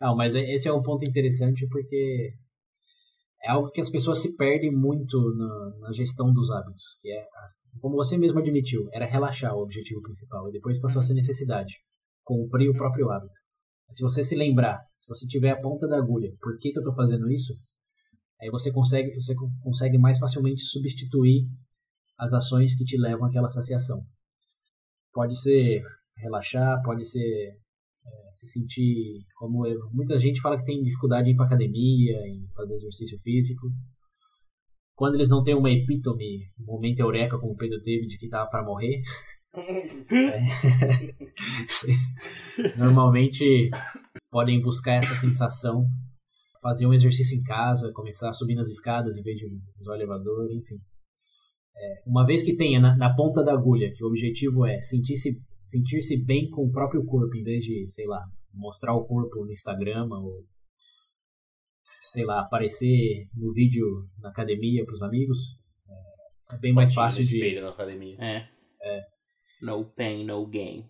Não, 0.00 0.16
mas 0.16 0.34
é- 0.34 0.52
esse 0.54 0.68
é 0.68 0.72
um 0.72 0.82
ponto 0.82 1.04
interessante 1.08 1.66
porque 1.68 2.34
é 3.46 3.50
algo 3.50 3.70
que 3.70 3.80
as 3.80 3.90
pessoas 3.90 4.20
se 4.20 4.36
perdem 4.36 4.72
muito 4.72 5.16
na, 5.36 5.70
na 5.80 5.92
gestão 5.92 6.32
dos 6.32 6.50
hábitos, 6.50 6.98
que 7.00 7.10
é, 7.10 7.24
como 7.80 7.94
você 7.94 8.18
mesmo 8.18 8.38
admitiu, 8.40 8.88
era 8.92 9.06
relaxar 9.06 9.54
o 9.54 9.62
objetivo 9.62 10.02
principal 10.02 10.48
e 10.48 10.52
depois 10.52 10.80
passou 10.80 10.98
a 10.98 11.02
ser 11.02 11.14
necessidade, 11.14 11.72
cumprir 12.24 12.68
o 12.68 12.74
próprio 12.74 13.10
hábito. 13.10 13.38
Se 13.92 14.02
você 14.02 14.24
se 14.24 14.34
lembrar, 14.34 14.80
se 14.96 15.06
você 15.08 15.26
tiver 15.26 15.52
a 15.52 15.60
ponta 15.60 15.86
da 15.86 15.96
agulha, 15.96 16.30
por 16.40 16.58
que, 16.58 16.72
que 16.72 16.78
eu 16.78 16.82
estou 16.82 16.94
fazendo 16.94 17.30
isso? 17.30 17.54
Aí 18.42 18.50
você 18.50 18.72
consegue, 18.72 19.14
você 19.14 19.34
co- 19.34 19.48
consegue 19.62 19.96
mais 19.96 20.18
facilmente 20.18 20.62
substituir 20.62 21.46
as 22.18 22.32
ações 22.32 22.76
que 22.76 22.84
te 22.84 22.98
levam 22.98 23.26
àquela 23.26 23.48
saciação. 23.48 24.02
Pode 25.12 25.40
ser 25.40 25.82
relaxar, 26.16 26.82
pode 26.82 27.04
ser 27.08 27.56
se 28.32 28.46
sentir 28.46 29.24
como 29.34 29.66
eu. 29.66 29.78
Muita 29.92 30.18
gente 30.18 30.40
fala 30.40 30.58
que 30.58 30.64
tem 30.64 30.82
dificuldade 30.82 31.28
em 31.28 31.32
ir 31.32 31.36
para 31.36 31.46
academia, 31.46 32.16
em 32.26 32.46
fazer 32.54 32.74
exercício 32.74 33.18
físico. 33.20 33.66
Quando 34.94 35.14
eles 35.14 35.28
não 35.28 35.42
têm 35.42 35.54
uma 35.54 35.70
epítome, 35.70 36.46
um 36.60 36.72
momento 36.72 37.00
eureka 37.00 37.38
como 37.38 37.52
o 37.52 37.56
Pedro 37.56 37.82
teve 37.82 38.06
de 38.06 38.18
que 38.18 38.28
tava 38.28 38.48
para 38.50 38.64
morrer, 38.64 39.02
é, 39.54 40.40
normalmente 42.76 43.70
podem 44.30 44.60
buscar 44.60 44.94
essa 44.94 45.14
sensação, 45.14 45.86
fazer 46.62 46.86
um 46.86 46.94
exercício 46.94 47.38
em 47.38 47.42
casa, 47.42 47.92
começar 47.92 48.30
a 48.30 48.32
subir 48.32 48.54
nas 48.54 48.68
escadas 48.68 49.16
em 49.16 49.22
vez 49.22 49.38
de 49.38 49.46
usar 49.80 49.92
o 49.92 49.94
elevador, 49.94 50.50
enfim. 50.52 50.76
É, 51.78 52.02
uma 52.06 52.24
vez 52.26 52.42
que 52.42 52.56
tenha 52.56 52.80
na, 52.80 52.96
na 52.96 53.14
ponta 53.14 53.44
da 53.44 53.52
agulha 53.52 53.92
que 53.94 54.02
o 54.02 54.08
objetivo 54.08 54.64
é 54.64 54.80
sentir-se 54.80 55.38
sentir-se 55.66 56.16
bem 56.24 56.48
com 56.48 56.64
o 56.64 56.70
próprio 56.70 57.04
corpo, 57.04 57.36
em 57.36 57.42
vez 57.42 57.64
de, 57.64 57.90
sei 57.90 58.06
lá, 58.06 58.24
mostrar 58.54 58.94
o 58.94 59.04
corpo 59.04 59.44
no 59.44 59.52
Instagram 59.52 60.08
ou, 60.10 60.44
sei 62.04 62.24
lá, 62.24 62.40
aparecer 62.40 63.28
no 63.34 63.52
vídeo 63.52 63.84
na 64.20 64.30
academia 64.30 64.84
para 64.84 64.94
os 64.94 65.02
amigos, 65.02 65.38
é, 66.50 66.54
é 66.54 66.58
bem 66.58 66.72
mais 66.72 66.90
Fotinho 66.90 67.04
no 67.04 67.10
fácil 67.10 67.24
de... 67.24 67.34
espelho 67.34 67.62
na 67.62 67.70
academia. 67.70 68.16
É. 68.20 68.48
No 69.60 69.84
pain, 69.92 70.24
no 70.24 70.46
gain. 70.46 70.84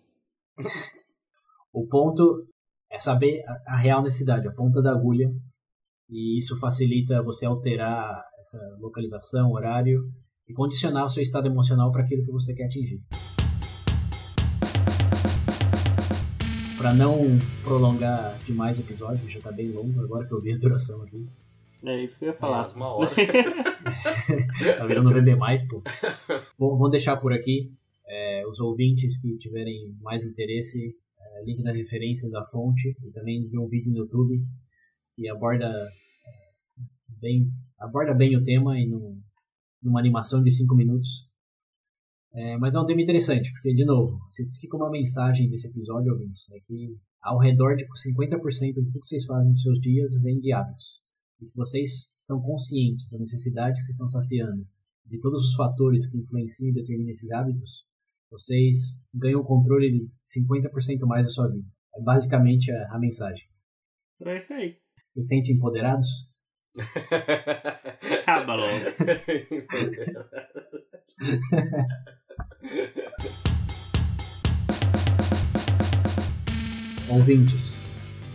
O 1.73 1.87
ponto 1.87 2.47
é 2.91 2.99
saber 2.99 3.43
a, 3.47 3.73
a 3.73 3.77
real 3.77 4.03
necessidade, 4.03 4.47
a 4.47 4.53
ponta 4.53 4.81
da 4.81 4.91
agulha, 4.91 5.27
e 6.09 6.37
isso 6.37 6.57
facilita 6.59 7.23
você 7.23 7.45
alterar 7.45 8.23
essa 8.39 8.59
localização, 8.79 9.51
horário, 9.51 10.03
e 10.47 10.53
condicionar 10.53 11.05
o 11.05 11.09
seu 11.09 11.23
estado 11.23 11.47
emocional 11.47 11.91
para 11.91 12.03
aquilo 12.03 12.23
que 12.23 12.31
você 12.31 12.53
quer 12.53 12.65
atingir. 12.65 13.01
Para 16.77 16.93
não 16.93 17.39
prolongar 17.63 18.37
demais 18.43 18.77
o 18.77 18.81
episódio, 18.81 19.27
já 19.27 19.41
tá 19.41 19.51
bem 19.51 19.71
longo 19.71 19.99
agora 20.03 20.27
que 20.27 20.33
eu 20.33 20.39
vi 20.39 20.53
a 20.53 20.57
duração 20.57 21.01
aqui. 21.01 21.27
É 21.83 22.03
isso 22.03 22.17
que 22.17 22.25
eu 22.25 22.27
ia 22.27 22.31
Mais 22.33 22.39
falar. 22.39 22.75
uma 22.75 22.95
hora. 22.95 23.11
Tá 24.77 24.85
virando 24.85 25.13
vender 25.13 25.35
mais, 25.35 25.61
pô. 25.61 25.81
Vou, 26.57 26.77
vou 26.77 26.89
deixar 26.89 27.17
por 27.17 27.31
aqui. 27.33 27.71
É, 28.05 28.45
os 28.47 28.59
ouvintes 28.59 29.17
que 29.17 29.37
tiverem 29.37 29.95
mais 30.01 30.23
interesse, 30.23 30.93
é, 31.19 31.43
link 31.45 31.63
na 31.63 31.71
referência 31.71 32.29
da 32.29 32.45
fonte 32.45 32.95
e 33.03 33.11
também 33.11 33.47
de 33.47 33.57
um 33.57 33.67
vídeo 33.67 33.91
no 33.91 33.99
YouTube 33.99 34.39
que 35.15 35.29
aborda 35.29 35.65
é, 35.65 36.31
bem, 37.19 37.49
aborda 37.79 38.13
bem 38.13 38.35
o 38.35 38.43
tema 38.43 38.77
e 38.77 38.85
num, 38.85 39.19
numa 39.81 39.99
animação 39.99 40.43
de 40.43 40.51
5 40.51 40.75
minutos. 40.75 41.26
É, 42.33 42.57
mas 42.57 42.75
é 42.75 42.79
um 42.79 42.85
tema 42.85 43.01
interessante, 43.01 43.51
porque, 43.53 43.73
de 43.73 43.85
novo, 43.85 44.19
se 44.31 44.45
fica 44.59 44.77
uma 44.77 44.91
mensagem 44.91 45.49
desse 45.49 45.67
episódio, 45.67 46.13
ouvintes, 46.13 46.49
é 46.51 46.59
que 46.59 46.97
ao 47.21 47.39
redor 47.39 47.75
de 47.75 47.85
50% 47.85 48.67
de 48.67 48.73
tudo 48.73 48.91
que 48.91 49.07
vocês 49.07 49.25
fazem 49.25 49.51
nos 49.51 49.61
seus 49.61 49.79
dias 49.79 50.13
vem 50.21 50.39
de 50.39 50.53
hábitos. 50.53 51.01
E 51.41 51.45
se 51.45 51.55
vocês 51.55 52.11
estão 52.17 52.41
conscientes 52.41 53.09
da 53.09 53.17
necessidade 53.17 53.77
que 53.77 53.83
vocês 53.83 53.95
estão 53.95 54.07
saciando, 54.07 54.65
de 55.05 55.19
todos 55.19 55.49
os 55.49 55.55
fatores 55.55 56.05
que 56.09 56.17
influenciam 56.17 56.69
e 56.69 56.73
determinam 56.73 57.11
esses 57.11 57.31
hábitos, 57.31 57.85
vocês 58.29 59.01
ganham 59.13 59.41
o 59.41 59.45
controle 59.45 59.91
de 59.91 60.09
50% 60.25 61.05
mais 61.07 61.23
da 61.23 61.29
sua 61.29 61.47
vida. 61.47 61.67
É 61.95 62.01
basicamente 62.01 62.71
a, 62.71 62.95
a 62.95 62.99
mensagem. 62.99 63.47
Então 64.15 64.31
é 64.31 64.37
isso 64.37 64.53
aí. 64.53 64.71
Se 65.09 65.21
sentem 65.21 65.55
empoderados? 65.55 66.07
Acaba 68.21 68.55
logo. 68.55 68.73
Ouvintes, 77.09 77.81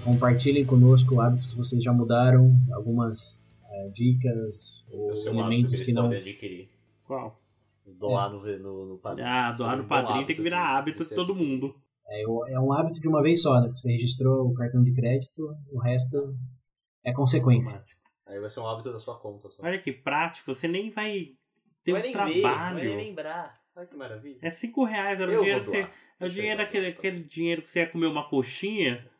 compartilhem 0.03 0.65
conosco 0.65 1.21
hábitos 1.21 1.47
que 1.47 1.57
vocês 1.57 1.83
já 1.83 1.93
mudaram, 1.93 2.51
algumas 2.73 3.55
eh, 3.71 3.91
dicas 3.95 4.83
ou 4.91 5.13
que 5.13 5.29
elementos 5.29 5.73
eles 5.75 5.87
que 5.87 5.93
não. 5.93 6.11
adquirir. 6.11 6.69
Qual? 7.05 7.39
Doar 7.87 8.31
no, 8.31 8.41
no, 8.59 8.87
no 8.87 8.99
padrinho. 8.99 9.29
Ah, 9.29 9.53
doar 9.53 9.77
no 9.77 9.83
é 9.83 9.85
um 9.85 9.89
bom 9.89 9.89
padrinho 9.89 10.27
tem 10.27 10.37
que 10.37 10.43
virar 10.43 10.79
hábito 10.79 11.05
de 11.05 11.11
todo 11.11 11.33
adquirir. 11.33 11.51
mundo. 11.51 11.75
É, 12.09 12.23
é 12.23 12.61
um 12.61 12.73
hábito 12.73 13.01
de 13.01 13.09
uma 13.09 13.23
vez 13.23 13.43
só, 13.43 13.61
né? 13.61 13.69
Você 13.69 13.93
registrou 13.93 14.49
o 14.49 14.55
cartão 14.55 14.83
de 14.83 14.93
crédito, 14.93 15.55
o 15.71 15.79
resto 15.79 16.35
é 17.05 17.13
consequência. 17.13 17.77
Automático. 17.77 18.02
Aí 18.27 18.39
vai 18.39 18.49
ser 18.49 18.61
um 18.61 18.67
hábito 18.67 18.93
da 18.93 18.99
sua 18.99 19.19
conta 19.19 19.49
só. 19.51 19.63
Olha 19.63 19.81
que 19.81 19.93
prático, 19.93 20.55
você 20.55 20.69
nem 20.69 20.91
vai 20.91 21.37
ter 21.85 21.93
vai 21.93 22.01
um 22.01 22.05
nem 22.05 22.13
trabalho. 22.13 22.35
ver, 22.35 22.43
vai 22.43 22.85
nem 22.85 22.97
lembrar. 22.97 23.61
Olha 23.75 23.87
que 23.87 23.97
maravilha. 23.97 24.39
É 24.43 24.51
5 24.51 24.85
reais, 24.85 25.21
era 25.21 25.31
o 25.31 25.35
Eu 25.35 25.41
dinheiro 25.41 25.63
que 25.63 25.69
você. 25.69 25.89
É 26.21 26.27
o 26.27 26.29
dinheiro 26.29 26.59
sei. 26.71 26.89
aquele, 26.89 27.25
dinheiro 27.25 27.63
que 27.63 27.71
você 27.71 27.81
ia 27.81 27.89
comer 27.91 28.07
uma 28.07 28.29
coxinha. 28.29 29.11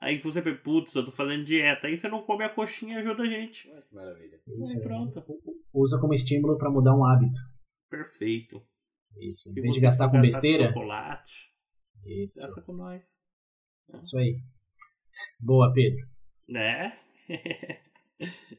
Aí 0.00 0.18
você 0.18 0.40
pensa, 0.42 0.58
putz, 0.62 0.94
eu 0.94 1.04
tô 1.04 1.10
fazendo 1.10 1.44
dieta. 1.44 1.86
Aí 1.86 1.96
você 1.96 2.08
não 2.08 2.22
come 2.22 2.44
a 2.44 2.48
coxinha 2.48 2.94
e 2.94 2.98
ajuda 2.98 3.22
a 3.24 3.26
gente. 3.26 3.68
Olha 3.70 3.82
que 3.82 3.94
maravilha. 3.94 4.40
Isso, 4.60 4.76
Aí 4.76 4.82
pronto. 4.82 5.24
Usa 5.72 5.98
como 6.00 6.14
estímulo 6.14 6.56
para 6.56 6.70
mudar 6.70 6.94
um 6.94 7.04
hábito. 7.04 7.38
Perfeito. 7.90 8.62
Isso. 9.18 9.50
Em 9.50 9.54
vez 9.54 9.74
de 9.74 9.80
gastar 9.80 10.04
for 10.06 10.12
com 10.12 10.22
gastar 10.22 10.40
besteira. 10.40 10.68
chocolate, 10.68 11.50
Isso. 12.04 12.40
gasta 12.40 12.60
com 12.62 12.72
nós. 12.74 13.02
Isso 14.00 14.18
aí. 14.18 14.40
Boa, 15.40 15.72
Pedro. 15.72 16.06
Né? 16.48 16.98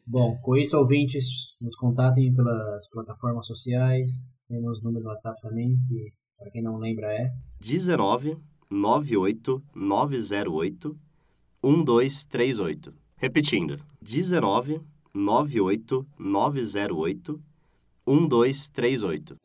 Bom, 0.06 0.38
com 0.42 0.56
isso, 0.56 0.78
ouvintes, 0.78 1.26
nos 1.60 1.76
contatem 1.76 2.34
pelas 2.34 2.90
plataformas 2.90 3.48
sociais. 3.48 4.34
Temos 4.48 4.82
número 4.84 5.04
do 5.04 5.10
WhatsApp 5.10 5.42
também, 5.42 5.78
que, 5.88 6.14
para 6.38 6.52
quem 6.52 6.62
não 6.62 6.78
lembra, 6.78 7.08
é 7.08 7.32
19 7.60 8.38
98 8.70 9.64
908 9.76 10.98
1238. 11.64 12.94
Repetindo, 13.18 13.80
19 14.02 14.82
98 15.14 16.08
908 16.20 17.42
1238. 18.06 19.36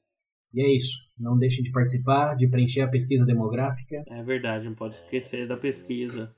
E 0.55 0.61
é 0.61 0.77
isso. 0.77 0.99
Não 1.19 1.39
deixem 1.39 1.63
de 1.63 1.71
participar, 1.71 2.35
de 2.35 2.47
preencher 2.47 2.83
a 2.83 2.89
pesquisa 2.89 3.25
demográfica. 3.25 4.03
É 4.09 4.23
verdade, 4.23 4.67
não 4.67 4.75
pode 4.75 4.97
esquecer 4.97 5.45
É, 5.45 5.47
da 5.47 5.57
pesquisa. 5.57 6.35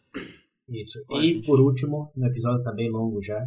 Isso. 0.69 0.99
E 1.11 1.35
gente. 1.35 1.47
por 1.47 1.61
último, 1.61 2.13
no 2.17 2.27
episódio 2.27 2.63
tá 2.63 2.73
bem 2.73 2.91
longo 2.91 3.23
já, 3.23 3.47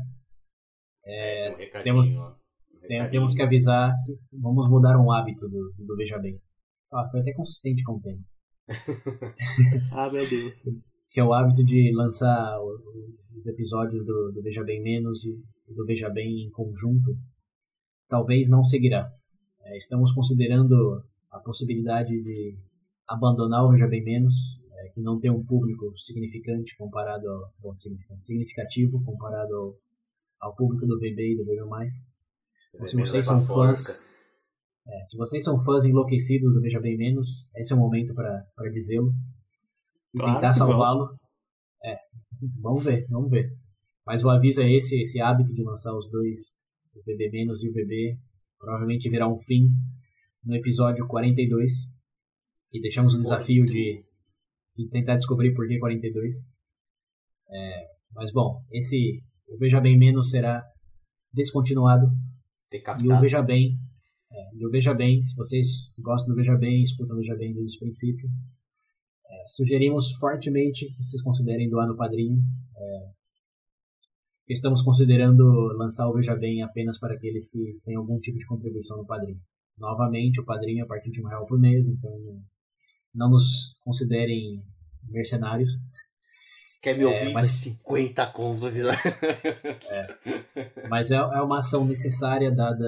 É, 1.06 1.52
um 1.52 1.84
temos-. 1.84 2.12
Um 2.12 2.38
temos 3.10 3.34
que 3.34 3.42
avisar 3.42 3.94
que 4.06 4.38
vamos 4.38 4.70
mudar 4.70 4.98
um 4.98 5.12
hábito 5.12 5.48
do, 5.50 5.74
do 5.78 5.96
Veja 5.96 6.18
Bem. 6.18 6.40
Ah, 6.92 7.08
foi 7.12 7.20
até 7.20 7.34
consistente 7.34 7.84
com 7.84 7.94
o 7.94 8.02
tema. 8.02 8.22
Ah, 9.92 10.10
meu 10.10 10.28
Deus. 10.28 10.56
Que 11.10 11.20
é 11.20 11.24
o 11.24 11.34
hábito 11.34 11.64
de 11.64 11.92
lançar 11.94 12.60
os 13.36 13.48
episódios 13.48 14.06
do, 14.06 14.32
do 14.32 14.42
Veja 14.42 14.64
Bem 14.64 14.82
Menos 14.82 15.26
e 15.26 15.74
do 15.74 15.86
Veja 15.86 16.10
Bem 16.10 16.46
em 16.46 16.52
conjunto. 16.52 17.18
Talvez 18.08 18.48
não 18.50 18.64
seguirá. 18.64 19.10
É, 19.64 19.78
estamos 19.78 20.14
considerando 20.14 21.04
a 21.32 21.40
possibilidade 21.40 22.10
de 22.10 22.58
abandonar 23.08 23.66
o 23.66 23.72
Veja 23.72 23.88
Bem 23.88 24.04
Menos, 24.04 24.57
não 25.02 25.20
tem 25.20 25.32
um 25.32 25.44
público 25.44 25.98
significante 25.98 26.76
comparado 26.78 27.28
ao, 27.30 27.54
bom, 27.60 27.76
significativo 28.22 29.04
comparado 29.04 29.54
ao, 29.54 29.76
ao, 30.42 30.56
público 30.56 30.86
do 30.86 30.98
VB 30.98 31.34
e 31.34 31.38
do 31.38 31.44
VB+. 31.44 31.62
Então, 32.74 32.88
se 32.88 32.98
vocês 32.98 33.26
são 33.26 33.44
fãs, 33.46 34.02
é, 34.88 35.06
se 35.08 35.18
vocês 35.18 35.44
são 35.44 35.60
fãs 35.64 35.86
enlouquecidos 35.86 36.54
do 36.54 36.62
Veja 36.62 36.80
Bem 36.80 36.98
Menos, 36.98 37.48
esse 37.56 37.74
é 37.74 37.76
o 37.76 37.80
momento 37.80 38.14
para 38.14 38.70
dizê-lo 38.72 39.12
e 40.14 40.20
claro 40.20 40.36
tentar 40.36 40.54
salvá-lo. 40.54 41.18
É, 41.84 41.98
vamos 42.62 42.84
ver, 42.84 43.06
vamos 43.10 43.30
ver. 43.30 43.50
Mas 44.06 44.24
o 44.24 44.30
aviso 44.30 44.62
é 44.62 44.72
esse, 44.72 45.02
esse 45.02 45.20
hábito 45.20 45.54
de 45.54 45.64
lançar 45.64 45.94
os 45.94 46.10
dois, 46.10 46.62
o 46.96 47.02
VB 47.02 47.30
menos 47.32 47.64
e 47.64 47.70
o 47.70 47.74
VB, 47.74 48.18
provavelmente 48.58 49.10
virá 49.10 49.28
um 49.28 49.38
fim 49.38 49.70
no 50.44 50.56
episódio 50.56 51.06
42. 51.08 51.94
E 52.74 52.82
deixamos 52.82 53.14
o 53.14 53.18
desafio 53.18 53.66
de, 53.66 54.04
de 54.78 54.90
tentar 54.90 55.16
descobrir 55.16 55.54
por 55.54 55.68
que 55.68 55.80
42. 55.80 56.36
É, 57.50 57.88
mas 58.14 58.32
bom, 58.32 58.62
esse 58.72 59.24
o 59.48 59.58
Veja 59.58 59.80
Bem 59.80 59.98
Menos 59.98 60.30
será 60.30 60.64
descontinuado. 61.34 62.08
Decapitado. 62.72 63.10
E 63.10 63.18
o 63.18 63.20
Veja 63.22 63.42
Bem, 63.42 63.78
é, 64.32 64.56
e 64.56 64.66
o 64.66 64.70
Veja 64.70 64.94
Bem, 64.94 65.24
se 65.24 65.36
vocês 65.36 65.68
gostam 65.98 66.34
do 66.34 66.36
Veja 66.36 66.56
Bem, 66.56 66.84
escutam 66.84 67.16
o 67.16 67.20
Veja 67.20 67.36
Bem 67.36 67.54
desde 67.54 67.78
o 67.78 67.80
princípio, 67.80 68.30
é, 69.30 69.48
sugerimos 69.48 70.12
fortemente 70.20 70.86
que 70.86 70.98
vocês 70.98 71.22
considerem 71.22 71.70
doar 71.70 71.88
no 71.88 71.96
padrinho. 71.96 72.38
É, 72.76 73.12
estamos 74.50 74.82
considerando 74.82 75.44
lançar 75.78 76.08
o 76.10 76.14
Veja 76.14 76.36
Bem 76.36 76.62
apenas 76.62 77.00
para 77.00 77.16
aqueles 77.16 77.50
que 77.50 77.80
têm 77.86 77.96
algum 77.96 78.20
tipo 78.20 78.38
de 78.38 78.46
contribuição 78.46 78.98
no 78.98 79.06
padrinho. 79.06 79.40
Novamente, 79.78 80.42
o 80.42 80.46
padrinho 80.46 80.82
é 80.82 80.84
a 80.84 80.88
partir 80.88 81.12
de 81.12 81.22
um 81.22 81.28
real 81.28 81.46
por 81.46 81.60
mês, 81.60 81.88
então 81.88 82.12
não 83.14 83.30
nos 83.30 83.77
considerem 83.88 84.62
mercenários. 85.10 85.72
Quer 86.82 86.98
me 86.98 87.06
ouvir? 87.06 87.30
É, 87.30 87.32
mas 87.32 87.48
50 87.48 88.28
contos 88.28 88.64
no 88.64 88.70
episódio. 88.70 89.00
É, 89.90 90.88
mas 90.90 91.10
é, 91.10 91.16
é 91.16 91.42
uma 91.42 91.60
ação 91.60 91.86
necessária 91.86 92.54
dada 92.54 92.86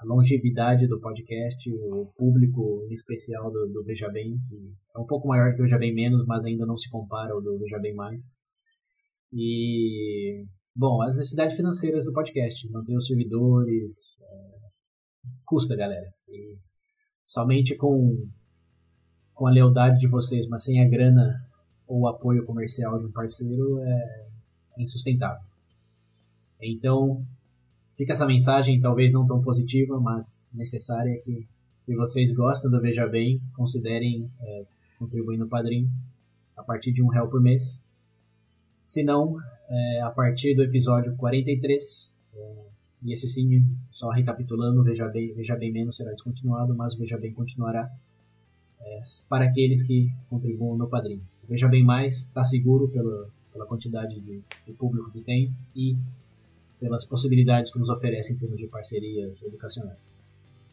a 0.00 0.04
longevidade 0.04 0.86
do 0.86 1.00
podcast, 1.00 1.70
o 1.72 2.06
público 2.16 2.86
em 2.88 2.92
especial 2.92 3.50
do, 3.50 3.68
do 3.68 3.84
Veja 3.84 4.08
Bem, 4.08 4.36
que 4.48 4.72
é 4.96 4.98
um 4.98 5.06
pouco 5.06 5.26
maior 5.26 5.54
que 5.54 5.60
o 5.60 5.64
Veja 5.64 5.78
Bem 5.78 5.94
Menos, 5.94 6.24
mas 6.26 6.44
ainda 6.44 6.66
não 6.66 6.76
se 6.76 6.88
compara 6.90 7.32
ao 7.32 7.42
do 7.42 7.58
Veja 7.58 7.78
Bem 7.78 7.94
Mais. 7.94 8.22
E, 9.32 10.44
bom, 10.74 11.02
as 11.02 11.16
necessidades 11.16 11.56
financeiras 11.56 12.04
do 12.04 12.12
podcast, 12.12 12.70
manter 12.70 12.96
os 12.96 13.06
servidores, 13.06 14.16
é, 14.20 14.58
custa, 15.44 15.74
galera. 15.74 16.08
E 16.28 16.58
somente 17.26 17.76
com, 17.76 18.28
com 19.38 19.46
a 19.46 19.50
lealdade 19.50 20.00
de 20.00 20.08
vocês, 20.08 20.46
mas 20.48 20.64
sem 20.64 20.84
a 20.84 20.88
grana 20.88 21.42
ou 21.86 22.00
o 22.00 22.08
apoio 22.08 22.44
comercial 22.44 22.98
de 22.98 23.06
um 23.06 23.12
parceiro, 23.12 23.78
é, 23.80 24.26
é 24.76 24.82
insustentável. 24.82 25.42
Então, 26.60 27.24
Fica 27.98 28.12
essa 28.12 28.26
mensagem, 28.26 28.80
talvez 28.80 29.12
não 29.12 29.26
tão 29.26 29.42
positiva, 29.42 29.98
mas 29.98 30.48
necessária, 30.54 31.20
que 31.20 31.48
se 31.74 31.96
vocês 31.96 32.30
gostam 32.32 32.70
do 32.70 32.80
Veja 32.80 33.04
Bem, 33.08 33.42
considerem 33.56 34.30
é, 34.40 34.64
contribuir 34.96 35.36
no 35.36 35.48
padrinho 35.48 35.90
a 36.56 36.62
partir 36.62 36.92
de 36.92 37.02
um 37.02 37.08
real 37.08 37.28
por 37.28 37.42
mês. 37.42 37.84
Se 38.84 39.02
não, 39.02 39.36
é, 39.68 40.00
a 40.02 40.10
partir 40.10 40.54
do 40.54 40.62
episódio 40.62 41.16
43, 41.16 42.14
é, 42.36 42.66
e 43.02 43.12
esse 43.12 43.26
sim, 43.26 43.64
só 43.90 44.10
recapitulando, 44.10 44.84
Veja 44.84 45.08
Bem, 45.08 45.34
Veja 45.34 45.56
Bem 45.56 45.72
Menos 45.72 45.96
será 45.96 46.12
descontinuado, 46.12 46.76
mas 46.76 46.94
Veja 46.94 47.18
Bem 47.18 47.32
continuará 47.32 47.90
é, 48.80 49.02
para 49.28 49.46
aqueles 49.46 49.82
que 49.82 50.10
contribuam 50.28 50.76
no 50.76 50.88
padrinho. 50.88 51.22
Veja 51.48 51.68
Bem 51.68 51.84
Mais 51.84 52.26
está 52.26 52.44
seguro 52.44 52.88
pela, 52.88 53.28
pela 53.52 53.66
quantidade 53.66 54.20
de, 54.20 54.42
de 54.66 54.72
público 54.72 55.10
que 55.10 55.20
tem 55.20 55.52
e 55.74 55.96
pelas 56.78 57.04
possibilidades 57.04 57.72
que 57.72 57.78
nos 57.78 57.88
oferecem 57.88 58.36
em 58.36 58.38
termos 58.38 58.58
de 58.58 58.66
parcerias 58.66 59.42
educacionais. 59.42 60.14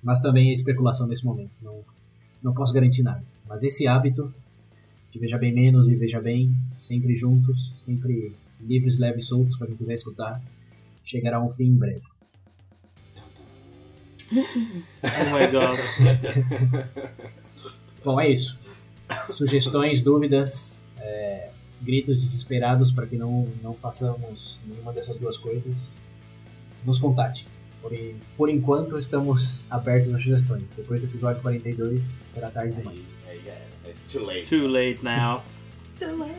Mas 0.04 0.22
também 0.22 0.52
é 0.52 0.54
especulação 0.54 1.08
nesse 1.08 1.26
momento, 1.26 1.52
não, 1.62 1.84
não 2.44 2.54
posso 2.54 2.74
garantir 2.74 3.02
nada. 3.02 3.24
Mas 3.48 3.64
esse 3.64 3.88
hábito 3.88 4.34
de 5.12 5.20
Veja 5.20 5.38
Bem 5.38 5.54
Menos 5.54 5.88
e 5.88 5.96
Veja 5.96 6.22
Bem, 6.22 6.54
sempre 6.78 7.16
juntos, 7.16 7.74
sempre 7.78 8.36
livres, 8.60 8.98
leves, 8.98 9.28
soltos, 9.28 9.58
para 9.58 9.68
quem 9.68 9.76
quiser 9.76 9.94
escutar, 9.94 10.42
chegará 11.04 11.38
a 11.38 11.44
um 11.44 11.52
fim 11.52 11.68
em 11.68 11.78
breve. 11.78 12.04
Oh 15.04 15.30
my 15.32 15.46
god. 15.52 15.80
Bom, 18.06 18.22
é 18.22 18.30
isso. 18.30 18.56
Sugestões, 19.34 20.00
dúvidas, 20.00 20.80
é, 21.00 21.50
gritos 21.82 22.18
desesperados 22.18 22.92
para 22.92 23.08
que 23.08 23.16
não, 23.16 23.48
não 23.64 23.74
façamos 23.74 24.60
nenhuma 24.64 24.94
dessas 24.94 25.18
duas 25.18 25.40
coisas, 25.40 25.76
nos 26.86 27.00
contate. 27.00 27.48
Por, 27.82 27.92
por 28.38 28.50
enquanto, 28.50 29.00
estamos 29.00 29.64
abertos 29.72 30.14
às 30.14 30.22
sugestões. 30.22 30.72
Depois 30.74 31.02
do 31.02 31.08
episódio 31.08 31.42
42, 31.42 32.12
será 32.30 32.52
tarde 32.52 32.76
demais. 32.76 33.02
It's 33.88 34.04
too 34.12 34.24
late. 34.24 34.48
Too 34.48 34.68
late 34.68 35.00
now. 35.04 35.44
too 36.00 36.16
late. 36.18 36.32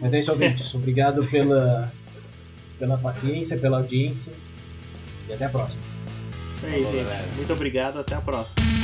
Mas 0.00 0.14
é 0.14 0.18
isso, 0.18 0.32
ouvintes. 0.32 0.74
Obrigado 0.74 1.24
pela, 1.26 1.92
pela 2.78 2.98
paciência, 2.98 3.56
pela 3.56 3.78
audiência. 3.78 4.32
E 5.28 5.32
até 5.32 5.44
a 5.44 5.48
próxima. 5.48 5.82
É 6.64 6.78
isso, 6.80 6.90
gente. 6.90 7.36
Muito 7.36 7.52
obrigado. 7.52 8.00
Até 8.00 8.16
a 8.16 8.20
próxima. 8.20 8.75